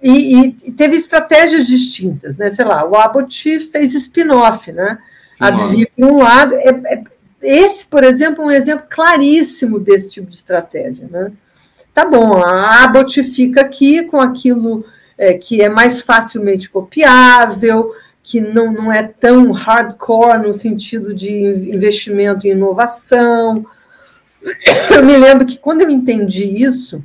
e, 0.03 0.53
e, 0.65 0.73
teve 0.73 0.97
estratégias 0.97 1.67
distintas, 1.67 2.37
né? 2.37 2.51
Sei 2.51 2.65
lá, 2.65 2.85
o 2.85 2.97
Abbott 2.97 3.61
fez 3.61 3.95
spin-off, 3.95 4.73
né? 4.73 4.99
A 5.39 5.53
por 5.53 6.05
um 6.05 6.17
lado. 6.19 6.55
É, 6.55 6.71
é, 6.87 7.03
esse, 7.41 7.87
por 7.87 8.03
exemplo, 8.03 8.43
é 8.43 8.47
um 8.47 8.51
exemplo 8.51 8.87
claríssimo 8.89 9.79
desse 9.79 10.15
tipo 10.15 10.29
de 10.29 10.35
estratégia, 10.35 11.07
né? 11.09 11.33
Tá 11.95 12.05
bom, 12.05 12.39
a 12.39 12.85
Abbott 12.85 13.23
fica 13.23 13.61
aqui 13.61 14.03
com 14.05 14.19
aquilo 14.19 14.85
é, 15.17 15.35
que 15.35 15.61
é 15.61 15.69
mais 15.69 16.01
facilmente 16.01 16.69
copiável, 16.69 17.93
que 18.23 18.41
não, 18.41 18.73
não 18.73 18.93
é 18.93 19.03
tão 19.03 19.51
hardcore 19.51 20.47
no 20.47 20.55
sentido 20.55 21.13
de 21.13 21.31
investimento 21.75 22.47
em 22.47 22.53
inovação. 22.53 23.67
Eu 24.95 25.05
me 25.05 25.17
lembro 25.17 25.47
que 25.47 25.59
quando 25.59 25.83
eu 25.83 25.91
entendi 25.91 26.45
isso, 26.45 27.03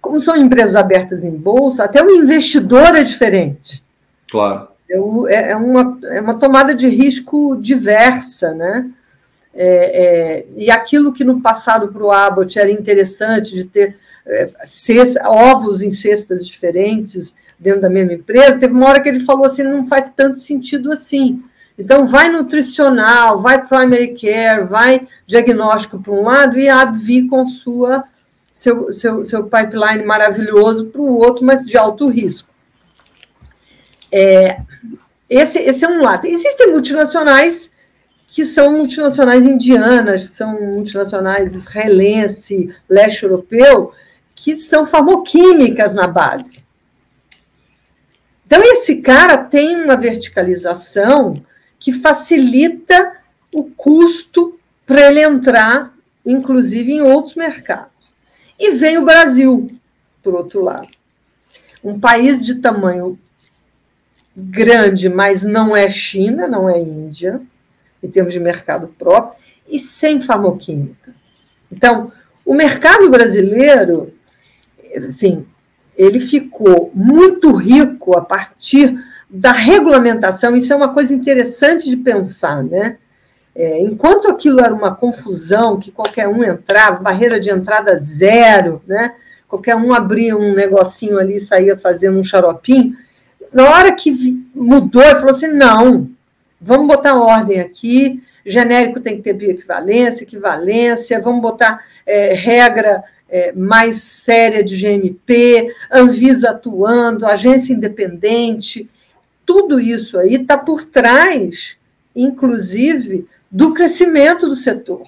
como 0.00 0.20
são 0.20 0.36
empresas 0.36 0.76
abertas 0.76 1.24
em 1.24 1.32
bolsa, 1.32 1.84
até 1.84 2.02
o 2.02 2.10
investidor 2.10 2.94
é 2.94 3.02
diferente. 3.02 3.84
Claro. 4.30 4.68
É, 4.88 5.50
é, 5.50 5.56
uma, 5.56 5.98
é 6.04 6.20
uma 6.20 6.34
tomada 6.34 6.72
de 6.72 6.88
risco 6.88 7.56
diversa, 7.56 8.54
né? 8.54 8.88
É, 9.52 9.64
é, 9.64 10.46
e 10.56 10.70
aquilo 10.70 11.12
que 11.12 11.24
no 11.24 11.40
passado 11.40 11.88
para 11.88 12.04
o 12.04 12.12
Abbott 12.12 12.58
era 12.58 12.70
interessante 12.70 13.54
de 13.54 13.64
ter 13.64 13.96
é, 14.26 14.50
ovos 15.24 15.82
em 15.82 15.90
cestas 15.90 16.46
diferentes, 16.46 17.34
dentro 17.58 17.80
da 17.82 17.90
mesma 17.90 18.14
empresa, 18.14 18.58
teve 18.58 18.72
uma 18.72 18.88
hora 18.88 19.00
que 19.00 19.08
ele 19.08 19.20
falou 19.20 19.44
assim, 19.44 19.62
não 19.62 19.86
faz 19.86 20.10
tanto 20.10 20.40
sentido 20.40 20.92
assim. 20.92 21.42
Então, 21.78 22.06
vai 22.06 22.28
nutricional, 22.30 23.40
vai 23.40 23.66
primary 23.66 24.14
care, 24.14 24.64
vai 24.64 25.06
diagnóstico 25.26 25.98
para 25.98 26.12
um 26.12 26.22
lado 26.22 26.58
e 26.58 26.68
a 26.68 26.80
AbbVie 26.80 27.28
com 27.28 27.44
sua, 27.44 28.04
seu, 28.52 28.92
seu, 28.92 29.24
seu 29.24 29.44
pipeline 29.44 30.04
maravilhoso 30.04 30.86
para 30.86 31.00
o 31.00 31.18
outro, 31.18 31.44
mas 31.44 31.66
de 31.66 31.76
alto 31.76 32.08
risco. 32.08 32.48
É, 34.10 34.60
esse, 35.28 35.58
esse 35.58 35.84
é 35.84 35.88
um 35.88 36.02
lado. 36.02 36.26
Existem 36.26 36.70
multinacionais 36.72 37.74
que 38.26 38.44
são 38.44 38.72
multinacionais 38.72 39.44
indianas, 39.44 40.22
que 40.22 40.28
são 40.28 40.60
multinacionais 40.60 41.54
israelense, 41.54 42.74
leste 42.88 43.22
europeu, 43.22 43.92
que 44.34 44.56
são 44.56 44.84
farmoquímicas 44.84 45.94
na 45.94 46.06
base. 46.06 46.65
Então, 48.46 48.62
esse 48.62 49.02
cara 49.02 49.38
tem 49.38 49.76
uma 49.82 49.96
verticalização 49.96 51.34
que 51.78 51.92
facilita 51.92 53.16
o 53.52 53.64
custo 53.64 54.56
para 54.86 55.08
ele 55.08 55.20
entrar, 55.20 55.92
inclusive, 56.24 56.92
em 56.92 57.00
outros 57.00 57.34
mercados. 57.34 57.90
E 58.58 58.70
vem 58.70 58.98
o 58.98 59.04
Brasil, 59.04 59.70
por 60.22 60.34
outro 60.34 60.62
lado. 60.62 60.86
Um 61.82 61.98
país 61.98 62.44
de 62.46 62.56
tamanho 62.56 63.18
grande, 64.36 65.08
mas 65.08 65.44
não 65.44 65.76
é 65.76 65.88
China, 65.88 66.46
não 66.46 66.68
é 66.68 66.80
Índia, 66.80 67.40
em 68.02 68.08
termos 68.08 68.32
de 68.32 68.40
mercado 68.40 68.88
próprio, 68.88 69.36
e 69.68 69.80
sem 69.80 70.20
farmoquímica. 70.20 71.14
Então, 71.70 72.12
o 72.44 72.54
mercado 72.54 73.10
brasileiro, 73.10 74.14
sim, 75.10 75.44
ele 75.96 76.20
ficou 76.20 76.90
muito 76.94 77.54
rico 77.54 78.16
a 78.16 78.20
partir 78.20 78.98
da 79.28 79.52
regulamentação. 79.52 80.54
Isso 80.54 80.72
é 80.72 80.76
uma 80.76 80.92
coisa 80.92 81.14
interessante 81.14 81.88
de 81.88 81.96
pensar, 81.96 82.62
né? 82.62 82.98
É, 83.54 83.80
enquanto 83.80 84.28
aquilo 84.28 84.60
era 84.60 84.74
uma 84.74 84.94
confusão, 84.94 85.78
que 85.78 85.90
qualquer 85.90 86.28
um 86.28 86.44
entrava, 86.44 87.02
barreira 87.02 87.40
de 87.40 87.50
entrada 87.50 87.96
zero, 87.96 88.82
né? 88.86 89.14
qualquer 89.48 89.76
um 89.76 89.92
abria 89.92 90.36
um 90.36 90.54
negocinho 90.54 91.18
ali 91.18 91.36
e 91.36 91.40
saía 91.40 91.76
fazendo 91.76 92.18
um 92.18 92.24
xaropinho. 92.24 92.96
Na 93.52 93.70
hora 93.70 93.92
que 93.92 94.44
mudou, 94.54 95.02
ele 95.02 95.14
falou 95.14 95.30
assim: 95.30 95.48
não, 95.48 96.10
vamos 96.60 96.86
botar 96.86 97.14
ordem 97.14 97.60
aqui, 97.60 98.22
genérico 98.44 99.00
tem 99.00 99.16
que 99.16 99.22
ter 99.22 99.32
bioequivalência, 99.32 100.24
equivalência, 100.24 101.20
vamos 101.20 101.40
botar 101.40 101.82
é, 102.04 102.34
regra 102.34 103.02
é, 103.36 103.52
mais 103.52 104.00
séria 104.00 104.64
de 104.64 104.74
GMP, 104.74 105.74
Anvisa 105.92 106.50
atuando, 106.50 107.26
agência 107.26 107.74
independente, 107.74 108.88
tudo 109.44 109.78
isso 109.78 110.18
aí 110.18 110.36
está 110.36 110.56
por 110.56 110.84
trás, 110.84 111.76
inclusive, 112.14 113.26
do 113.50 113.74
crescimento 113.74 114.48
do 114.48 114.56
setor. 114.56 115.02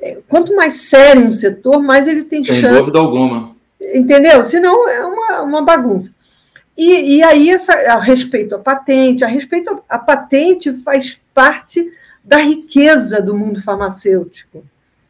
É, 0.00 0.18
quanto 0.28 0.56
mais 0.56 0.74
sério 0.74 1.24
um 1.24 1.30
setor, 1.30 1.80
mais 1.80 2.08
ele 2.08 2.24
tem 2.24 2.42
Sem 2.42 2.56
chance. 2.56 2.66
Sem 2.66 2.78
dúvida 2.78 2.98
alguma. 2.98 3.54
Entendeu? 3.94 4.44
Senão 4.44 4.88
é 4.88 5.04
uma, 5.06 5.42
uma 5.42 5.62
bagunça. 5.62 6.12
E, 6.76 7.18
e 7.18 7.22
aí, 7.22 7.48
essa, 7.48 7.74
a 7.74 8.00
respeito 8.00 8.56
à 8.56 8.58
patente, 8.58 9.24
a 9.24 9.28
respeito 9.28 9.82
à 9.88 9.98
patente 9.98 10.72
faz 10.82 11.16
parte 11.32 11.88
da 12.24 12.38
riqueza 12.38 13.22
do 13.22 13.36
mundo 13.36 13.62
farmacêutico. 13.62 14.64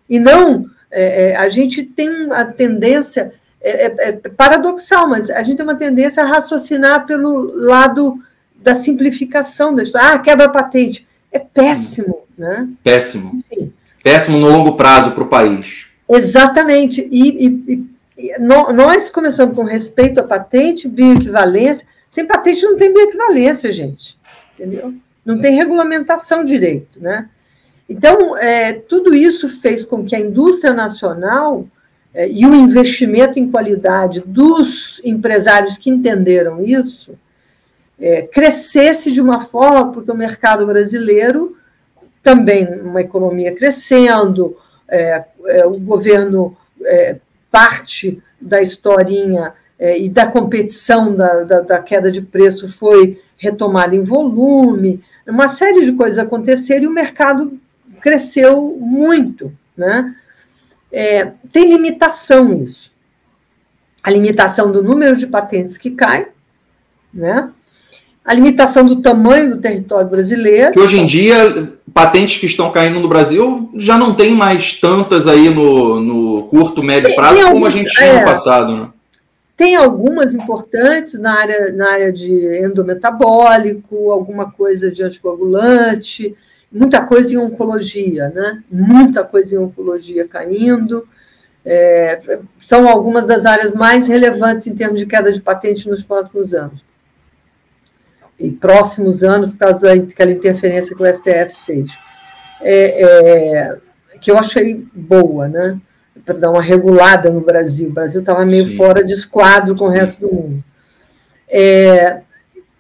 E 0.09 0.19
não, 0.19 0.67
é, 0.93 1.31
é 1.31 1.37
a 1.37 1.49
gente 1.49 1.83
tem 1.83 2.31
a 2.31 2.45
tendência, 2.45 3.33
é, 3.61 3.87
é, 3.87 3.95
é, 4.09 4.13
paradoxal, 4.13 5.09
mas 5.09 5.31
a 5.31 5.43
gente 5.43 5.57
tem 5.57 5.67
uma 5.67 5.75
tendência 5.75 6.23
a 6.23 6.27
raciocinar 6.27 7.07
pelo 7.07 7.53
lado 7.57 8.23
da 8.55 8.75
simplificação 8.75 9.75
da 9.75 9.83
história. 9.83 10.11
Ah, 10.11 10.19
quebra 10.19 10.49
patente. 10.49 11.07
É 11.33 11.39
péssimo, 11.39 12.21
né? 12.37 12.69
Péssimo. 12.85 13.43
Enfim. 13.51 13.73
Péssimo 14.03 14.39
no 14.39 14.49
longo 14.49 14.77
prazo 14.77 15.13
para 15.13 15.25
o 15.25 15.29
país. 15.29 15.87
Exatamente. 16.09 17.09
E, 17.11 17.47
e, 17.47 17.87
e, 18.19 18.39
nós 18.39 19.11
começamos 19.11 19.57
com 19.57 19.65
respeito 19.65 20.21
à 20.21 20.23
patente, 20.23 20.87
bioequivalência. 20.87 21.87
Sem 22.11 22.27
patente 22.27 22.63
não 22.63 22.77
tem 22.77 22.93
bioequivalência, 22.93 23.73
gente. 23.73 24.19
Entendeu? 24.55 24.95
Não 25.25 25.41
tem 25.41 25.55
regulamentação 25.55 26.45
direito, 26.45 27.01
né? 27.01 27.29
Então, 27.89 28.37
é, 28.37 28.73
tudo 28.73 29.15
isso 29.15 29.49
fez 29.49 29.85
com 29.85 30.05
que 30.05 30.15
a 30.17 30.21
indústria 30.21 30.73
nacional 30.73 31.67
é, 32.15 32.29
e 32.29 32.45
o 32.47 32.55
investimento 32.55 33.39
em 33.39 33.51
qualidade 33.51 34.23
dos 34.25 35.01
empresários 35.05 35.77
que 35.77 35.91
entenderam 35.91 36.65
isso 36.65 37.19
é, 37.99 38.23
crescesse 38.23 39.13
de 39.13 39.21
uma 39.21 39.41
forma, 39.41 39.93
porque 39.93 40.11
o 40.11 40.17
mercado 40.17 40.67
brasileiro 40.67 41.57
também 42.23 42.67
uma 42.81 43.01
economia 43.01 43.55
crescendo, 43.55 44.57
é, 44.89 45.25
é, 45.47 45.67
o 45.67 45.79
governo 45.79 46.57
é, 46.85 47.17
parte 47.51 48.23
da 48.41 48.61
historinha 48.61 49.55
e 49.97 50.09
da 50.09 50.27
competição 50.27 51.13
da, 51.13 51.43
da, 51.43 51.61
da, 51.61 51.79
queda 51.81 52.09
de 52.09 52.23
preço 52.23 52.69
foi 52.69 53.21
retomada 53.37 53.97
em 53.97 54.03
volume, 54.05 55.03
uma 55.27 55.49
série 55.49 55.85
de 55.85 55.91
coisas 55.91 56.21
aconteceram 56.21 56.85
e 56.85 56.87
o 56.87 56.93
mercado 56.93 57.59
cresceu 58.03 58.77
muito. 58.79 59.51
Né? 59.75 60.15
É, 60.93 61.33
tem 61.51 61.71
limitação 61.71 62.53
isso. 62.63 62.93
A 64.03 64.11
limitação 64.11 64.71
do 64.71 64.83
número 64.83 65.17
de 65.17 65.27
patentes 65.27 65.79
que 65.79 65.93
cai, 65.93 66.27
né? 67.15 67.51
a 68.25 68.35
limitação 68.35 68.85
do 68.85 69.03
tamanho 69.03 69.51
do 69.51 69.61
território 69.61 70.09
brasileiro. 70.09 70.73
Que 70.73 70.79
hoje 70.79 70.99
em 70.99 71.07
dia, 71.07 71.73
patentes 71.93 72.39
que 72.39 72.47
estão 72.47 72.71
caindo 72.71 73.01
no 73.01 73.09
Brasil 73.09 73.71
já 73.77 73.99
não 73.99 74.15
tem 74.15 74.33
mais 74.33 74.75
tantas 74.75 75.27
aí 75.27 75.51
no, 75.51 76.01
no 76.01 76.43
curto, 76.45 76.83
médio 76.83 77.09
tem, 77.09 77.17
prazo 77.17 77.35
tem 77.35 77.45
como 77.45 77.57
alguns, 77.57 77.75
a 77.75 77.77
gente 77.77 77.93
tinha 77.93 78.07
é, 78.07 78.19
no 78.21 78.25
passado. 78.25 78.77
Né? 78.77 78.89
Tem 79.57 79.75
algumas 79.75 80.35
importantes 80.35 81.19
na 81.19 81.37
área, 81.37 81.73
na 81.73 81.91
área 81.91 82.13
de 82.13 82.65
endometabólico, 82.65 84.13
alguma 84.13 84.51
coisa 84.51 84.91
de 84.91 85.03
anticoagulante, 85.03 86.35
muita 86.73 87.05
coisa 87.05 87.35
em 87.35 87.37
oncologia, 87.37 88.31
né? 88.31 88.63
Muita 88.71 89.25
coisa 89.25 89.55
em 89.55 89.59
oncologia 89.59 90.27
caindo. 90.27 91.07
É, 91.65 92.19
são 92.61 92.89
algumas 92.89 93.27
das 93.27 93.47
áreas 93.47 93.73
mais 93.73 94.09
relevantes 94.09 94.67
em 94.67 94.75
termos 94.75 94.99
de 94.99 95.07
queda 95.07 95.31
de 95.31 95.41
patente 95.41 95.89
nos 95.89 96.03
próximos 96.03 96.55
anos 96.55 96.83
e 98.43 98.51
próximos 98.51 99.23
anos, 99.23 99.51
por 99.51 99.59
causa 99.59 99.97
daquela 99.97 100.33
interferência 100.33 100.97
que 100.97 101.03
o 101.03 101.07
STF 101.07 101.65
fez, 101.65 101.93
é, 102.61 103.03
é, 103.03 103.77
que 104.21 104.33
eu 104.33 104.37
achei 104.37 104.85
boa, 104.93 105.47
né? 105.47 105.79
Para 106.25 106.39
dar 106.39 106.51
uma 106.51 106.61
regulada 106.61 107.31
no 107.31 107.41
Brasil. 107.41 107.89
O 107.89 107.93
Brasil 107.93 108.21
estava 108.21 108.45
meio 108.45 108.67
Sim. 108.67 108.77
fora 108.77 109.05
de 109.05 109.13
esquadro 109.13 109.77
com 109.77 109.85
o 109.85 109.89
resto 109.89 110.21
do 110.21 110.35
mundo. 110.35 110.65
É, 111.49 112.21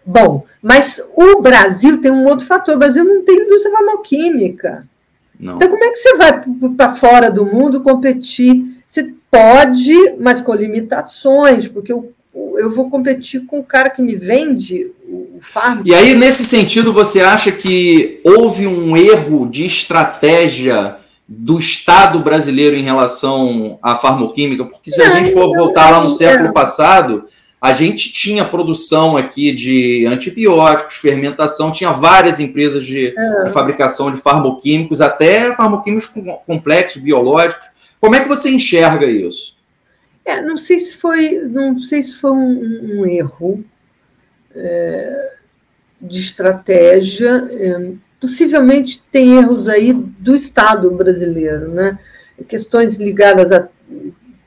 bom, 0.04 0.44
mas 0.62 1.02
o 1.16 1.40
Brasil 1.40 2.00
tem 2.00 2.10
um 2.10 2.26
outro 2.26 2.46
fator: 2.46 2.76
o 2.76 2.78
Brasil 2.78 3.04
não 3.04 3.24
tem 3.24 3.36
indústria 3.36 3.72
farmacêutica. 3.72 4.86
Não. 5.38 5.56
Então, 5.56 5.68
como 5.68 5.84
é 5.84 5.90
que 5.90 5.96
você 5.96 6.16
vai 6.16 6.40
para 6.76 6.94
fora 6.94 7.30
do 7.30 7.44
mundo 7.44 7.82
competir? 7.82 8.80
Você 8.86 9.12
pode, 9.30 10.14
mas 10.20 10.40
com 10.40 10.54
limitações, 10.54 11.66
porque 11.66 11.92
o 11.92 12.12
eu 12.34 12.70
vou 12.70 12.88
competir 12.88 13.44
com 13.46 13.58
o 13.58 13.64
cara 13.64 13.90
que 13.90 14.00
me 14.00 14.14
vende 14.14 14.90
o 15.06 15.38
fármaco. 15.40 15.88
E 15.88 15.94
aí, 15.94 16.14
nesse 16.14 16.44
sentido, 16.44 16.92
você 16.92 17.20
acha 17.20 17.52
que 17.52 18.20
houve 18.24 18.66
um 18.66 18.96
erro 18.96 19.46
de 19.48 19.66
estratégia 19.66 20.96
do 21.28 21.58
Estado 21.58 22.18
brasileiro 22.20 22.76
em 22.76 22.82
relação 22.82 23.78
à 23.82 23.96
farmoquímica? 23.96 24.64
Porque 24.64 24.90
se 24.90 24.98
não, 24.98 25.06
a 25.06 25.10
gente 25.10 25.32
for 25.32 25.54
voltar 25.54 25.90
lá 25.90 26.02
no 26.02 26.10
século 26.10 26.52
passado, 26.52 27.24
a 27.62 27.72
gente 27.72 28.10
tinha 28.10 28.44
produção 28.44 29.16
aqui 29.16 29.52
de 29.52 30.04
antibióticos, 30.04 30.96
fermentação, 30.96 31.70
tinha 31.70 31.92
várias 31.92 32.40
empresas 32.40 32.84
de, 32.84 33.14
é. 33.16 33.44
de 33.44 33.52
fabricação 33.52 34.10
de 34.10 34.20
farmoquímicos, 34.20 35.00
até 35.00 35.54
farmoquímicos 35.54 36.12
complexos, 36.44 37.00
biológicos. 37.00 37.68
Como 38.00 38.16
é 38.16 38.20
que 38.20 38.28
você 38.28 38.50
enxerga 38.50 39.06
isso? 39.06 39.56
É, 40.24 40.42
não 40.42 40.56
sei 40.56 40.80
se 40.80 40.96
foi, 40.96 41.38
não 41.38 41.78
sei 41.78 42.02
se 42.02 42.16
foi 42.16 42.32
um, 42.32 42.98
um 42.98 43.06
erro 43.06 43.64
é, 44.56 45.34
de 46.00 46.18
estratégia. 46.18 47.48
É, 47.48 47.92
possivelmente 48.20 49.00
tem 49.04 49.36
erros 49.36 49.68
aí 49.68 49.92
do 49.92 50.34
Estado 50.34 50.90
brasileiro, 50.90 51.68
né? 51.68 51.96
Questões 52.48 52.96
ligadas 52.96 53.52
a 53.52 53.68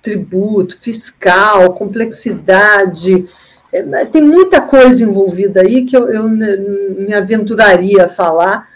tributo, 0.05 0.77
fiscal, 0.79 1.73
complexidade. 1.73 3.27
É, 3.73 4.05
tem 4.05 4.21
muita 4.21 4.61
coisa 4.61 5.03
envolvida 5.03 5.61
aí 5.61 5.83
que 5.83 5.97
eu, 5.97 6.07
eu 6.09 6.29
me 6.29 7.11
aventuraria 7.11 8.05
a 8.05 8.09
falar, 8.09 8.69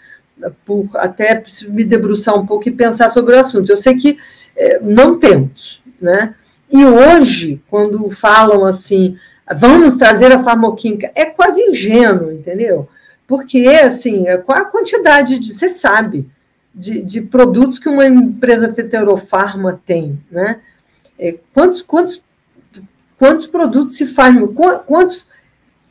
por 0.65 0.89
até 0.95 1.43
me 1.67 1.83
debruçar 1.83 2.35
um 2.35 2.47
pouco 2.47 2.67
e 2.67 2.71
pensar 2.71 3.09
sobre 3.09 3.35
o 3.35 3.39
assunto. 3.39 3.71
Eu 3.71 3.77
sei 3.77 3.95
que 3.95 4.17
é, 4.57 4.79
não 4.79 5.19
temos, 5.19 5.83
né? 6.01 6.33
E 6.71 6.83
hoje, 6.83 7.61
quando 7.69 8.09
falam 8.09 8.65
assim, 8.65 9.15
vamos 9.55 9.97
trazer 9.97 10.31
a 10.31 10.39
farmoquímica, 10.39 11.11
é 11.13 11.25
quase 11.25 11.61
ingênuo, 11.61 12.31
entendeu? 12.31 12.87
Porque, 13.27 13.67
assim, 13.67 14.25
qual 14.45 14.57
a 14.57 14.65
quantidade 14.65 15.37
de. 15.37 15.53
Você 15.53 15.67
sabe 15.67 16.27
de, 16.73 17.01
de 17.01 17.21
produtos 17.21 17.77
que 17.77 17.89
uma 17.89 18.05
empresa 18.05 18.73
fetofarma 18.73 19.79
tem, 19.85 20.19
né? 20.31 20.59
É, 21.19 21.35
quantos, 21.53 21.81
quantos, 21.81 22.21
quantos 23.17 23.45
produtos 23.45 23.95
se 23.95 24.05
faz, 24.05 24.35
quantos 24.85 25.27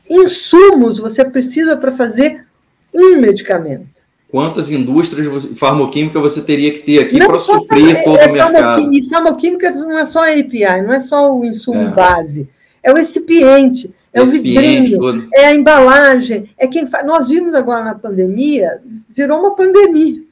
insumos 0.09 0.99
você 0.99 1.25
precisa 1.25 1.77
para 1.77 1.93
fazer 1.93 2.47
um 2.95 3.21
medicamento? 3.21 3.99
quantas 4.31 4.71
indústrias 4.71 5.47
farmacêuticas 5.57 6.23
você 6.23 6.43
teria 6.43 6.73
que 6.73 6.81
ter 6.81 7.01
aqui 7.01 7.19
para 7.19 7.39
suprir 7.39 7.97
é, 7.97 8.03
todo 8.03 8.19
é, 8.19 8.29
o 8.29 8.33
mercado. 8.33 8.93
E 8.93 9.09
farmacêutica 9.09 9.71
não 9.73 9.99
é 9.99 10.05
só 10.05 10.25
a 10.25 10.33
API, 10.33 10.83
não 10.83 10.93
é 10.93 11.01
só 11.01 11.35
o 11.35 11.45
insumo 11.45 11.81
é. 11.81 11.91
base, 11.91 12.49
é 12.83 12.93
o 12.93 12.95
recipiente, 12.95 13.93
é 14.13 14.23
o 14.23 14.27
vidrinho, 14.27 14.99
todo. 14.99 15.29
é 15.33 15.47
a 15.47 15.55
embalagem, 15.55 16.51
é 16.59 16.67
quem 16.67 16.87
faz. 16.87 17.07
Nós 17.07 17.29
vimos 17.29 17.55
agora 17.55 17.85
na 17.85 17.95
pandemia, 17.95 18.81
virou 19.09 19.41
uma 19.41 19.57
pandemia, 19.57 20.23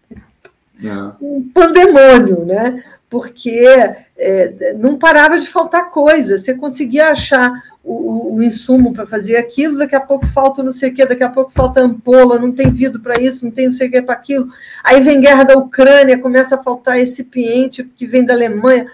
é. 0.85 1.13
um 1.21 1.49
pandemônio, 1.53 2.45
né? 2.45 2.85
Porque 3.09 3.61
é, 4.17 4.75
não 4.79 4.99
parava 4.99 5.39
de 5.39 5.47
faltar 5.47 5.91
coisa, 5.91 6.37
você 6.37 6.55
conseguia 6.55 7.11
achar 7.11 7.53
o, 7.87 8.35
o 8.35 8.43
insumo 8.43 8.93
para 8.93 9.07
fazer 9.07 9.37
aquilo, 9.37 9.79
daqui 9.79 9.95
a 9.95 10.01
pouco 10.01 10.27
falta 10.27 10.61
não 10.63 10.73
sei 10.73 10.91
o 10.91 10.95
quê, 10.95 11.07
daqui 11.07 11.23
a 11.23 11.31
pouco 11.31 11.53
falta 11.53 11.81
ampola, 11.81 12.39
não 12.39 12.51
tem 12.51 12.71
vidro 12.73 13.01
para 13.01 13.23
isso, 13.23 13.45
não 13.45 13.53
tem 13.53 13.67
não 13.67 13.73
sei 13.73 13.87
o 13.87 13.91
que 13.91 14.03
para 14.03 14.15
aquilo. 14.15 14.49
Aí 14.83 15.01
vem 15.01 15.21
guerra 15.21 15.45
da 15.45 15.57
Ucrânia, 15.57 16.19
começa 16.19 16.57
a 16.57 16.63
faltar 16.63 16.97
recipiente 16.97 17.85
que 17.85 18.07
vem 18.07 18.25
da 18.25 18.35
Alemanha. 18.35 18.91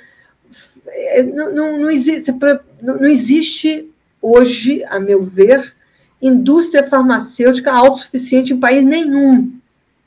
É, 0.87 1.23
não, 1.23 1.55
não, 1.55 1.79
não, 1.79 1.91
existe, 1.91 2.35
não 2.83 3.07
existe 3.07 3.91
hoje, 4.21 4.85
a 4.85 5.01
meu 5.01 5.23
ver, 5.23 5.75
indústria 6.21 6.85
farmacêutica 6.85 7.73
autossuficiente 7.73 8.53
em 8.53 8.61
país 8.61 8.85
nenhum. 8.85 9.53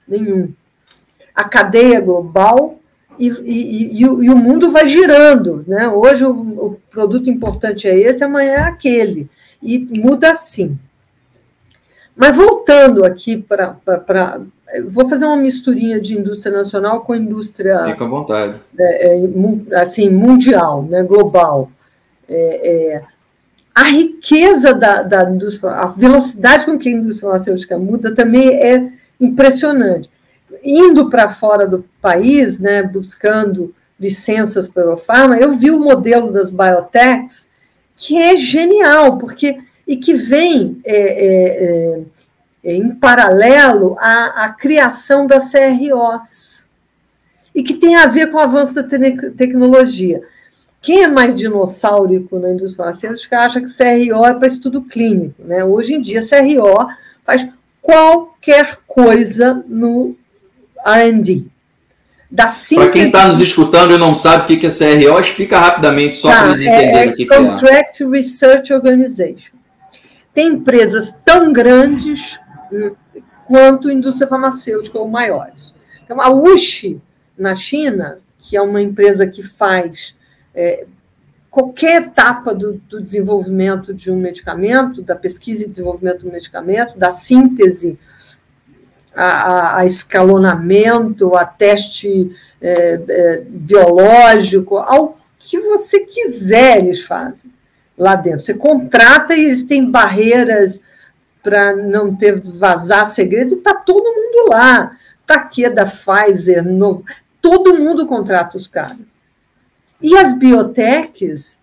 Nenhum. 0.08 0.53
A 1.34 1.43
cadeia 1.43 1.99
global 1.99 2.80
e, 3.20 3.28
e, 3.28 4.01
e, 4.01 4.07
o, 4.07 4.24
e, 4.24 4.30
o, 4.30 4.36
mundo 4.36 4.72
vai 4.72 4.88
girando. 4.88 5.63
Né? 5.68 5.88
Hoje 5.88 6.24
o, 6.24 6.32
o, 6.32 6.78
produto 6.89 7.30
importante 7.30 7.88
é 7.88 7.97
esse, 7.97 8.24
amanhã 8.24 8.53
é 8.53 8.61
aquele. 8.61 9.30
E 9.61 9.80
muda 9.80 10.32
assim. 10.32 10.78
Mas 12.16 12.36
voltando 12.36 13.03
aqui 13.03 13.38
para. 13.38 13.78
Vou 14.88 15.07
fazer 15.07 15.26
uma 15.26 15.38
misturinha 15.38 15.99
de 15.99 16.18
indústria 16.18 16.55
nacional 16.55 17.01
com 17.01 17.16
indústria. 17.16 17.86
Fica 17.86 18.05
à 18.05 18.07
vontade. 18.07 18.55
É, 18.78 19.16
é, 19.16 19.80
assim, 19.80 20.09
mundial, 20.09 20.84
né, 20.84 21.03
global. 21.03 21.72
É, 22.28 22.93
é, 22.95 23.03
a 23.74 23.84
riqueza 23.84 24.74
da, 24.74 25.03
da 25.03 25.30
indústria, 25.30 25.72
a 25.72 25.88
velocidade 25.88 26.66
com 26.66 26.78
que 26.78 26.89
a 26.89 26.91
indústria 26.93 27.22
farmacêutica 27.22 27.78
muda 27.78 28.16
também 28.16 28.49
é 28.49 28.91
impressionante 29.20 30.09
indo 30.66 31.09
para 31.11 31.30
fora 31.30 31.68
do 31.68 31.86
país, 32.01 32.57
né, 32.57 32.82
buscando 32.82 33.74
licenças 33.99 34.68
para 34.68 34.91
o 34.91 34.97
farma, 34.97 35.38
eu 35.38 35.51
vi 35.51 35.70
o 35.70 35.80
modelo 35.80 36.32
das 36.32 36.51
biotechs, 36.51 37.47
que 37.95 38.18
é 38.18 38.36
genial, 38.36 39.18
porque 39.18 39.59
e 39.88 39.95
que 39.95 40.16
vem 40.16 40.82
é, 40.84 40.95
é, 40.95 42.01
é, 42.63 42.76
em 42.76 42.89
paralelo 42.95 43.95
à, 43.99 44.45
à, 44.45 44.49
criação 44.49 45.28
das 45.28 45.51
CROs, 45.51 46.68
e 47.53 47.61
que 47.61 47.76
tem 47.76 47.95
a 47.95 48.07
ver 48.07 48.32
com 48.32 48.38
o 48.38 48.41
avanço 48.41 48.74
da 48.74 48.84
te 48.84 48.97
tecnologia. 49.38 50.24
Quem 50.82 51.03
é 51.03 51.07
mais 51.07 51.38
dinossáurico 51.38 52.38
na 52.38 52.49
indústria 52.49 52.78
farmacêutica 52.78 53.39
acha 53.39 53.61
que 53.61 53.68
CRO 53.68 54.26
é 54.26 54.34
para 54.34 54.47
estudo 54.47 54.82
clínico. 54.82 55.41
Né? 55.43 55.63
Hoje 55.63 55.93
em 55.93 56.01
dia, 56.01 56.22
CRO 56.22 56.88
faz 57.24 57.47
qualquer 57.82 58.80
coisa 58.86 59.63
no 59.68 60.16
R&D. 60.86 61.45
Para 62.75 62.89
quem 62.89 63.07
está 63.07 63.27
nos 63.27 63.39
escutando 63.39 63.93
e 63.93 63.97
não 63.97 64.13
sabe 64.13 64.43
o 64.43 64.59
que 64.59 64.65
é 64.65 64.69
CRO, 64.69 65.19
explica 65.19 65.57
rapidamente, 65.57 66.15
só 66.15 66.29
tá, 66.29 66.39
para 66.39 66.47
eles 66.47 66.61
entenderem 66.61 66.97
é, 66.97 67.05
é 67.07 67.11
o 67.11 67.15
que, 67.15 67.25
Contract 67.25 68.03
é. 68.03 68.07
Research 68.07 68.73
Organization. 68.73 69.55
Tem 70.33 70.47
empresas 70.47 71.15
tão 71.23 71.53
grandes 71.53 72.38
quanto 73.47 73.88
a 73.88 73.93
indústria 73.93 74.27
farmacêutica 74.27 74.97
ou 74.97 75.07
maiores. 75.07 75.73
Então, 76.03 76.19
a 76.19 76.29
WuXi, 76.29 76.99
na 77.38 77.55
China, 77.55 78.19
que 78.39 78.57
é 78.57 78.61
uma 78.61 78.81
empresa 78.81 79.25
que 79.27 79.41
faz 79.41 80.15
é, 80.53 80.86
qualquer 81.49 82.03
etapa 82.03 82.53
do, 82.53 82.81
do, 82.89 83.01
desenvolvimento 83.01 83.93
de 83.93 84.11
um 84.11 84.17
medicamento, 84.17 85.01
da 85.01 85.15
pesquisa 85.15 85.63
e 85.63 85.69
desenvolvimento 85.69 86.25
do 86.25 86.31
medicamento, 86.31 86.97
da 86.97 87.11
síntese 87.11 87.97
a, 89.16 89.78
a 89.80 89.86
escalonamento, 89.86 91.36
a 91.36 91.45
teste 91.45 92.36
é, 92.61 92.99
é, 93.07 93.43
biológico, 93.47 94.78
ao 94.78 95.18
que 95.39 95.59
você 95.59 96.01
quiser 96.01 96.80
eles 96.80 97.01
fazem 97.01 97.51
lá 97.97 98.16
dentro. 98.16 98.43
Você 98.43 98.53
contrata 98.53 99.36
e 99.36 99.45
eles 99.45 99.63
têm 99.63 99.89
barreiras 99.89 100.82
para 101.41 101.76
não 101.76 102.16
ter 102.16 102.36
vazar 102.36 103.05
segredo, 103.05 103.53
e 103.53 103.57
está 103.57 103.76
todo 103.76 104.03
mundo 104.03 104.49
lá. 104.49 104.97
Está 105.22 105.36
aqui 105.36 105.66
é 105.66 105.70
da 105.70 105.86
Pfizer, 105.86 106.63
no, 106.63 107.03
todo 107.41 107.78
mundo 107.78 108.07
contrata 108.07 108.57
os 108.57 108.68
caras. 108.68 109.24
E 110.01 110.16
as 110.18 110.38
biotechs 110.38 111.59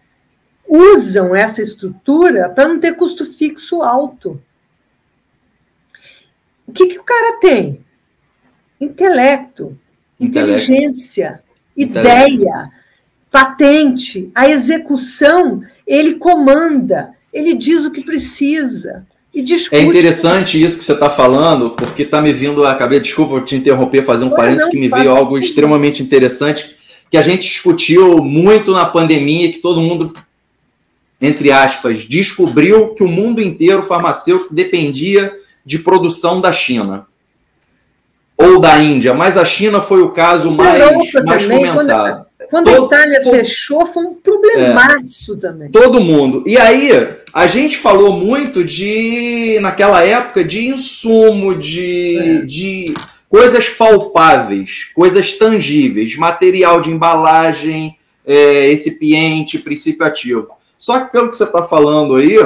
usam 0.69 1.35
essa 1.35 1.61
estrutura 1.61 2.49
para 2.49 2.69
não 2.69 2.81
ter 2.81 2.93
custo 2.93 3.27
fixo 3.27 3.83
alto. 3.83 4.41
O 6.73 6.75
que, 6.75 6.87
que 6.87 6.99
o 6.99 7.05
cara 7.05 7.39
tem? 7.39 7.81
Intelecto, 8.81 9.79
inteligência, 10.19 11.43
Intelecto. 11.77 12.33
ideia, 12.33 12.71
patente, 13.31 14.31
a 14.35 14.49
execução, 14.49 15.63
ele 15.87 16.15
comanda, 16.15 17.11
ele 17.31 17.53
diz 17.53 17.85
o 17.85 17.91
que 17.91 18.01
precisa. 18.01 19.07
É 19.71 19.83
interessante 19.83 20.63
isso 20.63 20.79
que 20.79 20.85
você 20.85 20.95
está 20.95 21.11
falando, 21.11 21.73
porque 21.73 22.05
está 22.05 22.23
me 22.23 22.33
vindo 22.33 22.65
a 22.65 22.75
cabeça. 22.75 23.03
Desculpa 23.03 23.43
te 23.43 23.55
interromper, 23.55 24.03
fazer 24.03 24.25
um 24.25 24.31
parênteses, 24.31 24.71
que 24.71 24.79
me 24.79 24.89
veio 24.89 25.11
algo 25.11 25.37
extremamente 25.37 26.03
interessante, 26.03 26.75
que 27.11 27.19
a 27.19 27.23
gente 27.23 27.43
discutiu 27.43 28.25
muito 28.25 28.73
na 28.73 28.87
pandemia, 28.87 29.53
que 29.53 29.59
todo 29.59 29.83
mundo, 29.83 30.15
entre 31.21 31.53
aspas, 31.53 32.07
descobriu 32.07 32.95
que 32.95 33.05
o 33.05 33.09
mundo 33.09 33.43
inteiro 33.43 33.83
farmacêutico 33.83 34.55
dependia 34.55 35.37
de 35.65 35.79
produção 35.79 36.41
da 36.41 36.53
China 36.53 37.07
ou 38.37 38.61
da 38.61 38.79
Índia, 38.79 39.15
mas 39.15 39.37
a 39.37 39.45
China 39.45 39.81
foi 39.81 40.03
o 40.03 40.11
caso 40.11 40.51
mais, 40.51 40.79
mais 41.25 41.47
também, 41.47 41.67
comentado. 41.67 42.27
Quando, 42.37 42.49
quando 42.51 42.65
todo, 42.65 42.83
a 42.83 42.87
Itália 42.87 43.23
todo, 43.23 43.37
fechou, 43.37 43.87
foi 43.87 44.05
um 44.05 44.15
problemaço 44.15 45.35
é, 45.35 45.37
também. 45.37 45.71
Todo 45.71 46.01
mundo. 46.01 46.43
E 46.47 46.59
aí, 46.59 46.91
a 47.33 47.47
gente 47.47 47.77
falou 47.79 48.13
muito 48.13 48.65
de, 48.65 49.59
naquela 49.61 50.03
época, 50.05 50.43
de 50.43 50.67
insumo, 50.67 51.55
de, 51.55 52.19
é. 52.19 52.45
de 52.45 52.95
coisas 53.29 53.69
palpáveis, 53.69 54.91
coisas 54.95 55.35
tangíveis, 55.35 56.17
material 56.17 56.81
de 56.81 56.91
embalagem, 56.91 57.97
é, 58.27 58.67
recipiente, 58.69 59.59
princípio 59.59 60.05
ativo. 60.05 60.49
Só 60.77 61.01
que 61.01 61.13
pelo 61.13 61.31
que 61.31 61.37
você 61.37 61.45
está 61.45 61.63
falando 61.63 62.17
aí, 62.17 62.37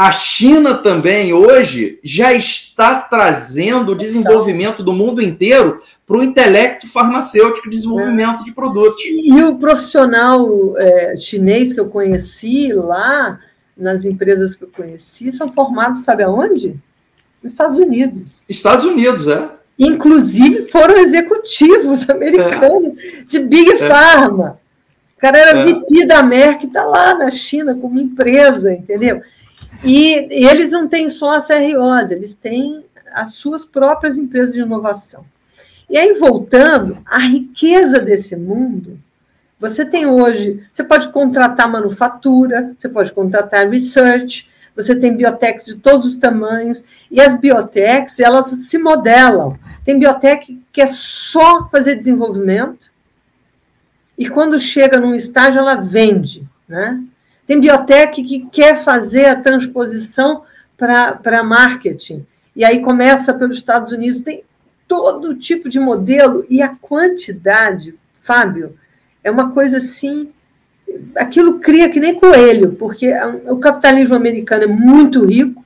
a 0.00 0.12
China 0.12 0.76
também 0.76 1.34
hoje 1.34 1.98
já 2.02 2.32
está 2.32 3.02
trazendo 3.02 3.92
o 3.92 3.94
desenvolvimento 3.94 4.82
do 4.82 4.94
mundo 4.94 5.20
inteiro 5.20 5.82
para 6.06 6.16
o 6.16 6.22
intelecto 6.22 6.88
farmacêutico, 6.88 7.68
desenvolvimento 7.68 8.40
é. 8.40 8.44
de 8.46 8.52
produtos. 8.52 9.02
E 9.04 9.42
o 9.42 9.58
profissional 9.58 10.74
é, 10.78 11.14
chinês 11.18 11.74
que 11.74 11.80
eu 11.80 11.90
conheci 11.90 12.72
lá, 12.72 13.40
nas 13.76 14.06
empresas 14.06 14.54
que 14.54 14.64
eu 14.64 14.70
conheci, 14.74 15.30
são 15.34 15.48
formados, 15.52 16.02
sabe 16.02 16.22
aonde? 16.22 16.80
Nos 17.42 17.52
Estados 17.52 17.78
Unidos. 17.78 18.42
Estados 18.48 18.86
Unidos, 18.86 19.28
é. 19.28 19.50
Inclusive 19.78 20.66
foram 20.68 20.96
executivos 20.96 22.08
americanos 22.08 22.98
é. 22.98 23.24
de 23.28 23.38
Big 23.38 23.70
é. 23.72 23.76
Pharma. 23.76 24.58
O 25.14 25.20
cara 25.20 25.36
era 25.36 25.58
é. 25.58 25.64
VP 25.66 26.06
da 26.06 26.22
Merck, 26.22 26.64
está 26.64 26.84
lá 26.84 27.14
na 27.14 27.30
China 27.30 27.74
como 27.74 28.00
empresa, 28.00 28.72
entendeu? 28.72 29.20
E, 29.84 30.28
eles 30.30 30.70
não 30.70 30.86
têm 30.86 31.08
só 31.08 31.32
a 31.32 31.40
CROs, 31.40 32.10
eles 32.10 32.34
têm 32.34 32.84
as 33.12 33.34
suas 33.34 33.64
próprias 33.64 34.16
empresas 34.16 34.52
de 34.52 34.60
inovação. 34.60 35.24
E 35.88 35.98
aí, 35.98 36.14
voltando, 36.14 36.98
a 37.04 37.18
riqueza 37.18 37.98
desse 37.98 38.36
mundo, 38.36 38.98
você 39.58 39.84
tem 39.84 40.06
hoje, 40.06 40.64
você 40.70 40.84
pode 40.84 41.10
contratar 41.10 41.70
manufatura, 41.70 42.72
você 42.78 42.88
pode 42.88 43.12
contratar 43.12 43.68
research, 43.68 44.48
você 44.74 44.94
tem 44.94 45.16
biotechs 45.16 45.66
de 45.66 45.76
todos 45.76 46.06
os 46.06 46.16
tamanhos, 46.16 46.82
e 47.10 47.20
as 47.20 47.38
biotechs, 47.38 48.20
elas 48.20 48.46
se 48.46 48.78
modelam. 48.78 49.58
Tem 49.84 49.98
biotech 49.98 50.62
que 50.72 50.80
é 50.80 50.86
só 50.86 51.68
fazer 51.68 51.96
desenvolvimento, 51.96 52.90
e 54.16 54.28
quando 54.28 54.60
chega 54.60 55.00
num 55.00 55.14
estágio, 55.14 55.58
ela 55.58 55.74
vende, 55.76 56.46
né? 56.68 57.02
Tem 57.50 57.58
biotech 57.58 58.22
que 58.22 58.46
quer 58.46 58.76
fazer 58.76 59.24
a 59.24 59.34
transposição 59.34 60.44
para 60.76 61.42
marketing. 61.42 62.24
E 62.54 62.64
aí 62.64 62.80
começa 62.80 63.34
pelos 63.34 63.56
Estados 63.56 63.90
Unidos, 63.90 64.22
tem 64.22 64.44
todo 64.86 65.34
tipo 65.34 65.68
de 65.68 65.80
modelo 65.80 66.46
e 66.48 66.62
a 66.62 66.68
quantidade, 66.68 67.96
Fábio, 68.20 68.78
é 69.24 69.32
uma 69.32 69.50
coisa 69.50 69.78
assim. 69.78 70.28
Aquilo 71.16 71.58
cria 71.58 71.90
que 71.90 71.98
nem 71.98 72.14
coelho, 72.14 72.74
porque 72.74 73.12
o 73.48 73.56
capitalismo 73.56 74.14
americano 74.14 74.62
é 74.62 74.68
muito 74.68 75.26
rico, 75.26 75.64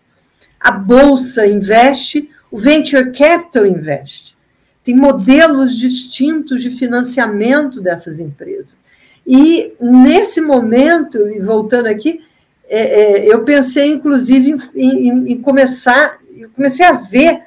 a 0.58 0.70
bolsa 0.70 1.46
investe, 1.46 2.30
o 2.50 2.56
venture 2.56 3.12
capital 3.12 3.66
investe. 3.66 4.34
Tem 4.82 4.96
modelos 4.96 5.76
distintos 5.76 6.62
de 6.62 6.70
financiamento 6.70 7.78
dessas 7.78 8.20
empresas. 8.20 8.74
E 9.26 9.72
nesse 9.80 10.40
momento, 10.40 11.18
e 11.28 11.40
voltando 11.40 11.86
aqui, 11.86 12.20
é, 12.68 12.80
é, 12.80 13.32
eu 13.32 13.44
pensei, 13.44 13.90
inclusive, 13.90 14.56
em, 14.74 15.08
em, 15.08 15.32
em 15.32 15.40
começar, 15.40 16.18
comecei 16.54 16.84
a 16.84 16.92
ver 16.92 17.42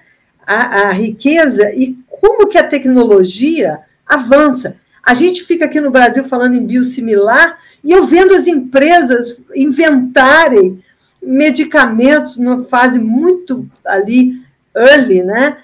a, 0.46 0.82
a, 0.82 0.92
riqueza 0.92 1.72
e 1.74 1.98
como 2.08 2.48
que 2.48 2.58
a 2.58 2.68
tecnologia 2.68 3.80
avança. 4.06 4.78
A 5.04 5.14
gente 5.14 5.44
fica 5.44 5.66
aqui 5.66 5.80
no 5.80 5.92
Brasil 5.92 6.24
falando 6.24 6.56
em 6.56 6.66
biosimilar 6.66 7.58
e 7.84 7.92
eu 7.92 8.06
vendo 8.06 8.34
as 8.34 8.48
empresas 8.48 9.40
inventarem 9.56 10.84
medicamentos 11.22 12.38
numa 12.38 12.64
fase 12.64 13.00
muito 13.00 13.68
ali 13.86 14.42
early, 14.76 15.24
né? 15.24 15.58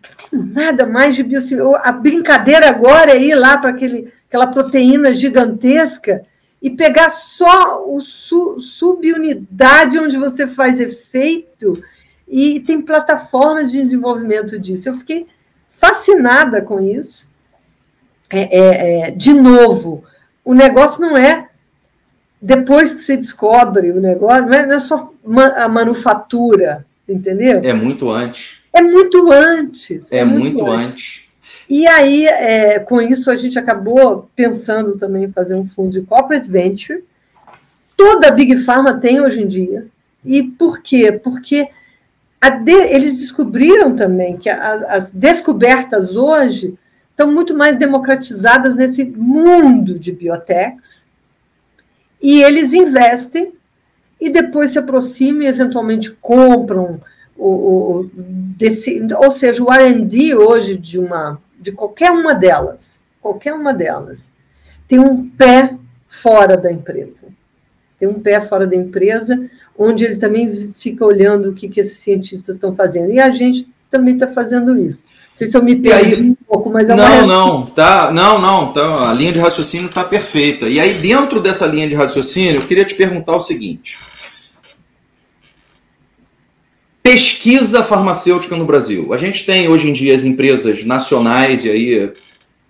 Que 0.00 0.30
tem 0.30 0.40
nada 0.40 0.86
mais 0.86 1.14
de 1.14 1.22
biosimilar. 1.22 1.82
A 1.84 1.92
brincadeira 1.92 2.68
agora 2.68 3.12
é 3.12 3.22
ir 3.22 3.34
lá 3.34 3.58
para 3.58 3.70
aquele 3.70 4.12
aquela 4.32 4.46
proteína 4.46 5.12
gigantesca, 5.12 6.22
e 6.62 6.70
pegar 6.70 7.10
só 7.10 7.84
o 7.86 8.00
su, 8.00 8.58
subunidade 8.60 9.98
onde 9.98 10.16
você 10.16 10.46
faz 10.46 10.80
efeito, 10.80 11.82
e 12.26 12.60
tem 12.60 12.80
plataformas 12.80 13.70
de 13.70 13.82
desenvolvimento 13.82 14.58
disso. 14.58 14.88
Eu 14.88 14.94
fiquei 14.94 15.26
fascinada 15.72 16.62
com 16.62 16.80
isso. 16.80 17.28
é, 18.30 18.58
é, 18.58 19.00
é, 19.00 19.10
de 19.10 19.34
novo, 19.34 20.02
o 20.42 20.54
negócio 20.54 21.02
não 21.02 21.14
é 21.14 21.50
depois 22.40 22.94
que 22.94 23.00
você 23.00 23.16
descobre 23.18 23.90
o 23.90 24.00
negócio, 24.00 24.46
não 24.46 24.54
é, 24.54 24.66
não 24.66 24.76
é 24.76 24.78
só 24.78 25.12
a 25.56 25.68
manufatura, 25.68 26.86
entendeu? 27.06 27.60
É 27.62 27.74
muito 27.74 28.10
antes. 28.10 28.58
É 28.72 28.80
muito 28.80 29.30
antes. 29.30 30.10
É, 30.10 30.18
é 30.18 30.24
muito, 30.24 30.40
muito 30.40 30.66
antes. 30.66 30.86
antes. 30.86 31.21
E 31.74 31.86
aí, 31.86 32.26
é, 32.26 32.80
com 32.80 33.00
isso, 33.00 33.30
a 33.30 33.34
gente 33.34 33.58
acabou 33.58 34.28
pensando 34.36 34.98
também 34.98 35.24
em 35.24 35.32
fazer 35.32 35.54
um 35.54 35.64
fundo 35.64 35.88
de 35.88 36.02
corporate 36.02 36.46
venture. 36.46 37.02
Toda 37.96 38.28
a 38.28 38.30
Big 38.30 38.58
Pharma 38.58 39.00
tem 39.00 39.22
hoje 39.22 39.40
em 39.40 39.48
dia. 39.48 39.86
E 40.22 40.42
por 40.42 40.82
quê? 40.82 41.10
Porque 41.10 41.70
de, 42.62 42.72
eles 42.72 43.20
descobriram 43.20 43.96
também 43.96 44.36
que 44.36 44.50
a, 44.50 44.74
as 44.86 45.08
descobertas 45.08 46.14
hoje 46.14 46.78
estão 47.10 47.32
muito 47.32 47.56
mais 47.56 47.78
democratizadas 47.78 48.76
nesse 48.76 49.02
mundo 49.02 49.98
de 49.98 50.12
biotechs, 50.12 51.06
e 52.20 52.42
eles 52.42 52.74
investem 52.74 53.50
e 54.20 54.28
depois 54.28 54.72
se 54.72 54.78
aproximam 54.78 55.44
e 55.44 55.46
eventualmente 55.46 56.10
compram 56.20 57.00
o, 57.34 57.48
o 57.48 58.10
desse, 58.14 59.02
ou 59.16 59.30
seja, 59.30 59.64
o 59.64 59.72
R&D 59.72 60.34
hoje 60.34 60.76
de 60.76 60.98
uma 60.98 61.40
de 61.62 61.72
qualquer 61.72 62.10
uma 62.10 62.34
delas, 62.34 63.00
qualquer 63.20 63.54
uma 63.54 63.72
delas, 63.72 64.32
tem 64.88 64.98
um 64.98 65.28
pé 65.30 65.74
fora 66.08 66.56
da 66.56 66.70
empresa. 66.70 67.28
Tem 67.98 68.08
um 68.08 68.20
pé 68.20 68.40
fora 68.40 68.66
da 68.66 68.74
empresa, 68.74 69.48
onde 69.78 70.04
ele 70.04 70.16
também 70.16 70.72
fica 70.72 71.06
olhando 71.06 71.50
o 71.50 71.54
que, 71.54 71.68
que 71.68 71.80
esses 71.80 71.98
cientistas 71.98 72.56
estão 72.56 72.74
fazendo. 72.74 73.12
E 73.12 73.20
a 73.20 73.30
gente 73.30 73.68
também 73.88 74.14
está 74.14 74.26
fazendo 74.26 74.76
isso. 74.76 75.04
Não 75.04 75.36
sei 75.36 75.46
se 75.46 75.56
eu 75.56 75.62
me 75.62 75.76
perdi 75.76 76.14
aí, 76.14 76.20
um 76.20 76.34
pouco, 76.34 76.68
mas 76.68 76.90
é 76.90 76.96
Não, 76.96 77.26
não, 77.26 77.66
tá. 77.66 78.10
Não, 78.10 78.38
não, 78.40 78.72
tá, 78.72 79.08
a 79.08 79.14
linha 79.14 79.32
de 79.32 79.38
raciocínio 79.38 79.86
está 79.86 80.02
perfeita. 80.02 80.68
E 80.68 80.80
aí, 80.80 80.94
dentro 80.94 81.40
dessa 81.40 81.66
linha 81.66 81.88
de 81.88 81.94
raciocínio, 81.94 82.56
eu 82.56 82.66
queria 82.66 82.84
te 82.84 82.94
perguntar 82.94 83.36
o 83.36 83.40
seguinte. 83.40 83.96
Pesquisa 87.02 87.82
farmacêutica 87.82 88.56
no 88.56 88.64
Brasil. 88.64 89.12
A 89.12 89.16
gente 89.16 89.44
tem 89.44 89.68
hoje 89.68 89.90
em 89.90 89.92
dia 89.92 90.14
as 90.14 90.22
empresas 90.22 90.84
nacionais 90.84 91.64
e 91.64 91.70
aí 91.70 92.12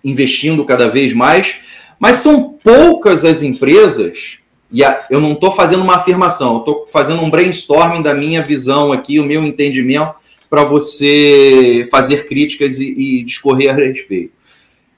investindo 0.03 0.65
cada 0.65 0.89
vez 0.89 1.13
mais, 1.13 1.57
mas 1.99 2.17
são 2.17 2.57
poucas 2.63 3.23
as 3.23 3.43
empresas, 3.43 4.39
e 4.71 4.83
a, 4.83 5.05
eu 5.09 5.21
não 5.21 5.33
estou 5.33 5.51
fazendo 5.51 5.83
uma 5.83 5.95
afirmação, 5.95 6.57
estou 6.57 6.89
fazendo 6.91 7.21
um 7.21 7.29
brainstorming 7.29 8.01
da 8.01 8.13
minha 8.13 8.41
visão 8.41 8.91
aqui, 8.91 9.19
o 9.19 9.25
meu 9.25 9.45
entendimento, 9.45 10.15
para 10.49 10.63
você 10.63 11.87
fazer 11.89 12.27
críticas 12.27 12.79
e, 12.79 12.89
e 12.89 13.23
discorrer 13.23 13.69
a 13.69 13.73
respeito. 13.73 14.33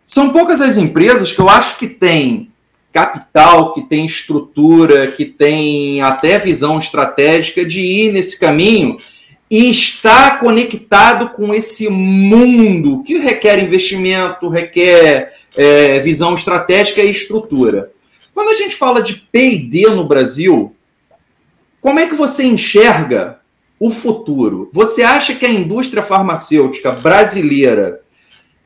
São 0.08 0.30
poucas 0.30 0.62
as 0.62 0.78
empresas 0.78 1.32
que 1.32 1.40
eu 1.40 1.50
acho 1.50 1.78
que 1.78 1.88
têm 1.88 2.50
capital, 2.92 3.74
que 3.74 3.82
tem 3.82 4.06
estrutura, 4.06 5.08
que 5.08 5.26
tem 5.26 6.02
até 6.02 6.40
visão 6.40 6.80
estratégica 6.80 7.66
de 7.66 7.82
ir 7.82 8.14
nesse 8.14 8.40
caminho 8.40 8.98
e 9.50 9.70
está 9.70 10.38
conectado 10.38 11.30
com 11.30 11.54
esse 11.54 11.88
mundo 11.90 13.04
que 13.04 13.18
requer 13.18 13.60
investimento, 13.60 14.50
requer 14.50 15.34
é, 15.56 16.00
visão 16.00 16.34
estratégica 16.34 17.02
e 17.02 17.12
estrutura. 17.12 17.92
Quando 18.34 18.50
a 18.50 18.56
gente 18.56 18.76
fala 18.76 19.02
de 19.02 19.16
PD 19.16 19.88
no 19.88 20.04
Brasil, 20.04 20.76
como 21.80 22.00
é 22.00 22.08
que 22.08 22.16
você 22.16 22.44
enxerga 22.44 23.40
o 23.80 23.92
futuro? 23.92 24.70
Você 24.74 25.04
acha 25.04 25.36
que 25.36 25.46
a 25.46 25.52
indústria 25.52 26.02
farmacêutica 26.02 26.92
brasileira 26.92 28.02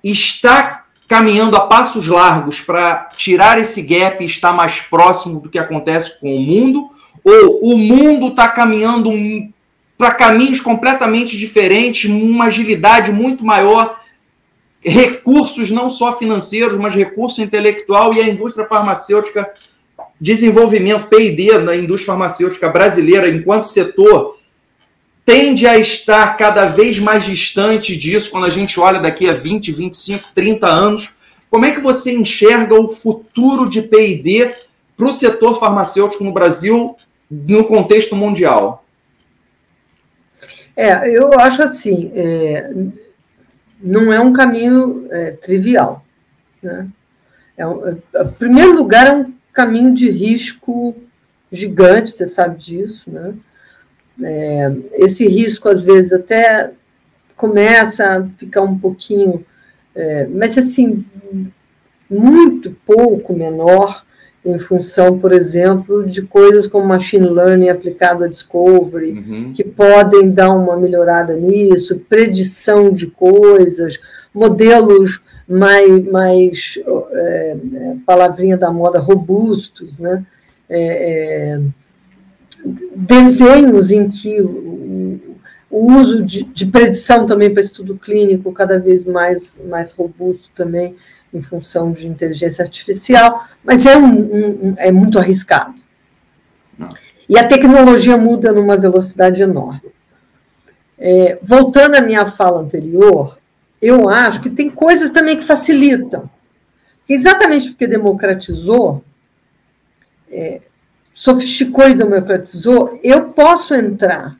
está 0.04 0.86
caminhando 1.08 1.58
a 1.58 1.62
passos 1.62 2.08
largos 2.08 2.62
para 2.62 3.10
tirar 3.18 3.60
esse 3.60 3.82
gap 3.82 4.24
e 4.24 4.28
estar 4.28 4.54
mais 4.54 4.80
próximo 4.80 5.42
do 5.42 5.50
que 5.50 5.60
acontece 5.60 6.20
com 6.20 6.34
o 6.34 6.40
mundo? 6.40 6.90
Ou 7.24 7.74
o 7.74 7.78
mundo 7.78 8.30
está 8.30 8.48
caminhando 8.48 9.12
para 10.00 10.12
caminhos 10.12 10.62
completamente 10.62 11.38
diferentes, 11.38 12.10
uma 12.10 12.46
agilidade 12.46 13.12
muito 13.12 13.44
maior, 13.44 14.00
recursos 14.82 15.70
não 15.70 15.90
só 15.90 16.18
financeiros, 16.18 16.78
mas 16.78 16.96
recurso 16.96 17.42
intelectual 17.42 18.14
e 18.14 18.22
a 18.22 18.30
indústria 18.30 18.66
farmacêutica, 18.66 19.52
desenvolvimento 20.18 21.08
P&D 21.08 21.58
na 21.58 21.76
indústria 21.76 22.14
farmacêutica 22.14 22.70
brasileira 22.70 23.28
enquanto 23.28 23.66
setor 23.66 24.38
tende 25.26 25.68
a 25.68 25.78
estar 25.78 26.38
cada 26.38 26.66
vez 26.68 26.98
mais 26.98 27.26
distante 27.26 27.94
disso 27.94 28.32
quando 28.32 28.46
a 28.46 28.50
gente 28.50 28.80
olha 28.80 29.02
daqui 29.02 29.28
a 29.28 29.34
20, 29.34 29.70
25, 29.74 30.30
30 30.34 30.66
anos. 30.66 31.14
Como 31.50 31.66
é 31.66 31.72
que 31.72 31.82
você 31.82 32.14
enxerga 32.14 32.74
o 32.74 32.88
futuro 32.88 33.70
de 33.70 33.82
P&D 33.82 34.56
para 34.96 35.10
o 35.10 35.14
setor 35.14 35.60
farmacêutico 35.60 36.24
no 36.24 36.32
Brasil 36.32 36.96
no 37.30 37.66
contexto 37.66 38.16
mundial? 38.16 38.86
É, 40.80 41.10
eu 41.10 41.34
acho 41.34 41.62
assim, 41.62 42.10
é, 42.16 42.72
não 43.82 44.14
é 44.14 44.20
um 44.22 44.32
caminho 44.32 45.08
é, 45.12 45.32
trivial. 45.32 46.06
Né? 46.64 46.88
É 47.58 47.68
um, 47.68 47.86
é, 47.86 47.98
em 48.22 48.28
primeiro 48.40 48.74
lugar, 48.78 49.08
é 49.08 49.12
um 49.12 49.34
caminho 49.52 49.94
de 49.94 50.10
risco 50.10 50.96
gigante, 51.52 52.12
você 52.12 52.26
sabe 52.30 52.58
disso. 52.58 53.12
Né? 53.12 53.34
É, 54.24 54.72
esse 54.94 55.28
risco, 55.28 55.68
às 55.68 55.84
vezes, 55.84 56.14
até 56.14 56.72
começa 57.36 58.16
a 58.16 58.26
ficar 58.38 58.62
um 58.62 58.80
pouquinho, 58.80 59.46
é, 59.94 60.28
mas 60.28 60.58
assim, 60.58 61.06
muito 62.10 62.72
pouco 62.86 63.34
menor 63.34 64.06
em 64.50 64.60
função, 64.60 65.20
por 65.20 65.32
exemplo, 65.32 66.06
de 66.06 66.22
coisas 66.24 66.68
como 66.68 66.88
machine 66.88 67.30
learning 67.30 67.70
aplicado 67.70 68.24
a 68.24 68.28
discovery, 68.28 69.12
uhum. 69.12 69.54
que 69.54 69.64
podem 69.64 70.30
dar 70.32 70.52
uma 70.52 70.78
melhorada 70.78 71.36
nisso, 71.36 72.02
predição 72.10 72.92
de 72.92 73.08
coisas, 73.08 74.00
modelos 74.34 75.22
mais, 75.48 76.06
mais 76.06 76.80
é, 77.12 77.58
é 77.74 77.96
palavrinha 78.06 78.58
da 78.58 78.72
moda, 78.72 79.00
robustos, 79.00 80.00
né? 80.00 80.24
É, 80.70 81.56
é, 81.56 81.62
desenhos 82.96 83.90
em 83.90 84.08
que 84.08 84.42
o, 84.42 85.20
o 85.72 85.94
uso 85.94 86.24
de, 86.24 86.44
de 86.44 86.66
predição 86.66 87.26
também 87.26 87.52
para 87.52 87.62
estudo 87.62 87.96
clínico 87.96 88.52
cada 88.52 88.80
vez 88.80 89.06
mais, 89.06 89.58
mais 89.68 89.92
robusto 89.92 90.50
também 90.54 90.96
em 91.34 91.42
função 91.42 91.92
de 91.92 92.08
inteligência 92.08 92.64
artificial, 92.64 93.46
mas 93.64 93.86
é, 93.86 93.98
um, 93.98 94.20
um, 94.20 94.74
é 94.78 94.92
muito 94.92 95.20
arriscado. 95.20 95.76
Não. 96.78 96.90
E 97.28 97.38
a 97.38 97.48
tecnologia 97.48 98.18
muda 98.18 98.52
numa 98.52 98.76
velocidade 98.76 99.42
enorme. 99.42 99.92
É, 100.98 101.38
voltando 101.42 101.96
à 101.96 102.02
minha 102.02 102.26
fala 102.26 102.60
anterior, 102.60 103.38
eu 103.82 104.10
acho 104.10 104.42
que 104.42 104.50
tem 104.50 104.70
coisas 104.70 105.12
também 105.12 105.38
que 105.38 105.46
facilitam. 105.46 106.30
Exatamente 107.08 107.70
porque 107.70 107.88
democratizou, 107.88 109.04
é, 110.32 110.62
sofisticou 111.14 111.88
e 111.88 111.96
democratizou, 111.96 113.00
eu 113.04 113.30
posso 113.30 113.74
entrar 113.74 114.38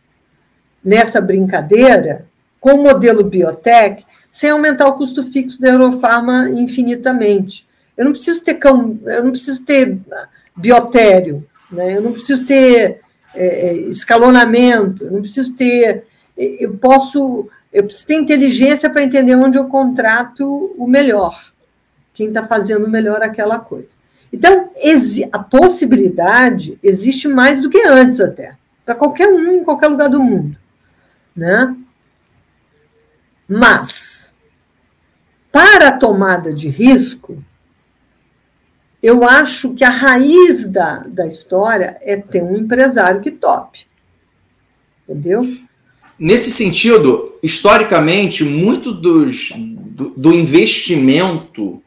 nessa 0.84 1.22
brincadeira 1.22 2.26
com 2.60 2.74
o 2.74 2.84
modelo 2.84 3.24
biotech 3.24 4.06
sem 4.40 4.52
aumentar 4.52 4.88
o 4.88 4.94
custo 4.94 5.22
fixo 5.22 5.60
da 5.60 5.68
Eurofarma 5.72 6.50
infinitamente. 6.50 7.68
Eu 7.98 8.06
não 8.06 8.14
preciso 8.14 8.42
ter 8.42 8.54
cão, 8.54 8.98
eu 9.06 9.22
não 9.22 9.32
preciso 9.32 9.66
ter 9.66 9.98
biotério, 10.56 11.46
né? 11.70 11.98
eu 11.98 12.02
não 12.02 12.14
preciso 12.14 12.46
ter 12.46 13.02
é, 13.36 13.46
é 13.46 13.74
escalonamento, 13.90 15.04
eu 15.04 15.12
não 15.12 15.20
preciso 15.20 15.54
ter. 15.56 16.06
Eu 16.38 16.78
posso. 16.78 17.50
Eu 17.74 17.84
preciso 17.84 18.08
ter 18.08 18.14
inteligência 18.14 18.90
para 18.90 19.04
entender 19.04 19.36
onde 19.36 19.58
eu 19.58 19.66
contrato 19.66 20.74
o 20.78 20.88
melhor, 20.88 21.38
quem 22.14 22.30
está 22.30 22.42
fazendo 22.42 22.90
melhor 22.90 23.22
aquela 23.22 23.60
coisa. 23.60 23.98
Então, 24.32 24.70
a 25.34 25.40
possibilidade 25.40 26.80
existe 26.82 27.28
mais 27.28 27.60
do 27.60 27.70
que 27.70 27.86
antes 27.86 28.22
até, 28.22 28.56
para 28.86 28.96
qualquer 28.96 29.28
um 29.28 29.52
em 29.52 29.66
qualquer 29.66 29.90
lugar 29.90 30.08
do 30.08 30.24
mundo. 30.24 30.56
Né? 31.36 31.76
Mas, 33.50 34.36
para 35.52 35.90
a 35.90 35.98
tomada 35.98 36.54
de 36.54 36.70
risco, 36.70 37.44
eu 39.02 39.24
acho 39.24 39.74
que 39.74 39.84
a 39.84 39.90
raiz 39.90 40.66
da, 40.66 41.00
da 41.08 41.26
história 41.26 41.98
é 42.02 42.16
ter 42.16 42.44
um 42.44 42.56
empresário 42.56 43.22
que 43.22 43.32
tope. 43.32 43.88
Entendeu? 45.08 45.58
Nesse 46.20 46.52
sentido, 46.52 47.34
historicamente, 47.42 48.44
muito 48.44 48.94
dos, 48.94 49.52
do, 49.56 50.10
do 50.10 50.32
investimento 50.32 51.82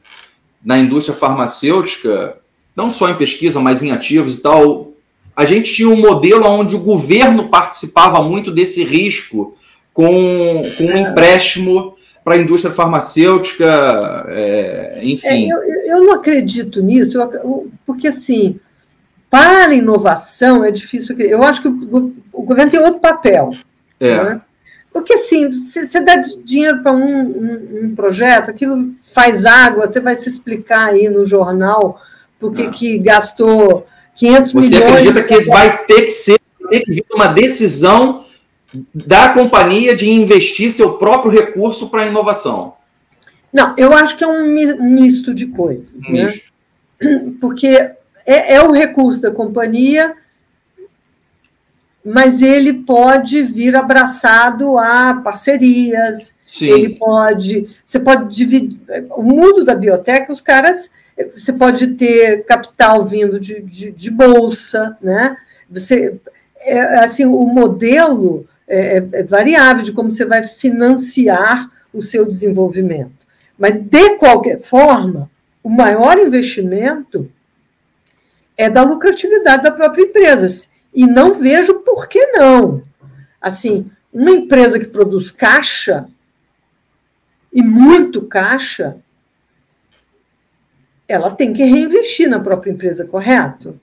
na 0.65 0.79
indústria 0.79 1.17
farmacêutica, 1.17 2.39
não 2.75 2.91
só 2.91 3.09
em 3.09 3.17
pesquisa, 3.17 3.61
mas 3.61 3.83
em 3.83 3.93
ativos 3.93 4.37
e 4.37 4.43
tal, 4.43 4.93
a 5.37 5.45
gente 5.45 5.73
tinha 5.73 5.89
um 5.89 5.97
modelo 5.97 6.47
onde 6.47 6.75
o 6.75 6.81
governo 6.81 7.49
participava 7.49 8.21
muito 8.23 8.51
desse 8.51 8.83
risco 8.83 9.57
com, 9.93 10.63
com 10.77 10.85
um 10.85 10.97
empréstimo 10.97 11.97
para 12.25 12.35
a 12.35 12.39
indústria 12.39 12.73
farmacêutica, 12.73 14.27
é, 14.29 15.01
enfim. 15.03 15.51
É, 15.51 15.53
eu, 15.53 15.59
eu, 15.87 16.05
não 16.05 16.15
acredito 16.15 16.81
nisso, 16.81 17.21
eu, 17.21 17.71
porque 17.85 18.09
assim, 18.09 18.61
para 19.29 19.75
inovação 19.75 20.65
é 20.65 20.71
difícil. 20.71 21.19
Eu 21.19 21.43
acho 21.43 21.63
que 21.63 21.69
o, 21.69 22.15
o 22.33 22.43
governo 22.43 22.71
tem 22.71 22.81
outro 22.81 23.01
papel. 23.01 23.51
É. 23.99 24.25
Né? 24.25 24.39
Porque 24.93 25.15
assim, 25.15 25.51
você 25.51 26.01
dá 26.01 26.17
dinheiro 26.17 26.83
para 26.83 26.93
um, 26.93 27.23
um, 27.23 27.81
um, 27.85 27.95
projeto, 27.95 28.51
aquilo 28.51 28.93
faz 29.15 29.47
água, 29.47 29.87
você 29.87 30.01
vai 30.01 30.15
se 30.15 30.29
explicar 30.29 30.91
aí 30.91 31.09
no 31.09 31.25
jornal 31.25 32.01
porque 32.39 32.63
ah. 32.63 32.71
que 32.71 32.99
gastou 32.99 33.87
500 34.17 34.53
você 34.53 34.75
milhões. 34.75 34.93
Você 34.93 35.09
acredita 35.09 35.23
que 35.23 35.49
vai 35.49 35.85
ter 35.87 36.03
que 36.03 36.11
ser, 36.11 36.41
ter 36.69 36.81
que 36.81 36.93
vir 36.93 37.05
uma 37.15 37.29
decisão 37.29 38.22
da 38.95 39.35
companhia 39.35 39.95
de 39.95 40.09
investir 40.09 40.73
seu 40.73 40.95
próprio 40.95 41.31
recurso 41.31 41.91
para 41.91 42.03
a 42.03 42.07
inovação? 42.07 42.75
Não, 43.53 43.75
eu 43.77 43.93
acho 43.93 44.17
que 44.17 44.25
é 44.25 44.27
um 44.27 44.47
misto 44.47 45.35
de 45.35 45.47
coisas. 45.47 45.93
Um 46.09 46.13
né? 46.13 46.25
Misto. 46.25 46.53
Porque 47.41 47.69
é, 48.25 48.55
é 48.55 48.63
o 48.63 48.73
recurso 48.73 49.21
da 49.21 49.31
companhia, 49.31 50.15
mas 52.05 52.41
ele 52.41 52.73
pode 52.73 53.43
vir 53.43 53.77
abraçado 53.77 54.79
a 54.79 55.15
parcerias, 55.23 56.37
Sim. 56.47 56.71
ele 56.71 56.99
pode. 56.99 57.69
Você 57.87 58.01
pode 58.01 58.35
dividir. 58.35 58.79
O 59.11 59.23
mundo 59.23 59.65
da 59.65 59.75
biotech, 59.75 60.31
os 60.33 60.41
caras. 60.41 60.91
Você 61.37 61.53
pode 61.53 61.89
ter 61.89 62.43
capital 62.47 63.05
vindo 63.05 63.39
de, 63.39 63.61
de, 63.61 63.93
de 63.93 64.11
bolsa, 64.11 64.97
né? 65.01 65.37
Você, 65.71 66.19
é, 66.59 66.81
assim, 67.05 67.27
o 67.27 67.45
modelo 67.45 68.47
é, 68.67 68.99
é, 68.99 69.09
é 69.13 69.23
variável 69.23 69.83
de 69.83 69.93
como 69.93 70.11
você 70.11 70.25
vai 70.25 70.43
financiar 70.43 71.71
o 71.93 72.03
seu 72.03 72.25
desenvolvimento. 72.25 73.27
Mas, 73.59 73.75
de 73.81 74.17
qualquer 74.17 74.61
forma, 74.61 75.31
o 75.63 75.69
maior 75.69 76.19
investimento 76.19 77.31
é 78.57 78.69
da 78.69 78.83
lucratividade 78.83 79.63
da 79.63 79.71
própria 79.71 80.05
empresa. 80.05 80.69
E 80.95 81.07
não 81.07 81.35
vejo 81.35 81.81
por 81.81 82.09
que 82.09 82.27
não. 82.29 82.83
Assim, 83.41 83.91
uma 84.13 84.31
empresa 84.31 84.79
que 84.79 84.87
produz 84.87 85.31
caixa, 85.31 86.07
e 87.53 87.63
muito 87.63 88.23
caixa, 88.23 88.97
ela 91.07 91.31
tem 91.31 91.53
que 91.53 91.63
reinvestir 91.63 92.29
na 92.29 92.41
própria 92.41 92.71
empresa, 92.71 93.05
correto? 93.05 93.79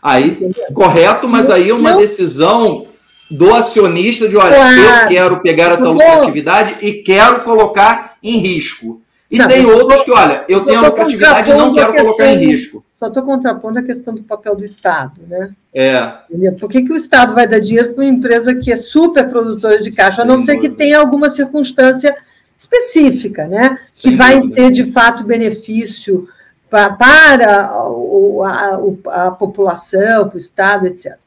Aí, 0.00 0.50
correto, 0.72 1.28
mas 1.28 1.50
aí 1.50 1.68
é 1.70 1.74
uma 1.74 1.92
não, 1.92 1.98
decisão 1.98 2.88
do 3.32 3.54
acionista 3.54 4.28
de 4.28 4.36
olha, 4.36 4.54
claro. 4.54 4.76
eu 4.76 5.08
quero 5.08 5.40
pegar 5.40 5.72
essa 5.72 5.88
lucratividade 5.88 6.76
e 6.82 7.02
quero 7.02 7.40
colocar 7.40 8.16
em 8.22 8.36
risco. 8.36 9.00
E 9.30 9.38
não, 9.38 9.48
tem 9.48 9.64
outros 9.64 10.02
que, 10.02 10.10
olha, 10.10 10.44
eu 10.46 10.62
tenho 10.66 10.80
a 10.80 10.88
lucratividade 10.88 11.50
e 11.50 11.54
não 11.54 11.72
quero 11.72 11.94
colocar 11.94 12.26
em 12.26 12.36
risco. 12.36 12.84
Só 12.94 13.06
estou 13.06 13.22
contrapondo 13.22 13.78
a 13.78 13.82
questão 13.82 14.14
do 14.14 14.22
papel 14.22 14.54
do 14.54 14.62
Estado, 14.62 15.22
né? 15.26 15.50
É. 15.72 16.12
Por 16.60 16.68
que, 16.68 16.82
que 16.82 16.92
o 16.92 16.96
Estado 16.96 17.34
vai 17.34 17.48
dar 17.48 17.58
dinheiro 17.58 17.94
para 17.94 18.04
uma 18.04 18.10
empresa 18.10 18.54
que 18.54 18.70
é 18.70 18.76
super 18.76 19.26
produtora 19.30 19.80
de 19.80 19.90
caixa, 19.90 20.16
Sem 20.16 20.24
a 20.24 20.26
não 20.26 20.42
ser 20.42 20.58
que 20.58 20.68
tenha 20.68 20.98
alguma 20.98 21.30
circunstância 21.30 22.14
específica, 22.58 23.46
né? 23.46 23.78
Sem 23.90 24.10
que 24.10 24.16
vai 24.16 24.38
dúvida. 24.38 24.56
ter 24.56 24.70
de 24.70 24.84
fato 24.92 25.24
benefício 25.24 26.28
para, 26.68 26.92
para 26.92 27.64
a, 27.64 28.90
a, 29.08 29.26
a 29.26 29.30
população, 29.30 30.28
para 30.28 30.36
o 30.36 30.38
Estado, 30.38 30.86
etc. 30.86 31.21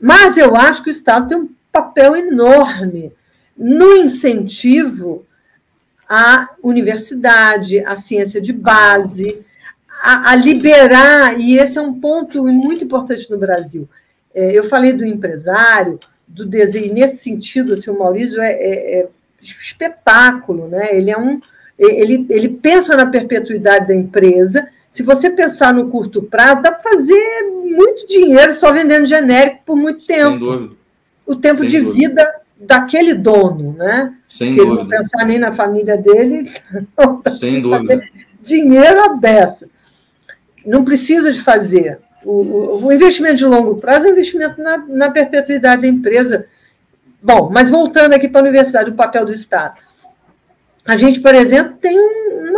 Mas 0.00 0.36
eu 0.36 0.54
acho 0.56 0.82
que 0.82 0.90
o 0.90 0.92
Estado 0.92 1.28
tem 1.28 1.38
um 1.38 1.48
papel 1.72 2.16
enorme 2.16 3.12
no 3.56 3.96
incentivo 3.96 5.26
à 6.08 6.48
universidade, 6.62 7.80
à 7.80 7.96
ciência 7.96 8.40
de 8.40 8.52
base, 8.52 9.44
a, 10.02 10.30
a 10.30 10.36
liberar, 10.36 11.38
e 11.38 11.58
esse 11.58 11.78
é 11.78 11.82
um 11.82 11.98
ponto 11.98 12.44
muito 12.46 12.84
importante 12.84 13.30
no 13.30 13.38
Brasil. 13.38 13.88
É, 14.34 14.56
eu 14.56 14.64
falei 14.64 14.92
do 14.92 15.04
empresário, 15.04 15.98
do 16.26 16.46
desenho, 16.46 16.94
nesse 16.94 17.18
sentido, 17.18 17.72
assim, 17.72 17.90
o 17.90 17.98
Maurício 17.98 18.40
é, 18.40 18.52
é, 18.52 19.00
é 19.00 19.08
espetáculo, 19.42 20.68
né? 20.68 20.96
Ele 20.96 21.10
é 21.10 21.18
um. 21.18 21.40
Ele, 21.78 22.26
ele 22.28 22.48
pensa 22.48 22.96
na 22.96 23.06
perpetuidade 23.06 23.86
da 23.86 23.94
empresa, 23.94 24.68
se 24.90 25.02
você 25.02 25.30
pensar 25.30 25.74
no 25.74 25.88
curto 25.88 26.22
prazo, 26.22 26.62
dá 26.62 26.72
para 26.72 26.82
fazer 26.82 27.44
muito 27.64 28.06
dinheiro 28.06 28.54
só 28.54 28.72
vendendo 28.72 29.06
genérico 29.06 29.60
por 29.66 29.76
muito 29.76 30.04
tempo. 30.06 30.76
O 31.26 31.36
tempo 31.36 31.60
Sem 31.60 31.68
de 31.68 31.80
dúvida. 31.80 32.08
vida 32.08 32.34
daquele 32.58 33.14
dono, 33.14 33.74
né? 33.74 34.14
Sem 34.28 34.50
Se 34.50 34.56
dúvida. 34.56 34.72
ele 34.74 34.82
não 34.82 34.88
pensar 34.88 35.24
nem 35.26 35.38
na 35.38 35.52
família 35.52 35.96
dele, 35.96 36.50
Sem 37.38 37.60
dúvida. 37.60 38.02
dinheiro 38.40 39.02
à 39.02 39.08
beça. 39.10 39.68
Não 40.64 40.84
precisa 40.84 41.32
de 41.32 41.40
fazer. 41.40 41.98
O, 42.24 42.84
o, 42.84 42.92
investimento 42.92 43.36
de 43.36 43.44
longo 43.44 43.76
prazo 43.76 44.06
é 44.06 44.08
um 44.08 44.12
investimento 44.12 44.60
na, 44.60 44.78
na 44.78 45.10
perpetuidade 45.10 45.82
da 45.82 45.88
empresa. 45.88 46.46
Bom, 47.22 47.50
mas 47.52 47.70
voltando 47.70 48.14
aqui 48.14 48.28
para 48.28 48.40
a 48.40 48.44
universidade, 48.44 48.90
o 48.90 48.94
papel 48.94 49.24
do 49.24 49.32
Estado. 49.32 49.78
A 50.84 50.96
gente, 50.96 51.20
por 51.20 51.34
exemplo, 51.34 51.74
tem 51.80 51.96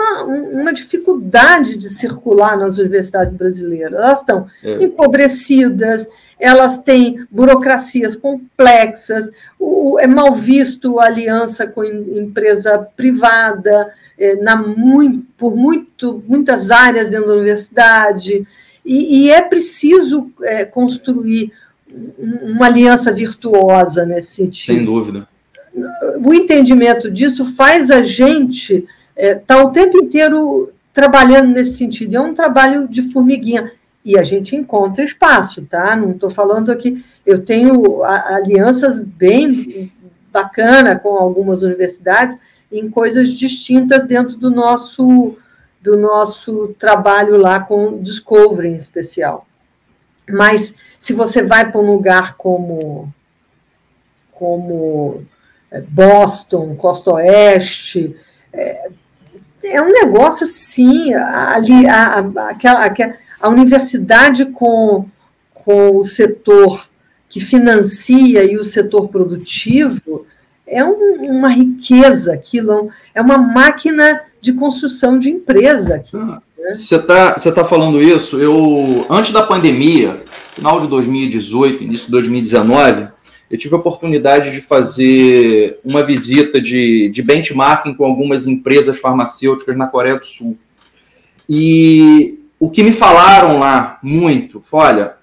uma, 0.00 0.22
uma 0.24 0.72
dificuldade 0.72 1.76
de 1.76 1.90
circular 1.90 2.56
nas 2.56 2.78
universidades 2.78 3.32
brasileiras. 3.32 3.92
Elas 3.92 4.20
estão 4.20 4.46
é. 4.62 4.82
empobrecidas, 4.82 6.08
elas 6.38 6.78
têm 6.78 7.26
burocracias 7.30 8.16
complexas, 8.16 9.30
o, 9.58 9.98
é 9.98 10.06
mal 10.06 10.32
visto 10.32 10.98
a 10.98 11.06
aliança 11.06 11.66
com 11.66 11.84
empresa 11.84 12.78
privada 12.96 13.92
é, 14.18 14.36
na, 14.36 14.56
muito, 14.56 15.26
por 15.36 15.54
muito, 15.54 16.22
muitas 16.26 16.70
áreas 16.70 17.08
dentro 17.10 17.28
da 17.28 17.34
universidade, 17.34 18.46
e, 18.84 19.24
e 19.24 19.30
é 19.30 19.42
preciso 19.42 20.30
é, 20.42 20.64
construir 20.64 21.52
uma 22.42 22.66
aliança 22.66 23.12
virtuosa 23.12 24.06
nesse 24.06 24.30
sentido. 24.30 24.76
Sem 24.76 24.84
dúvida 24.84 25.28
o 26.22 26.34
entendimento 26.34 27.10
disso 27.10 27.44
faz 27.44 27.90
a 27.90 28.02
gente 28.02 28.86
estar 29.20 29.32
é, 29.32 29.34
tá 29.34 29.62
o 29.62 29.70
tempo 29.70 29.98
inteiro 29.98 30.72
trabalhando 30.92 31.48
nesse 31.48 31.76
sentido. 31.76 32.16
É 32.16 32.20
um 32.20 32.34
trabalho 32.34 32.88
de 32.88 33.02
formiguinha. 33.02 33.72
E 34.04 34.18
a 34.18 34.22
gente 34.22 34.56
encontra 34.56 35.04
espaço, 35.04 35.62
tá? 35.62 35.94
Não 35.94 36.12
estou 36.12 36.30
falando 36.30 36.72
aqui. 36.72 37.04
Eu 37.24 37.44
tenho 37.44 38.02
alianças 38.02 38.98
bem 38.98 39.92
bacana 40.32 40.98
com 40.98 41.16
algumas 41.16 41.62
universidades 41.62 42.38
em 42.72 42.88
coisas 42.88 43.30
distintas 43.30 44.06
dentro 44.06 44.36
do 44.36 44.50
nosso 44.50 45.36
do 45.82 45.96
nosso 45.96 46.74
trabalho 46.78 47.38
lá 47.38 47.60
com 47.60 48.02
Discovery 48.02 48.68
em 48.68 48.76
especial. 48.76 49.46
Mas 50.28 50.76
se 50.98 51.14
você 51.14 51.42
vai 51.42 51.70
para 51.70 51.80
um 51.80 51.86
lugar 51.86 52.36
como 52.36 53.12
como 54.30 55.24
Boston, 55.88 56.74
Costa 56.74 57.12
Oeste. 57.12 58.16
É, 58.52 58.90
é 59.62 59.80
um 59.82 59.92
negócio 59.92 60.44
assim, 60.44 61.12
ali, 61.14 61.86
a, 61.86 62.18
a, 62.36 62.50
aquela, 62.50 62.84
aquela, 62.84 63.14
a 63.40 63.48
universidade 63.48 64.46
com, 64.46 65.06
com 65.52 65.96
o 65.96 66.04
setor 66.04 66.88
que 67.28 67.40
financia 67.40 68.44
e 68.44 68.56
o 68.56 68.64
setor 68.64 69.08
produtivo 69.08 70.26
é 70.66 70.84
um, 70.84 71.22
uma 71.22 71.48
riqueza 71.48 72.32
aquilo, 72.32 72.90
é 73.14 73.20
uma 73.20 73.38
máquina 73.38 74.22
de 74.40 74.52
construção 74.52 75.18
de 75.18 75.30
empresa. 75.30 75.96
Aqui, 75.96 76.16
ah, 76.16 76.40
né? 76.58 76.74
Você 76.74 76.96
está 76.96 77.36
você 77.36 77.52
tá 77.52 77.64
falando 77.64 78.00
isso? 78.02 78.38
Eu, 78.40 79.06
antes 79.10 79.32
da 79.32 79.42
pandemia, 79.42 80.22
final 80.54 80.80
de 80.80 80.86
2018, 80.86 81.84
início 81.84 82.06
de 82.06 82.12
2019, 82.12 83.08
eu 83.50 83.58
tive 83.58 83.74
a 83.74 83.78
oportunidade 83.78 84.52
de 84.52 84.60
fazer 84.60 85.80
uma 85.84 86.04
visita 86.04 86.60
de, 86.60 87.08
de 87.08 87.20
benchmarking 87.20 87.94
com 87.94 88.04
algumas 88.04 88.46
empresas 88.46 88.98
farmacêuticas 88.98 89.76
na 89.76 89.88
Coreia 89.88 90.16
do 90.16 90.24
Sul. 90.24 90.56
E 91.48 92.38
o 92.60 92.70
que 92.70 92.84
me 92.84 92.92
falaram 92.92 93.58
lá 93.58 93.98
muito 94.02 94.62
foi: 94.64 94.80
olha, 94.80 95.16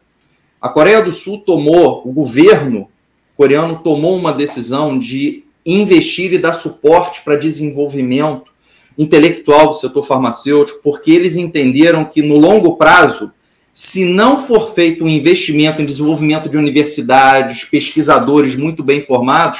a 0.61 0.67
Coreia 0.67 1.01
do 1.01 1.11
Sul 1.11 1.39
tomou, 1.45 2.01
o 2.05 2.11
governo 2.11 2.89
coreano 3.37 3.79
tomou 3.83 4.17
uma 4.17 4.33
decisão 4.33 4.99
de 4.99 5.43
investir 5.65 6.33
e 6.33 6.37
dar 6.37 6.53
suporte 6.53 7.21
para 7.23 7.35
desenvolvimento 7.35 8.51
intelectual 8.97 9.67
do 9.67 9.73
setor 9.73 10.01
farmacêutico, 10.01 10.79
porque 10.83 11.11
eles 11.11 11.37
entenderam 11.37 12.03
que 12.03 12.21
no 12.21 12.37
longo 12.37 12.75
prazo 12.75 13.31
se 13.77 14.05
não 14.05 14.39
for 14.39 14.73
feito 14.73 15.05
um 15.05 15.07
investimento 15.07 15.79
em 15.79 15.85
desenvolvimento 15.85 16.49
de 16.49 16.57
universidades, 16.57 17.63
pesquisadores 17.63 18.55
muito 18.55 18.83
bem 18.83 19.01
formados, 19.01 19.59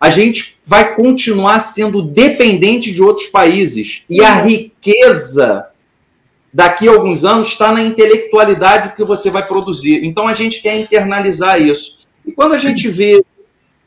a 0.00 0.08
gente 0.08 0.56
vai 0.64 0.94
continuar 0.94 1.58
sendo 1.58 2.00
dependente 2.00 2.92
de 2.92 3.02
outros 3.02 3.26
países. 3.26 4.04
E 4.08 4.22
a 4.22 4.40
riqueza 4.40 5.66
daqui 6.54 6.86
a 6.86 6.92
alguns 6.92 7.24
anos 7.24 7.48
está 7.48 7.72
na 7.72 7.82
intelectualidade 7.82 8.94
que 8.94 9.02
você 9.02 9.30
vai 9.30 9.44
produzir. 9.44 10.04
Então 10.04 10.28
a 10.28 10.34
gente 10.34 10.62
quer 10.62 10.78
internalizar 10.78 11.60
isso. 11.60 12.06
E 12.24 12.30
quando 12.30 12.52
a 12.52 12.58
gente 12.58 12.86
vê 12.86 13.20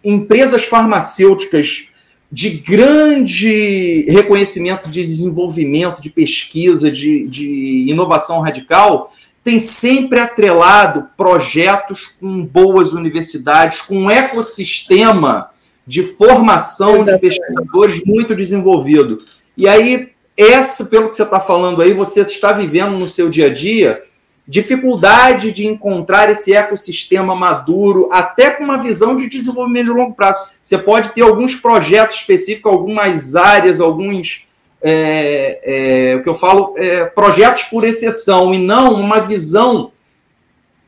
empresas 0.03 0.65
farmacêuticas 0.65 1.88
de 2.30 2.49
grande 2.49 4.05
reconhecimento 4.09 4.89
de 4.89 5.01
desenvolvimento, 5.01 6.01
de 6.01 6.09
pesquisa, 6.09 6.91
de, 6.91 7.25
de 7.30 7.86
inovação 7.88 8.41
radical, 8.41 9.13
tem 9.43 9.59
sempre 9.59 10.19
atrelado 10.19 11.09
projetos 11.15 12.07
com 12.19 12.45
boas 12.45 12.93
universidades, 12.93 13.81
com 13.81 14.03
um 14.03 14.11
ecossistema 14.11 15.49
de 15.87 16.03
formação 16.03 17.03
de 17.03 17.17
pesquisadores 17.17 18.03
muito 18.05 18.35
desenvolvido. 18.35 19.17
E 19.57 19.67
aí, 19.67 20.09
essa, 20.37 20.85
pelo 20.85 21.09
que 21.09 21.15
você 21.15 21.23
está 21.23 21.39
falando 21.39 21.81
aí, 21.81 21.93
você 21.93 22.21
está 22.21 22.51
vivendo 22.51 22.97
no 22.97 23.07
seu 23.07 23.29
dia 23.29 23.47
a 23.47 23.53
dia 23.53 24.03
dificuldade 24.49 25.51
de 25.51 25.67
encontrar 25.67 26.27
esse 26.31 26.55
ecossistema 26.55 27.35
maduro, 27.35 28.09
até 28.11 28.49
com 28.49 28.63
uma 28.63 28.81
visão 28.81 29.15
de 29.15 29.29
desenvolvimento 29.29 29.85
de 29.85 29.91
longo 29.91 30.15
prazo. 30.15 30.39
Você 30.59 30.75
pode 30.75 31.11
ter 31.11 31.21
alguns 31.21 31.55
projetos 31.55 32.17
específicos, 32.17 32.71
algumas 32.71 33.35
áreas, 33.35 33.79
alguns. 33.79 34.47
É, 34.82 36.11
é, 36.11 36.15
o 36.15 36.23
que 36.23 36.30
eu 36.30 36.34
falo, 36.34 36.73
é, 36.77 37.05
projetos 37.05 37.63
por 37.63 37.84
exceção, 37.84 38.53
e 38.53 38.57
não 38.57 38.93
uma 38.93 39.19
visão 39.19 39.91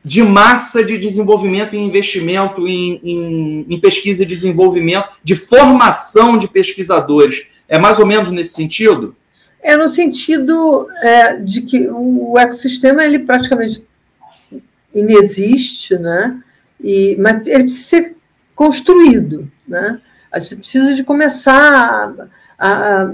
de 0.04 0.22
massa 0.22 0.82
de 0.82 0.98
desenvolvimento 0.98 1.74
e 1.74 1.78
investimento 1.78 2.66
em, 2.66 3.00
em, 3.04 3.66
em 3.68 3.80
pesquisa 3.80 4.22
e 4.22 4.26
desenvolvimento, 4.26 5.08
de 5.22 5.36
formação 5.36 6.36
de 6.36 6.48
pesquisadores. 6.48 7.46
É 7.68 7.78
mais 7.78 8.00
ou 8.00 8.06
menos 8.06 8.30
nesse 8.30 8.54
sentido? 8.54 9.14
É 9.62 9.76
no 9.76 9.88
sentido 9.88 10.88
é, 11.02 11.36
de 11.36 11.62
que 11.62 11.88
o 11.88 12.36
ecossistema 12.36 13.04
ele 13.04 13.20
praticamente 13.20 13.86
inexiste, 14.92 15.96
né? 15.96 16.42
E, 16.82 17.16
mas 17.16 17.46
ele 17.46 17.64
precisa 17.64 17.84
ser 17.84 18.16
construído, 18.54 19.50
né? 19.66 20.00
A 20.32 20.40
gente 20.40 20.56
precisa 20.56 20.94
de 20.94 21.04
começar 21.04 22.26
a, 22.58 22.66
a, 22.66 23.02
a 23.02 23.12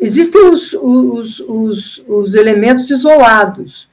existem 0.00 0.40
os, 0.48 0.72
os, 0.74 1.40
os, 1.40 2.04
os, 2.06 2.34
elementos 2.34 2.90
isolados, 2.90 3.88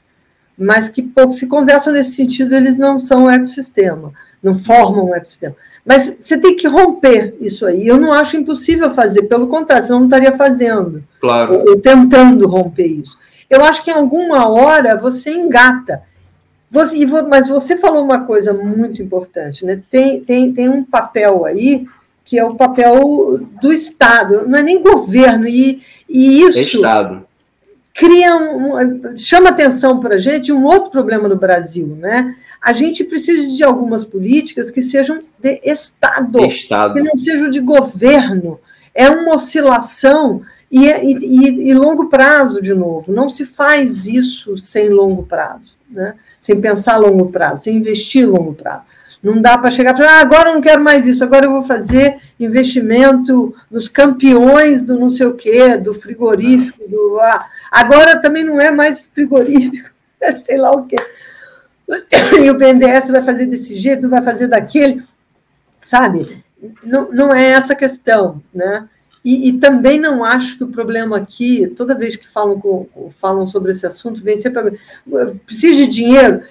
mas 0.58 0.89
que 0.89 1.01
pouco 1.01 1.34
se 1.34 1.47
conversam 1.47 1.93
nesse 1.93 2.12
sentido, 2.12 2.56
eles 2.56 2.78
não 2.78 2.99
são 2.99 3.26
um 3.26 3.30
ecossistema, 3.30 4.14
não 4.41 4.56
formam 4.56 5.10
um 5.10 5.16
ecossistema. 5.16 5.56
Mas 5.86 6.18
você 6.22 6.38
tem 6.38 6.56
que 6.56 6.68
romper 6.68 7.36
isso 7.41 7.66
aí. 7.66 7.86
Eu 7.86 7.97
não 7.97 8.14
acho 8.14 8.38
impossível 8.38 8.91
fazer, 8.91 9.24
pelo 9.24 9.47
contrário, 9.47 9.84
senão 9.84 9.99
não 9.99 10.08
estaria 10.08 10.32
fazendo. 10.32 11.04
Claro. 11.20 11.56
Ou, 11.56 11.70
ou 11.72 11.80
tentando 11.80 12.47
romper 12.47 12.88
isso. 12.88 13.18
Eu 13.49 13.64
acho 13.64 13.84
que 13.84 13.91
em 13.91 13.93
alguma 13.93 14.47
hora 14.47 14.97
você 14.97 15.32
engata. 15.32 16.04
Você, 16.72 17.06
mas 17.30 17.47
você 17.47 17.78
falou 17.78 18.04
uma 18.04 18.22
coisa 18.22 18.54
muito 18.54 19.01
importante, 19.01 19.64
né? 19.66 19.82
Tem, 19.91 20.22
tem, 20.22 20.54
tem 20.54 20.70
um 20.70 20.84
papel 20.84 21.45
aí 21.45 21.86
que 22.26 22.39
é 22.39 22.43
o 22.43 22.55
papel 22.55 23.39
do 23.61 23.71
Estado, 23.71 24.47
não 24.47 24.59
é 24.59 24.63
nem 24.63 24.82
governo, 24.82 25.47
e, 25.47 25.82
e 26.07 26.41
isso. 26.41 26.59
É 26.59 26.61
Estado 26.61 27.26
cria 27.93 28.36
um, 28.36 29.15
chama 29.15 29.49
atenção 29.49 29.99
para 29.99 30.15
a 30.15 30.17
gente 30.17 30.51
um 30.51 30.63
outro 30.63 30.89
problema 30.89 31.28
no 31.28 31.36
Brasil, 31.36 31.95
né? 31.99 32.36
A 32.59 32.74
gente 32.74 33.03
precisa 33.03 33.55
de 33.55 33.63
algumas 33.63 34.03
políticas 34.03 34.71
que 34.71 34.82
sejam 34.82 35.19
de 35.39 35.61
Estado, 35.63 36.43
Estado. 36.45 36.93
que 36.95 37.01
não 37.01 37.15
sejam 37.15 37.49
de 37.49 37.59
governo. 37.59 38.59
É 38.95 39.09
uma 39.09 39.36
oscilação 39.36 40.41
e, 40.71 40.86
e, 40.88 41.69
e, 41.69 41.74
longo 41.74 42.09
prazo, 42.09 42.61
de 42.61 42.74
novo. 42.74 43.11
Não 43.11 43.28
se 43.28 43.43
faz 43.43 44.07
isso 44.07 44.57
sem 44.57 44.89
longo 44.89 45.24
prazo, 45.24 45.76
né? 45.89 46.15
sem 46.39 46.59
pensar 46.59 46.97
longo 46.97 47.32
prazo, 47.32 47.63
sem 47.63 47.78
investir 47.78 48.28
longo 48.28 48.53
prazo. 48.53 48.84
Não 49.24 49.41
dá 49.41 49.57
para 49.57 49.71
chegar 49.71 49.93
e 49.93 49.97
falar, 49.97 50.19
ah, 50.19 50.21
agora 50.21 50.49
eu 50.49 50.55
não 50.55 50.61
quero 50.61 50.84
mais 50.84 51.05
isso, 51.05 51.24
agora 51.24 51.45
eu 51.45 51.51
vou 51.51 51.63
fazer 51.63 52.19
investimento 52.38 53.55
nos 53.71 53.88
campeões 53.88 54.84
do 54.84 54.99
não 54.99 55.09
sei 55.09 55.28
o 55.28 55.34
quê, 55.34 55.78
do 55.78 55.93
frigorífico, 55.93 56.86
do. 56.89 57.19
Ah, 57.21 57.47
agora 57.71 58.19
também 58.21 58.43
não 58.43 58.59
é 58.59 58.69
mais 58.69 59.05
frigorífico, 59.05 59.89
é 60.19 60.34
sei 60.36 60.57
lá 60.57 60.71
o 60.71 60.86
quê. 60.86 60.97
E 62.38 62.49
o 62.49 62.57
BNDES 62.57 63.07
vai 63.09 63.24
fazer 63.24 63.45
desse 63.45 63.78
jeito, 63.78 64.09
vai 64.09 64.21
fazer 64.21 64.47
daquele, 64.47 65.01
sabe? 65.82 66.43
Não, 66.84 67.09
não 67.09 67.34
é 67.34 67.51
essa 67.51 67.71
a 67.71 67.78
questão, 67.78 68.43
né? 68.53 68.89
E, 69.24 69.47
e, 69.47 69.53
também 69.53 69.97
não 69.97 70.21
acho 70.21 70.57
que 70.57 70.65
o 70.65 70.69
problema 70.69 71.15
aqui, 71.15 71.65
toda 71.78 71.95
vez 71.95 72.17
que 72.17 72.30
falam, 72.30 72.59
com, 72.59 73.09
falam 73.15 73.47
sobre 73.47 73.71
esse 73.71 73.86
assunto, 73.86 74.21
vem 74.21 74.36
sempre. 74.36 74.78
Precisa 75.45 75.78
de 75.78 75.88
dinheiro? 75.88 76.41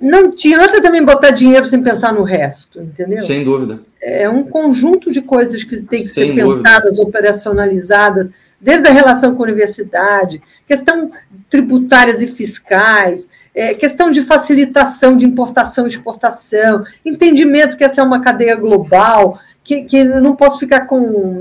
Não 0.00 0.30
adianta 0.30 0.80
também 0.80 1.04
botar 1.04 1.30
dinheiro 1.30 1.66
sem 1.66 1.82
pensar 1.82 2.12
no 2.12 2.22
resto, 2.22 2.80
entendeu? 2.80 3.18
Sem 3.18 3.44
dúvida. 3.44 3.80
É 4.00 4.28
um 4.30 4.44
conjunto 4.44 5.12
de 5.12 5.20
coisas 5.20 5.62
que 5.62 5.80
tem 5.82 6.00
que 6.00 6.08
sem 6.08 6.28
ser 6.28 6.42
dúvida. 6.42 6.62
pensadas, 6.62 6.98
operacionalizadas, 6.98 8.30
desde 8.58 8.88
a 8.88 8.92
relação 8.92 9.34
com 9.34 9.42
a 9.42 9.46
universidade, 9.46 10.40
questão 10.66 11.10
tributárias 11.50 12.22
e 12.22 12.26
fiscais, 12.26 13.28
é, 13.54 13.74
questão 13.74 14.10
de 14.10 14.22
facilitação 14.22 15.16
de 15.16 15.26
importação 15.26 15.86
e 15.86 15.90
exportação, 15.90 16.84
entendimento 17.04 17.76
que 17.76 17.84
essa 17.84 18.00
é 18.00 18.04
uma 18.04 18.20
cadeia 18.20 18.56
global, 18.56 19.38
que, 19.62 19.82
que 19.82 20.04
não 20.04 20.34
posso 20.34 20.58
ficar 20.58 20.86
com 20.86 21.00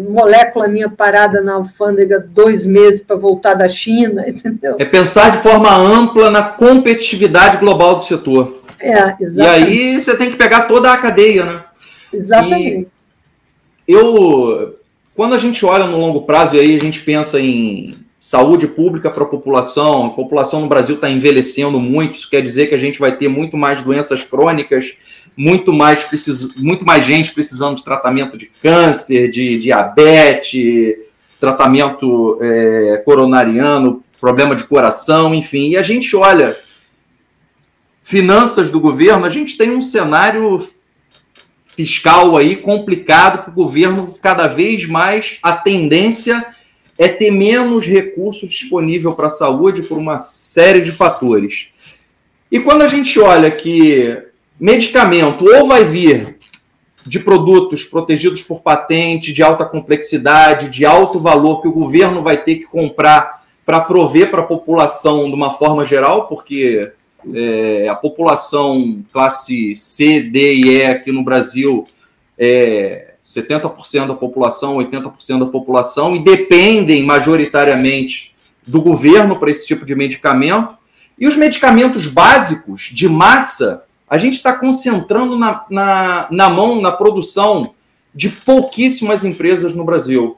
molécula 0.09 0.67
minha 0.67 0.89
parada 0.89 1.41
na 1.41 1.53
alfândega 1.53 2.19
dois 2.19 2.65
meses 2.65 3.01
para 3.01 3.15
voltar 3.15 3.53
da 3.53 3.67
China, 3.67 4.25
entendeu? 4.29 4.75
É 4.79 4.85
pensar 4.85 5.31
de 5.31 5.37
forma 5.37 5.73
ampla 5.75 6.29
na 6.29 6.43
competitividade 6.43 7.57
global 7.57 7.95
do 7.95 8.03
setor. 8.03 8.63
É, 8.79 9.15
exatamente. 9.19 9.37
E 9.37 9.93
aí 9.93 9.99
você 9.99 10.15
tem 10.15 10.31
que 10.31 10.37
pegar 10.37 10.61
toda 10.61 10.91
a 10.91 10.97
cadeia, 10.97 11.45
né? 11.45 11.63
Exatamente. 12.13 12.87
E 13.87 13.91
eu, 13.91 14.77
quando 15.15 15.35
a 15.35 15.37
gente 15.37 15.65
olha 15.65 15.85
no 15.85 15.97
longo 15.97 16.21
prazo, 16.21 16.55
e 16.55 16.59
aí 16.59 16.75
a 16.75 16.79
gente 16.79 17.01
pensa 17.01 17.39
em 17.39 17.95
saúde 18.19 18.67
pública 18.67 19.09
para 19.09 19.23
a 19.23 19.27
população, 19.27 20.07
a 20.07 20.09
população 20.09 20.61
no 20.61 20.67
Brasil 20.67 20.95
está 20.95 21.09
envelhecendo 21.09 21.79
muito, 21.79 22.15
isso 22.15 22.29
quer 22.29 22.41
dizer 22.41 22.67
que 22.67 22.75
a 22.75 22.77
gente 22.77 22.99
vai 22.99 23.15
ter 23.15 23.29
muito 23.29 23.55
mais 23.55 23.81
doenças 23.81 24.23
crônicas, 24.23 24.97
muito 25.35 25.71
mais, 25.71 26.03
precis, 26.03 26.55
muito 26.55 26.85
mais 26.85 27.05
gente 27.05 27.33
precisando 27.33 27.77
de 27.77 27.83
tratamento 27.83 28.37
de 28.37 28.47
câncer, 28.61 29.29
de 29.29 29.59
diabetes, 29.59 30.95
tratamento 31.39 32.37
é, 32.41 33.01
coronariano, 33.05 34.03
problema 34.19 34.55
de 34.55 34.65
coração, 34.65 35.33
enfim. 35.33 35.69
E 35.69 35.77
a 35.77 35.81
gente 35.81 36.15
olha 36.15 36.55
finanças 38.03 38.69
do 38.69 38.79
governo, 38.79 39.25
a 39.25 39.29
gente 39.29 39.57
tem 39.57 39.71
um 39.71 39.81
cenário 39.81 40.67
fiscal 41.75 42.35
aí 42.35 42.55
complicado 42.57 43.43
que 43.43 43.49
o 43.49 43.53
governo 43.53 44.13
cada 44.21 44.47
vez 44.47 44.85
mais 44.85 45.39
a 45.41 45.53
tendência 45.53 46.45
é 46.97 47.07
ter 47.07 47.31
menos 47.31 47.85
recursos 47.85 48.49
disponível 48.49 49.13
para 49.13 49.27
a 49.27 49.29
saúde 49.29 49.83
por 49.83 49.97
uma 49.97 50.17
série 50.17 50.81
de 50.81 50.91
fatores. 50.91 51.67
E 52.51 52.59
quando 52.59 52.81
a 52.81 52.87
gente 52.87 53.17
olha 53.19 53.49
que 53.49 54.17
medicamento 54.59 55.45
ou 55.45 55.67
vai 55.67 55.85
vir 55.85 56.37
de 57.05 57.19
produtos 57.19 57.83
protegidos 57.83 58.43
por 58.43 58.61
patente, 58.61 59.33
de 59.33 59.41
alta 59.41 59.65
complexidade, 59.65 60.69
de 60.69 60.85
alto 60.85 61.19
valor, 61.19 61.61
que 61.61 61.67
o 61.67 61.71
governo 61.71 62.21
vai 62.21 62.37
ter 62.37 62.55
que 62.55 62.65
comprar 62.65 63.43
para 63.65 63.79
prover 63.81 64.29
para 64.29 64.41
a 64.41 64.45
população 64.45 65.27
de 65.27 65.35
uma 65.35 65.51
forma 65.51 65.85
geral, 65.85 66.27
porque 66.27 66.91
é, 67.33 67.87
a 67.87 67.95
população 67.95 69.03
classe 69.11 69.75
C, 69.75 70.21
D 70.21 70.53
e 70.53 70.69
E 70.69 70.83
aqui 70.85 71.11
no 71.11 71.23
Brasil 71.23 71.85
é 72.37 73.13
70% 73.23 74.07
da 74.07 74.13
população, 74.13 74.77
80% 74.77 75.39
da 75.39 75.45
população, 75.45 76.15
e 76.15 76.19
dependem 76.19 77.03
majoritariamente 77.03 78.33
do 78.65 78.81
governo 78.81 79.37
para 79.39 79.51
esse 79.51 79.67
tipo 79.67 79.85
de 79.85 79.95
medicamento. 79.95 80.77
E 81.17 81.27
os 81.27 81.35
medicamentos 81.35 82.07
básicos 82.07 82.89
de 82.93 83.07
massa, 83.09 83.83
a 84.09 84.17
gente 84.17 84.33
está 84.33 84.53
concentrando 84.53 85.37
na, 85.37 85.65
na, 85.69 86.27
na 86.31 86.49
mão, 86.49 86.81
na 86.81 86.91
produção 86.91 87.73
de 88.13 88.29
pouquíssimas 88.29 89.23
empresas 89.23 89.73
no 89.73 89.83
Brasil. 89.83 90.37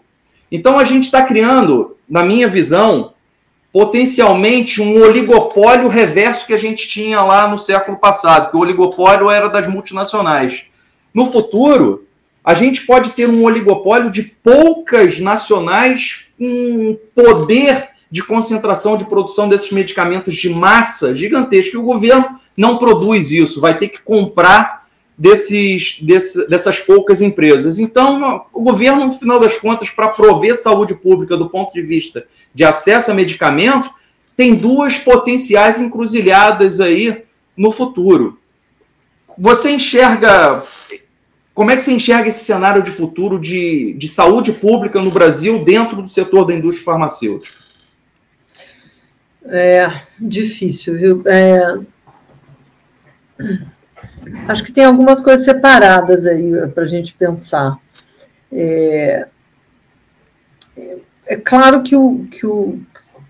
Então 0.52 0.78
a 0.78 0.84
gente 0.84 1.04
está 1.04 1.22
criando, 1.22 1.96
na 2.10 2.24
minha 2.24 2.48
visão, 2.48 3.14
potencialmente 3.72 4.82
um 4.82 5.02
oligopólio 5.02 5.88
reverso 5.88 6.46
que 6.46 6.54
a 6.54 6.58
gente 6.58 6.88
tinha 6.88 7.22
lá 7.24 7.48
no 7.48 7.58
século 7.58 7.98
passado, 7.98 8.52
que 8.52 8.58
o 8.58 8.60
oligopólio 8.60 9.30
era 9.30 9.48
das 9.48 9.68
multinacionais. 9.68 10.64
No 11.14 11.26
futuro, 11.26 12.06
a 12.44 12.54
gente 12.54 12.86
pode 12.86 13.12
ter 13.12 13.30
um 13.30 13.44
oligopólio 13.44 14.12
de 14.12 14.24
poucas 14.24 15.20
nacionais 15.20 16.26
com 16.38 16.98
poder 17.16 17.90
de 18.12 18.22
concentração 18.22 18.98
de 18.98 19.06
produção 19.06 19.48
desses 19.48 19.72
medicamentos 19.72 20.36
de 20.36 20.50
massa 20.50 21.16
gigantesco. 21.16 21.76
E 21.76 21.80
o 21.80 21.84
governo 21.84 22.40
não 22.58 22.78
produz 22.78 23.32
isso, 23.32 23.62
vai 23.62 23.78
ter 23.78 23.88
que 23.88 24.02
comprar 24.02 24.86
desses, 25.18 26.00
desse, 26.02 26.50
dessas 26.50 26.80
poucas 26.80 27.22
empresas. 27.22 27.80
Então, 27.80 28.46
o 28.52 28.62
governo, 28.62 29.06
no 29.06 29.14
final 29.14 29.40
das 29.40 29.56
contas, 29.56 29.90
para 29.90 30.10
prover 30.10 30.56
saúde 30.56 30.94
pública 30.94 31.38
do 31.38 31.50
ponto 31.50 31.72
de 31.72 31.82
vista 31.82 32.26
de 32.54 32.64
acesso 32.64 33.12
a 33.12 33.14
medicamento, 33.14 33.90
tem 34.36 34.56
duas 34.56 34.98
potenciais 34.98 35.80
encruzilhadas 35.80 36.82
aí 36.82 37.24
no 37.56 37.72
futuro. 37.72 38.40
Você 39.38 39.72
enxerga 39.72 40.64
como 41.54 41.70
é 41.70 41.76
que 41.76 41.82
você 41.82 41.92
enxerga 41.92 42.30
esse 42.30 42.46
cenário 42.46 42.82
de 42.82 42.92
futuro 42.92 43.38
de, 43.38 43.94
de 43.94 44.08
saúde 44.08 44.52
pública 44.52 45.02
no 45.02 45.12
Brasil 45.12 45.64
dentro 45.64 46.02
do 46.02 46.08
setor 46.08 46.46
da 46.46 46.54
indústria 46.54 46.86
farmacêutica? 46.86 47.61
É 49.46 49.88
difícil, 50.20 50.98
viu? 50.98 51.24
É... 51.26 51.80
Acho 54.48 54.64
que 54.64 54.72
tem 54.72 54.86
algumas 54.86 55.20
coisas 55.20 55.46
separadas 55.46 56.26
aí 56.26 56.52
para 56.74 56.84
a 56.84 56.88
gente 56.88 57.14
pensar. 57.14 57.78
É... 58.52 59.28
é 61.26 61.36
claro 61.38 61.82
que 61.82 61.96
o, 61.96 62.26
que 62.26 62.46
o 62.46 62.80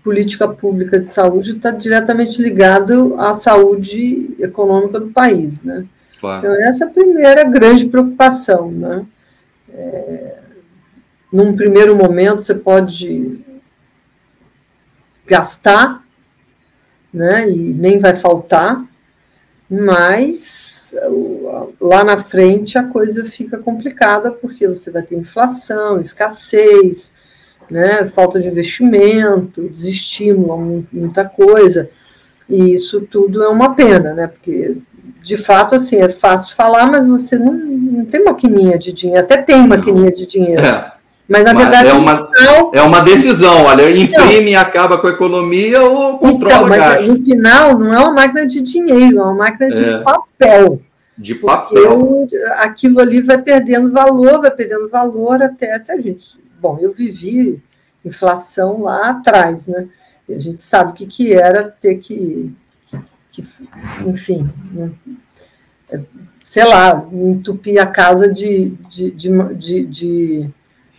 política 0.02 0.48
pública 0.48 0.98
de 0.98 1.06
saúde 1.06 1.52
está 1.52 1.70
diretamente 1.70 2.42
ligado 2.42 3.14
à 3.18 3.34
saúde 3.34 4.34
econômica 4.38 4.98
do 4.98 5.10
país, 5.10 5.62
né? 5.62 5.86
Claro. 6.20 6.38
Então, 6.38 6.68
essa 6.68 6.84
é 6.84 6.86
a 6.86 6.90
primeira 6.90 7.44
grande 7.44 7.86
preocupação. 7.86 8.70
Né? 8.70 9.06
É, 9.72 10.38
num 11.32 11.56
primeiro 11.56 11.96
momento, 11.96 12.42
você 12.42 12.54
pode 12.54 13.40
gastar, 15.26 16.01
né, 17.12 17.48
e 17.50 17.56
nem 17.56 17.98
vai 17.98 18.16
faltar, 18.16 18.84
mas 19.68 20.94
lá 21.80 22.04
na 22.04 22.16
frente 22.16 22.76
a 22.76 22.84
coisa 22.84 23.24
fica 23.24 23.58
complicada, 23.58 24.30
porque 24.30 24.68
você 24.68 24.90
vai 24.90 25.02
ter 25.02 25.16
inflação, 25.16 26.00
escassez, 26.00 27.12
né, 27.70 28.04
falta 28.06 28.38
de 28.40 28.48
investimento, 28.48 29.68
desestímulo, 29.68 30.86
muita 30.92 31.24
coisa, 31.24 31.88
e 32.48 32.74
isso 32.74 33.00
tudo 33.02 33.42
é 33.42 33.48
uma 33.48 33.74
pena, 33.74 34.12
né, 34.12 34.26
porque 34.26 34.76
de 35.22 35.36
fato, 35.36 35.76
assim, 35.76 35.96
é 35.96 36.08
fácil 36.08 36.54
falar, 36.54 36.90
mas 36.90 37.06
você 37.06 37.38
não, 37.38 37.52
não 37.52 38.04
tem 38.04 38.24
maquininha 38.24 38.76
de 38.76 38.92
dinheiro. 38.92 39.22
Até 39.22 39.38
tem 39.38 39.66
maquininha 39.66 40.12
de 40.12 40.26
dinheiro. 40.26 40.60
É. 40.60 40.92
Mas, 41.28 41.44
na 41.44 41.52
verdade, 41.52 41.88
é 41.88 41.92
uma, 41.92 42.26
final... 42.26 42.70
é 42.74 42.82
uma 42.82 43.00
decisão. 43.00 43.64
Olha, 43.64 43.90
imprime 43.90 44.50
e 44.50 44.56
acaba 44.56 44.98
com 44.98 45.06
a 45.06 45.10
economia 45.10 45.82
ou 45.82 46.18
controla 46.18 46.54
então, 46.54 46.68
mas 46.68 46.78
gasto. 46.78 47.08
no 47.08 47.24
final 47.24 47.78
não 47.78 47.92
é 47.92 47.98
uma 47.98 48.12
máquina 48.12 48.46
de 48.46 48.60
dinheiro, 48.60 49.18
é 49.18 49.22
uma 49.22 49.34
máquina 49.34 49.70
de 49.70 49.84
é. 49.84 49.98
papel. 49.98 50.82
De 51.16 51.34
papel. 51.34 52.26
aquilo 52.58 53.00
ali 53.00 53.20
vai 53.20 53.40
perdendo 53.40 53.92
valor, 53.92 54.40
vai 54.40 54.50
perdendo 54.50 54.88
valor 54.88 55.42
até 55.42 55.78
se 55.78 55.92
a 55.92 56.00
gente. 56.00 56.38
Bom, 56.60 56.78
eu 56.80 56.92
vivi 56.92 57.62
inflação 58.04 58.82
lá 58.82 59.10
atrás, 59.10 59.66
né? 59.66 59.86
E 60.28 60.34
a 60.34 60.38
gente 60.38 60.60
sabe 60.62 60.90
o 60.90 60.94
que, 60.94 61.06
que 61.06 61.32
era 61.32 61.64
ter 61.64 61.96
que 61.96 62.54
que, 63.32 63.42
enfim, 64.06 64.48
né, 64.72 64.92
é, 65.90 66.00
sei 66.44 66.64
lá, 66.64 67.08
entupir 67.10 67.80
a 67.80 67.86
casa 67.86 68.30
de, 68.30 68.70
de, 68.88 69.10
de, 69.10 69.54
de, 69.54 69.86
de, 69.86 70.50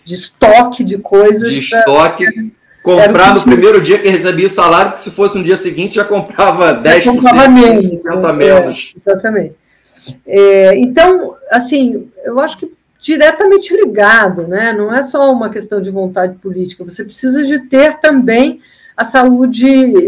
de 0.03 0.13
estoque 0.15 0.83
de 0.83 0.97
coisas. 0.97 1.51
De 1.51 1.59
estoque. 1.59 2.25
Pra, 2.25 2.43
comprar 2.83 3.33
no 3.33 3.41
primeiro 3.43 3.79
dia 3.79 3.97
que 3.97 4.09
recebia 4.09 4.45
o 4.45 4.49
salário, 4.49 4.91
porque 4.91 5.03
se 5.03 5.11
fosse 5.11 5.37
no 5.37 5.43
dia 5.43 5.55
seguinte 5.55 5.95
já 5.95 6.03
comprava 6.03 6.81
10%, 6.83 7.01
já 7.01 7.11
comprava 7.13 7.47
menos, 7.47 7.83
15% 7.83 8.25
a 8.25 8.33
menos. 8.33 8.93
É, 8.93 8.99
exatamente. 8.99 9.57
É, 10.27 10.77
então, 10.77 11.37
assim, 11.49 12.09
eu 12.25 12.39
acho 12.41 12.57
que 12.57 12.69
diretamente 12.99 13.75
ligado, 13.75 14.47
né? 14.47 14.73
Não 14.73 14.93
é 14.93 15.01
só 15.01 15.31
uma 15.31 15.49
questão 15.49 15.81
de 15.81 15.89
vontade 15.89 16.35
política, 16.39 16.83
você 16.83 17.03
precisa 17.03 17.43
de 17.43 17.59
ter 17.67 17.99
também 17.99 18.59
a 18.95 19.03
saúde 19.03 19.65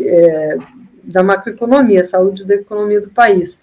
é, 0.07 0.57
da 1.03 1.23
macroeconomia, 1.23 2.03
saúde 2.03 2.43
da 2.43 2.55
economia 2.55 3.01
do 3.01 3.09
país. 3.09 3.57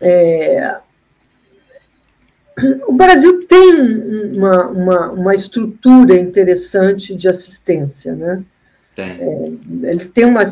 É, 0.00 0.76
o 2.86 2.92
Brasil 2.92 3.46
tem 3.46 4.32
uma, 4.34 4.66
uma, 4.68 5.10
uma, 5.10 5.34
estrutura 5.34 6.18
interessante 6.18 7.14
de 7.14 7.28
assistência, 7.28 8.14
né? 8.14 8.42
Tem. 8.94 9.04
É, 9.04 9.52
ele 9.90 10.06
tem 10.06 10.24
uma 10.24 10.42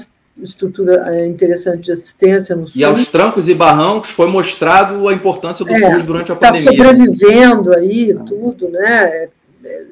estrutura 0.42 1.04
é, 1.14 1.26
interessante 1.26 1.84
de 1.84 1.92
assistência 1.92 2.54
no 2.54 2.66
SUS. 2.66 2.76
E 2.76 2.84
aos 2.84 3.06
trancos 3.06 3.48
e 3.48 3.54
barrancos 3.54 4.10
foi 4.10 4.28
mostrado 4.28 5.08
a 5.08 5.14
importância 5.14 5.64
do 5.64 5.72
é, 5.72 5.78
SUS 5.78 6.04
durante 6.04 6.30
a 6.30 6.34
tá 6.34 6.48
pandemia. 6.48 6.70
Está 6.70 6.84
sobrevivendo 6.84 7.74
aí, 7.74 8.12
ah. 8.12 8.22
tudo, 8.24 8.68
né? 8.68 9.04
É, 9.04 9.28
é, 9.64 9.82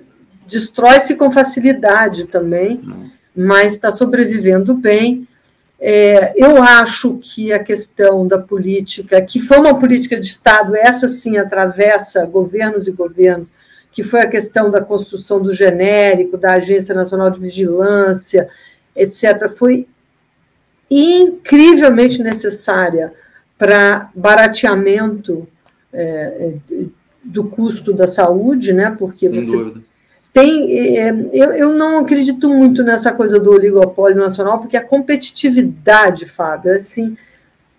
destrói-se 0.47 1.15
com 1.15 1.31
facilidade 1.31 2.27
também, 2.27 2.81
ah. 2.87 3.07
mas 3.35 3.73
está 3.73 3.91
sobrevivendo 3.91 4.75
bem. 4.75 5.27
É, 5.85 6.33
eu 6.37 6.63
acho 6.63 7.19
que 7.21 7.53
a 7.53 7.59
questão 7.59 8.25
da 8.25 8.39
política, 8.39 9.21
que 9.21 9.41
foi 9.41 9.59
uma 9.59 9.77
política 9.77 10.19
de 10.19 10.29
Estado, 10.29 10.77
essa 10.77 11.09
sim 11.09 11.37
atravessa 11.39 12.25
governos 12.25 12.87
e 12.87 12.93
governos, 12.93 13.49
que 13.91 14.05
foi 14.05 14.21
a 14.21 14.29
questão 14.29 14.71
da 14.71 14.81
construção 14.81 15.43
do 15.43 15.53
genérico, 15.53 16.37
da 16.39 16.55
Agência 16.55 16.95
Nacional 16.95 17.31
de 17.31 17.41
Vigilância, 17.41 18.49
etc., 18.95 19.49
foi 19.49 19.89
incrivelmente 20.89 22.23
necessária 22.23 23.13
para 23.59 24.09
barateamento 24.15 25.49
é, 25.93 26.55
do 27.25 27.43
custo 27.43 27.93
da 27.93 28.07
saúde, 28.07 28.73
né? 28.73 28.95
Porque 28.97 29.29
você 29.29 29.75
tem, 30.33 30.97
é, 30.99 31.11
eu, 31.33 31.53
eu 31.53 31.73
não 31.73 31.99
acredito 31.99 32.49
muito 32.49 32.83
nessa 32.83 33.13
coisa 33.13 33.39
do 33.39 33.51
oligopólio 33.51 34.17
nacional, 34.17 34.59
porque 34.59 34.77
a 34.77 34.85
competitividade, 34.85 36.25
Fábio, 36.25 36.75
assim, 36.75 37.17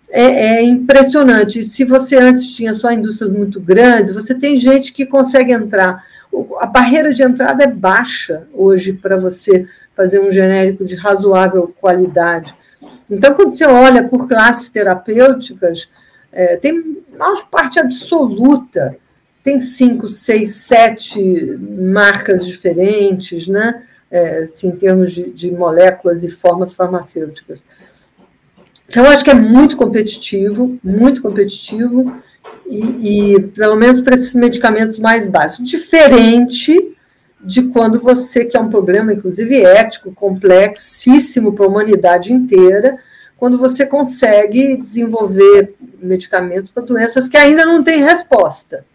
é, 0.08 0.22
é, 0.22 0.62
impressionante. 0.62 1.64
Se 1.64 1.84
você 1.84 2.16
antes 2.16 2.54
tinha 2.54 2.72
só 2.72 2.92
indústrias 2.92 3.32
muito 3.32 3.60
grandes, 3.60 4.12
você 4.12 4.34
tem 4.34 4.56
gente 4.56 4.92
que 4.92 5.04
consegue 5.04 5.52
entrar. 5.52 6.04
A 6.60 6.66
barreira 6.66 7.12
de 7.12 7.24
entrada 7.24 7.64
é 7.64 7.66
baixa 7.66 8.46
hoje 8.52 8.92
para 8.92 9.16
você 9.16 9.66
fazer 9.96 10.20
um 10.20 10.30
genérico 10.30 10.84
de 10.84 10.94
razoável 10.94 11.74
qualidade. 11.80 12.54
Então, 13.10 13.34
quando 13.34 13.52
você 13.52 13.66
olha 13.66 14.04
por 14.04 14.28
classes 14.28 14.68
terapêuticas, 14.68 15.88
é, 16.30 16.56
tem 16.56 17.02
maior 17.18 17.48
parte 17.48 17.80
absoluta 17.80 18.96
tem 19.44 19.60
cinco, 19.60 20.08
seis, 20.08 20.54
sete 20.54 21.20
marcas 21.60 22.46
diferentes, 22.46 23.46
né? 23.46 23.82
É, 24.10 24.44
assim, 24.44 24.68
em 24.68 24.76
termos 24.76 25.12
de, 25.12 25.30
de, 25.30 25.50
moléculas 25.50 26.24
e 26.24 26.30
formas 26.30 26.72
farmacêuticas. 26.72 27.62
Então, 28.88 29.04
acho 29.04 29.22
que 29.22 29.30
é 29.30 29.34
muito 29.34 29.76
competitivo, 29.76 30.78
muito 30.82 31.20
competitivo, 31.20 32.16
e, 32.66 33.34
e 33.34 33.40
pelo 33.40 33.76
menos 33.76 34.00
para 34.00 34.14
esses 34.14 34.34
medicamentos 34.34 34.98
mais 34.98 35.26
básicos. 35.26 35.68
Diferente 35.68 36.96
de 37.40 37.64
quando 37.64 38.00
você, 38.00 38.44
que 38.44 38.56
é 38.56 38.60
um 38.60 38.70
problema, 38.70 39.12
inclusive 39.12 39.62
ético, 39.62 40.12
complexíssimo 40.12 41.52
para 41.52 41.66
a 41.66 41.68
humanidade 41.68 42.32
inteira, 42.32 42.98
quando 43.36 43.58
você 43.58 43.84
consegue 43.84 44.76
desenvolver 44.76 45.74
medicamentos 46.00 46.70
para 46.70 46.84
doenças 46.84 47.28
que 47.28 47.36
ainda 47.36 47.66
não 47.66 47.82
têm 47.82 48.02
resposta. 48.02 48.86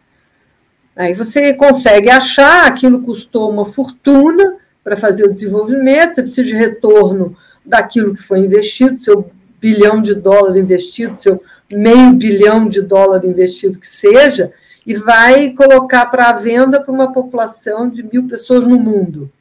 Aí 1.00 1.14
você 1.14 1.54
consegue 1.54 2.10
achar, 2.10 2.68
aquilo 2.68 3.00
custou 3.00 3.50
uma 3.50 3.64
fortuna 3.64 4.58
para 4.84 4.98
fazer 4.98 5.24
o 5.24 5.32
desenvolvimento, 5.32 6.14
você 6.14 6.22
precisa 6.22 6.46
de 6.50 6.54
retorno 6.54 7.38
daquilo 7.66 8.14
que 8.14 8.22
foi 8.22 8.40
investido, 8.40 8.98
seu 8.98 9.32
bilhão 9.62 10.02
de 10.02 10.14
dólar 10.14 10.58
investido, 10.58 11.16
seu 11.16 11.42
meio 11.72 12.12
bilhão 12.16 12.68
de 12.68 12.82
dólar 12.82 13.24
investido 13.24 13.80
que 13.80 13.88
seja, 13.88 14.52
e 14.86 14.94
vai 14.94 15.52
colocar 15.52 16.06
para 16.08 16.32
a 16.32 16.34
venda 16.34 16.82
para 16.82 16.94
uma 16.94 17.14
população 17.14 17.90
de 17.90 18.04
mil 18.04 18.28
pessoas 18.28 18.68
no 18.68 18.78
mundo 18.78 19.32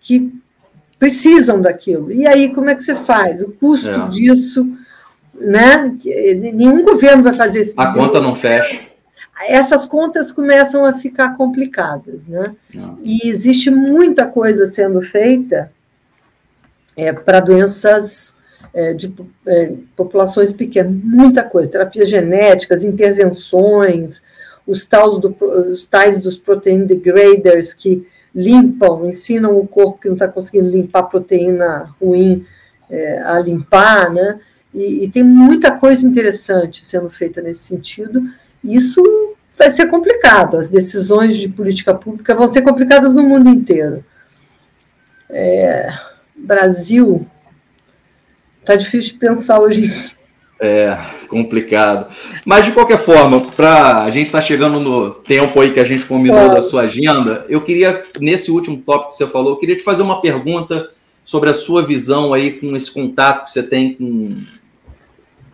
que 0.00 0.32
precisam 0.98 1.60
daquilo. 1.60 2.10
E 2.10 2.26
aí, 2.26 2.54
como 2.54 2.70
é 2.70 2.74
que 2.74 2.82
você 2.82 2.94
faz? 2.94 3.42
O 3.42 3.50
custo 3.50 3.90
é. 3.90 4.08
disso, 4.08 4.66
né? 5.38 5.94
Nenhum 6.54 6.82
governo 6.82 7.22
vai 7.22 7.34
fazer 7.34 7.60
isso. 7.60 7.78
A 7.78 7.92
conta 7.92 8.18
não 8.18 8.34
fecha 8.34 8.89
essas 9.48 9.86
contas 9.86 10.30
começam 10.30 10.84
a 10.84 10.92
ficar 10.92 11.36
complicadas, 11.36 12.26
né? 12.26 12.44
Não. 12.74 12.98
E 13.02 13.28
existe 13.28 13.70
muita 13.70 14.26
coisa 14.26 14.66
sendo 14.66 15.00
feita 15.00 15.72
é, 16.96 17.12
para 17.12 17.40
doenças 17.40 18.36
é, 18.74 18.92
de 18.92 19.12
é, 19.46 19.72
populações 19.96 20.52
pequenas, 20.52 20.92
muita 20.92 21.42
coisa, 21.42 21.70
terapias 21.70 22.08
genéticas, 22.08 22.84
intervenções, 22.84 24.22
os 24.66 24.84
tais, 24.84 25.18
do, 25.18 25.34
os 25.72 25.86
tais 25.86 26.20
dos 26.20 26.36
protein 26.36 26.84
degraders 26.84 27.72
que 27.72 28.06
limpam, 28.34 29.06
ensinam 29.06 29.58
o 29.58 29.66
corpo 29.66 30.00
que 30.00 30.08
não 30.08 30.14
está 30.14 30.28
conseguindo 30.28 30.68
limpar 30.68 31.04
proteína 31.04 31.92
ruim 32.00 32.44
é, 32.88 33.20
a 33.22 33.40
limpar, 33.40 34.10
né? 34.10 34.38
E, 34.72 35.04
e 35.04 35.10
tem 35.10 35.24
muita 35.24 35.72
coisa 35.72 36.06
interessante 36.06 36.86
sendo 36.86 37.10
feita 37.10 37.42
nesse 37.42 37.64
sentido. 37.64 38.22
Isso 38.62 39.02
vai 39.60 39.70
ser 39.70 39.88
complicado. 39.88 40.56
As 40.56 40.70
decisões 40.70 41.36
de 41.36 41.46
política 41.46 41.94
pública 41.94 42.34
vão 42.34 42.48
ser 42.48 42.62
complicadas 42.62 43.12
no 43.12 43.22
mundo 43.22 43.50
inteiro. 43.50 44.02
É, 45.28 45.92
Brasil, 46.34 47.26
está 48.60 48.74
difícil 48.74 49.12
de 49.12 49.18
pensar 49.18 49.60
hoje 49.60 49.80
em 49.80 49.82
dia. 49.82 50.20
É, 50.62 50.96
complicado. 51.28 52.12
Mas 52.44 52.64
de 52.64 52.72
qualquer 52.72 52.98
forma, 52.98 53.40
para 53.40 54.04
a 54.04 54.10
gente 54.10 54.26
estar 54.26 54.38
tá 54.40 54.44
chegando 54.44 54.80
no 54.80 55.10
tempo 55.10 55.60
aí 55.60 55.72
que 55.72 55.80
a 55.80 55.84
gente 55.84 56.06
combinou 56.06 56.48
da 56.48 56.62
sua 56.62 56.82
agenda, 56.82 57.44
eu 57.48 57.60
queria, 57.60 58.02
nesse 58.18 58.50
último 58.50 58.78
tópico 58.80 59.08
que 59.08 59.14
você 59.14 59.26
falou, 59.26 59.52
eu 59.52 59.56
queria 59.58 59.76
te 59.76 59.82
fazer 59.82 60.02
uma 60.02 60.22
pergunta 60.22 60.88
sobre 61.22 61.50
a 61.50 61.54
sua 61.54 61.82
visão 61.82 62.32
aí 62.32 62.52
com 62.52 62.74
esse 62.74 62.90
contato 62.90 63.44
que 63.44 63.50
você 63.50 63.62
tem 63.62 63.94
com 63.94 64.34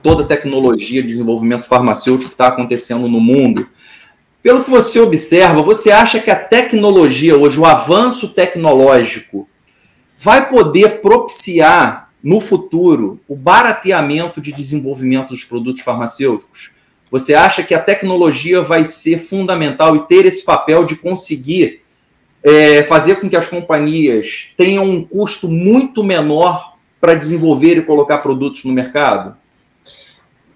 toda 0.01 0.23
a 0.23 0.27
tecnologia 0.27 1.03
de 1.03 1.09
desenvolvimento 1.09 1.65
farmacêutico 1.65 2.29
que 2.29 2.35
está 2.35 2.49
acontecendo 2.49 3.09
no 3.09 3.21
mundo. 3.21 3.69
Pelo 4.47 4.63
que 4.63 4.71
você 4.71 5.01
observa, 5.01 5.61
você 5.61 5.91
acha 5.91 6.21
que 6.21 6.31
a 6.31 6.37
tecnologia 6.37 7.37
hoje, 7.37 7.59
o 7.59 7.65
avanço 7.65 8.29
tecnológico, 8.29 9.49
vai 10.17 10.49
poder 10.49 11.01
propiciar 11.01 12.13
no 12.23 12.41
futuro, 12.41 13.19
o 13.27 13.35
barateamento 13.35 14.41
de 14.41 14.53
desenvolvimento 14.53 15.31
dos 15.31 15.43
produtos 15.43 15.83
farmacêuticos? 15.83 16.71
Você 17.11 17.35
acha 17.35 17.65
que 17.65 17.75
a 17.75 17.83
tecnologia 17.83 18.63
vai 18.63 18.85
ser 18.85 19.19
fundamental 19.19 19.97
e 19.97 20.07
ter 20.07 20.25
esse 20.27 20.45
papel 20.45 20.85
de 20.85 20.95
conseguir 20.95 21.81
é, 22.41 22.85
fazer 22.85 23.17
com 23.17 23.29
que 23.29 23.37
as 23.37 23.49
companhias 23.49 24.51
tenham 24.57 24.85
um 24.85 25.05
custo 25.05 25.49
muito 25.49 26.05
menor 26.05 26.77
para 27.01 27.15
desenvolver 27.15 27.79
e 27.79 27.83
colocar 27.83 28.19
produtos 28.19 28.63
no 28.63 28.73
mercado? 28.73 29.37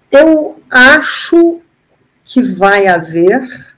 Eu 0.09 0.61
acho 0.69 1.59
que 2.23 2.41
vai 2.41 2.87
haver 2.87 3.70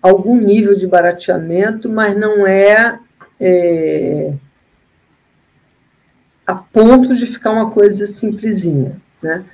algum 0.00 0.36
nível 0.36 0.74
de 0.74 0.86
barateamento, 0.86 1.88
mas 1.88 2.16
não 2.16 2.46
é, 2.46 2.98
é 3.40 4.32
a 6.46 6.54
ponto 6.54 7.14
de 7.14 7.26
ficar 7.26 7.50
uma 7.50 7.70
coisa 7.70 8.06
simplesinha, 8.06 9.00
né? 9.22 9.44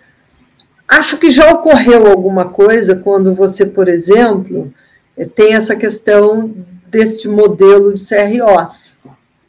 Acho 0.87 1.19
que 1.19 1.31
já 1.31 1.51
ocorreu 1.51 2.07
alguma 2.07 2.51
coisa 2.51 2.95
quando 2.95 3.35
você, 3.35 3.65
por 3.65 3.89
exemplo, 3.89 4.73
eh, 5.17 5.25
tem 5.25 5.55
essa 5.55 5.75
questão 5.75 6.55
deste 6.87 7.27
modelo 7.27 7.93
de 7.95 8.03
CROs. 8.07 8.99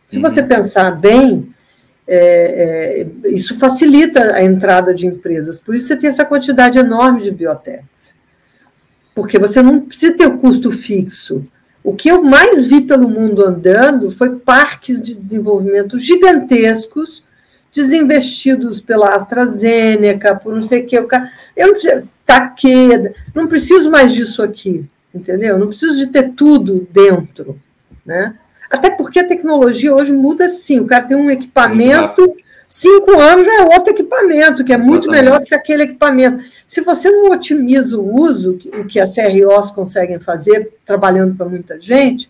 Se 0.01 0.19
você 0.19 0.41
uhum. 0.41 0.47
pensar 0.47 0.91
bem, 0.91 1.53
é, 2.07 3.05
é, 3.23 3.29
isso 3.29 3.57
facilita 3.59 4.33
a 4.33 4.43
entrada 4.43 4.93
de 4.93 5.05
empresas. 5.05 5.59
Por 5.59 5.75
isso 5.75 5.87
você 5.87 5.95
tem 5.95 6.09
essa 6.09 6.25
quantidade 6.25 6.79
enorme 6.79 7.21
de 7.21 7.31
biotechs. 7.31 8.14
Porque 9.15 9.39
você 9.39 9.63
não 9.63 9.79
precisa 9.79 10.15
ter 10.15 10.27
o 10.27 10.37
custo 10.37 10.71
fixo. 10.71 11.41
O 11.83 11.95
que 11.95 12.09
eu 12.09 12.21
mais 12.21 12.67
vi 12.67 12.81
pelo 12.81 13.09
mundo 13.09 13.45
andando 13.45 14.11
foi 14.11 14.35
parques 14.35 15.01
de 15.01 15.15
desenvolvimento 15.15 15.97
gigantescos 15.97 17.23
desinvestidos 17.71 18.81
pela 18.81 19.15
AstraZeneca, 19.15 20.35
por 20.35 20.53
não 20.53 20.63
sei 20.63 20.81
o 20.81 20.85
que. 20.85 20.97
Eu 20.97 21.07
não 21.57 21.73
preciso, 21.73 22.09
Taqueda, 22.25 23.13
não 23.33 23.47
preciso 23.47 23.91
mais 23.91 24.13
disso 24.13 24.41
aqui, 24.41 24.85
entendeu? 25.13 25.59
Não 25.59 25.67
preciso 25.67 25.97
de 25.97 26.07
ter 26.07 26.31
tudo 26.31 26.87
dentro, 26.91 27.59
né? 28.05 28.35
Até 28.69 28.89
porque 28.89 29.19
a 29.19 29.27
tecnologia 29.27 29.93
hoje 29.93 30.11
muda 30.11 30.49
sim. 30.49 30.79
O 30.79 30.87
cara 30.87 31.03
tem 31.03 31.15
um 31.15 31.29
equipamento, 31.29 32.35
cinco 32.75 33.11
anos 33.19 33.45
já 33.45 33.61
é 33.61 33.61
outro 33.63 33.91
equipamento, 33.91 34.63
que 34.63 34.71
é 34.71 34.75
Exatamente. 34.75 34.87
muito 34.87 35.09
melhor 35.09 35.39
do 35.39 35.45
que 35.45 35.55
aquele 35.55 35.83
equipamento. 35.83 36.43
Se 36.67 36.81
você 36.81 37.09
não 37.09 37.31
otimiza 37.31 37.97
o 37.97 38.21
uso, 38.21 38.59
o 38.73 38.85
que 38.85 38.99
as 38.99 39.15
CROs 39.15 39.71
conseguem 39.71 40.19
fazer, 40.19 40.73
trabalhando 40.85 41.35
para 41.35 41.47
muita 41.47 41.79
gente, 41.79 42.29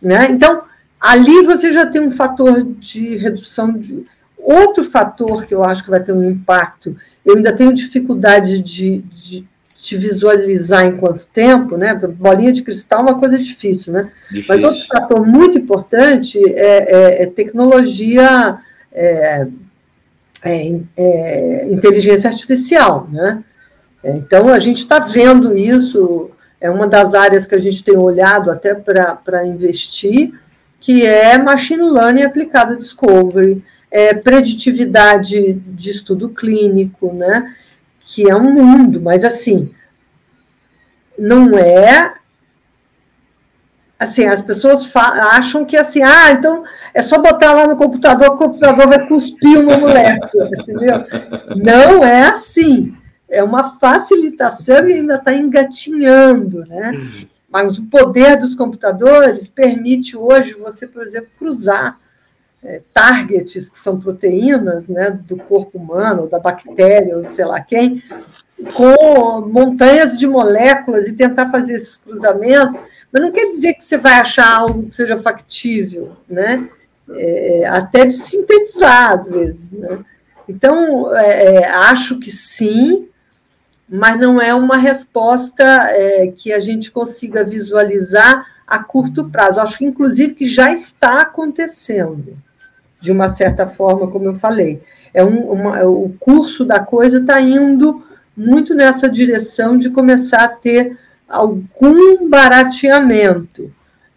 né? 0.00 0.28
Então, 0.30 0.62
ali 1.00 1.42
você 1.42 1.72
já 1.72 1.86
tem 1.86 2.00
um 2.00 2.10
fator 2.10 2.62
de 2.62 3.16
redução 3.16 3.72
de 3.72 4.04
Outro 4.46 4.84
fator 4.84 5.44
que 5.44 5.52
eu 5.52 5.64
acho 5.64 5.82
que 5.82 5.90
vai 5.90 6.00
ter 6.00 6.12
um 6.12 6.30
impacto, 6.30 6.96
eu 7.24 7.34
ainda 7.34 7.52
tenho 7.52 7.74
dificuldade 7.74 8.60
de, 8.60 8.98
de, 8.98 9.44
de 9.74 9.96
visualizar 9.96 10.86
em 10.86 10.96
quanto 10.96 11.26
tempo, 11.26 11.76
né? 11.76 11.92
Bolinha 11.96 12.52
de 12.52 12.62
cristal 12.62 13.00
é 13.00 13.02
uma 13.02 13.18
coisa 13.18 13.36
difícil, 13.36 13.92
né? 13.92 14.08
Difícil. 14.30 14.54
Mas 14.54 14.62
outro 14.62 14.86
fator 14.86 15.26
muito 15.26 15.58
importante 15.58 16.38
é, 16.54 17.22
é, 17.22 17.22
é 17.24 17.26
tecnologia, 17.26 18.56
é, 18.92 19.48
é, 20.44 20.80
é 20.96 21.72
inteligência 21.72 22.28
artificial, 22.28 23.08
né? 23.10 23.42
Então, 24.04 24.48
a 24.48 24.58
gente 24.58 24.78
está 24.78 24.98
vendo 24.98 25.56
isso, 25.56 26.30
é 26.60 26.70
uma 26.70 26.86
das 26.86 27.14
áreas 27.14 27.44
que 27.44 27.54
a 27.54 27.60
gente 27.60 27.82
tem 27.82 27.96
olhado 27.96 28.50
até 28.50 28.74
para 28.74 29.44
investir, 29.44 30.32
que 30.80 31.04
é 31.04 31.36
machine 31.38 31.82
learning 31.82 32.22
aplicado 32.22 32.74
a 32.74 32.76
discovery, 32.76 33.64
é, 33.90 34.14
preditividade 34.14 35.54
de 35.54 35.90
estudo 35.90 36.28
clínico, 36.28 37.12
né? 37.12 37.54
Que 38.00 38.30
é 38.30 38.36
um 38.36 38.52
mundo, 38.52 39.00
mas 39.00 39.24
assim, 39.24 39.70
não 41.18 41.58
é 41.58 42.14
assim, 43.98 44.24
as 44.24 44.40
pessoas 44.40 44.90
acham 44.94 45.64
que 45.64 45.76
assim, 45.76 46.02
ah, 46.02 46.32
então 46.32 46.62
é 46.92 47.02
só 47.02 47.18
botar 47.18 47.52
lá 47.52 47.66
no 47.66 47.76
computador, 47.76 48.28
o 48.28 48.36
computador 48.36 48.86
vai 48.86 49.06
cuspir 49.06 49.58
uma 49.58 49.78
molécula, 49.78 50.50
entendeu? 50.60 51.04
Não 51.56 52.04
é 52.04 52.28
assim. 52.28 52.94
É 53.28 53.42
uma 53.42 53.78
facilitação 53.78 54.88
e 54.88 54.94
ainda 54.94 55.16
está 55.16 55.34
engatinhando, 55.34 56.64
né? 56.66 56.92
Mas 57.48 57.76
o 57.78 57.84
poder 57.86 58.36
dos 58.36 58.54
computadores 58.54 59.48
permite 59.48 60.16
hoje 60.16 60.52
você, 60.52 60.86
por 60.86 61.02
exemplo, 61.02 61.30
cruzar 61.38 61.98
é, 62.62 62.80
targets, 62.92 63.68
que 63.68 63.78
são 63.78 63.98
proteínas 63.98 64.88
né, 64.88 65.10
do 65.10 65.36
corpo 65.36 65.78
humano, 65.78 66.28
da 66.28 66.38
bactéria, 66.38 67.16
ou 67.16 67.22
de 67.22 67.32
sei 67.32 67.44
lá 67.44 67.60
quem, 67.60 68.02
com 68.74 69.40
montanhas 69.42 70.18
de 70.18 70.26
moléculas 70.26 71.08
e 71.08 71.14
tentar 71.14 71.50
fazer 71.50 71.74
esses 71.74 71.96
cruzamentos, 71.96 72.78
mas 73.16 73.22
não 73.22 73.32
quer 73.32 73.48
dizer 73.48 73.72
que 73.72 73.82
você 73.82 73.96
vai 73.96 74.20
achar 74.20 74.46
algo 74.58 74.90
que 74.90 74.94
seja 74.94 75.16
factível, 75.16 76.12
né? 76.28 76.68
É, 77.08 77.66
até 77.66 78.04
de 78.04 78.12
sintetizar, 78.12 79.12
às 79.12 79.26
vezes. 79.26 79.72
Né? 79.72 80.00
Então, 80.46 81.16
é, 81.16 81.44
é 81.44 81.66
acho 81.66 82.18
que 82.18 82.30
sim, 82.30 83.08
mas 83.88 84.20
não 84.20 84.38
é 84.38 84.54
uma 84.54 84.76
resposta 84.76 85.64
é, 85.64 86.26
que 86.26 86.52
a 86.52 86.60
gente 86.60 86.90
consiga 86.90 87.42
visualizar 87.42 88.46
a 88.66 88.80
curto 88.80 89.30
prazo. 89.30 89.62
Acho 89.62 89.82
inclusive, 89.82 90.34
que 90.34 90.44
já 90.44 90.70
está 90.70 91.22
acontecendo 91.22 92.36
de 93.00 93.10
uma 93.10 93.28
certa 93.28 93.66
forma, 93.66 94.10
como 94.10 94.26
eu 94.26 94.34
falei. 94.34 94.82
É 95.14 95.24
um, 95.24 95.52
uma, 95.52 95.82
o 95.86 96.14
curso 96.20 96.66
da 96.66 96.80
coisa 96.80 97.18
está 97.18 97.40
indo 97.40 98.04
muito 98.36 98.74
nessa 98.74 99.08
direção 99.08 99.78
de 99.78 99.88
começar 99.88 100.44
a 100.44 100.48
ter 100.48 100.98
algum 101.28 102.28
barateamento, 102.28 103.72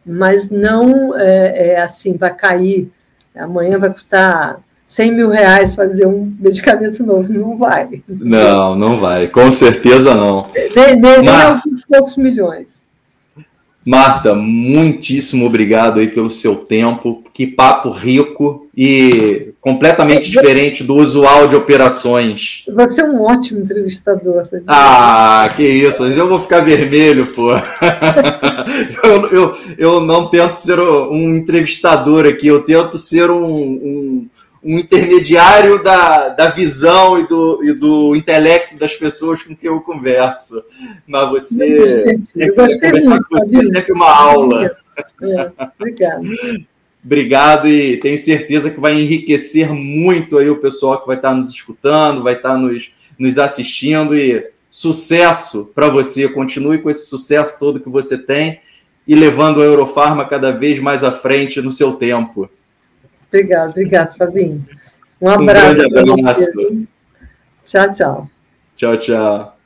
mas 0.05 0.49
não 0.49 1.17
é, 1.17 1.73
é 1.73 1.81
assim, 1.81 2.15
vai 2.17 2.33
cair, 2.35 2.91
amanhã 3.35 3.77
vai 3.77 3.89
custar 3.89 4.59
100 4.87 5.11
mil 5.13 5.29
reais 5.29 5.75
fazer 5.75 6.07
um 6.07 6.35
medicamento 6.39 7.03
novo, 7.03 7.31
não 7.31 7.57
vai. 7.57 8.01
Não, 8.07 8.75
não 8.75 8.99
vai, 8.99 9.27
com 9.27 9.51
certeza 9.51 10.15
não. 10.15 10.47
Nem, 10.75 10.95
nem, 10.95 11.21
nem 11.21 11.29
alguns 11.29 11.85
poucos 11.85 12.17
milhões. 12.17 12.83
Marta, 13.85 14.35
muitíssimo 14.35 15.45
obrigado 15.45 15.99
aí 15.99 16.07
pelo 16.07 16.29
seu 16.29 16.55
tempo. 16.55 17.23
Que 17.33 17.47
papo 17.47 17.91
rico 17.91 18.67
e 18.75 19.48
completamente 19.61 20.25
Sim, 20.25 20.31
diferente 20.31 20.83
do 20.83 20.95
usual 20.95 21.47
de 21.47 21.55
operações. 21.55 22.63
Você 22.73 23.01
é 23.01 23.05
um 23.05 23.21
ótimo 23.21 23.59
entrevistador. 23.59 24.45
Sabe? 24.45 24.63
Ah, 24.67 25.51
que 25.55 25.63
isso. 25.63 26.05
Eu 26.05 26.27
vou 26.27 26.39
ficar 26.39 26.61
vermelho, 26.61 27.27
pô. 27.27 27.51
eu, 29.03 29.25
eu, 29.31 29.57
eu 29.77 30.01
não 30.01 30.27
tento 30.27 30.55
ser 30.55 30.79
um 30.79 31.35
entrevistador 31.35 32.25
aqui, 32.25 32.47
eu 32.47 32.63
tento 32.63 32.97
ser 32.97 33.29
um, 33.29 33.45
um 33.45 34.29
um 34.63 34.77
intermediário 34.77 35.81
da, 35.81 36.29
da 36.29 36.49
visão 36.49 37.19
e 37.19 37.27
do, 37.27 37.63
e 37.63 37.73
do 37.73 38.15
intelecto 38.15 38.77
das 38.77 38.95
pessoas 38.95 39.41
com 39.41 39.55
quem 39.55 39.69
eu 39.69 39.79
converso. 39.81 40.61
Mas 41.07 41.29
você. 41.29 42.17
Eu 42.35 42.55
gostei 42.55 42.89
conversar 42.89 43.09
muito, 43.11 43.27
com 43.29 43.39
você 43.39 43.55
é 43.55 43.61
sempre 43.61 43.93
uma 43.93 44.11
aula. 44.11 44.71
É, 45.21 45.51
obrigado. 45.79 46.23
Obrigado 47.03 47.67
e 47.67 47.97
tenho 47.97 48.17
certeza 48.17 48.69
que 48.69 48.79
vai 48.79 48.99
enriquecer 48.99 49.73
muito 49.73 50.37
aí 50.37 50.49
o 50.49 50.57
pessoal 50.57 50.99
que 50.99 51.07
vai 51.07 51.15
estar 51.15 51.33
nos 51.33 51.49
escutando, 51.49 52.23
vai 52.23 52.33
estar 52.33 52.57
nos, 52.57 52.91
nos 53.17 53.37
assistindo 53.37 54.15
e 54.15 54.51
sucesso 54.69 55.71
para 55.73 55.87
você. 55.87 56.27
Continue 56.27 56.79
com 56.79 56.89
esse 56.89 57.07
sucesso 57.07 57.57
todo 57.57 57.79
que 57.79 57.89
você 57.89 58.17
tem 58.17 58.59
e 59.07 59.15
levando 59.15 59.61
a 59.61 59.65
Eurofarma 59.65 60.25
cada 60.25 60.51
vez 60.51 60.79
mais 60.79 61.03
à 61.03 61.11
frente 61.11 61.61
no 61.61 61.71
seu 61.71 61.93
tempo. 61.93 62.49
Obrigado, 63.27 63.69
obrigado, 63.69 64.17
Fabinho. 64.17 64.65
Um 65.21 65.29
abraço. 65.29 65.71
Um 65.71 65.89
grande 65.89 66.11
abraço. 66.11 66.87
Tchau, 67.65 67.93
tchau. 67.93 68.29
Tchau, 68.75 68.97
tchau. 68.97 69.58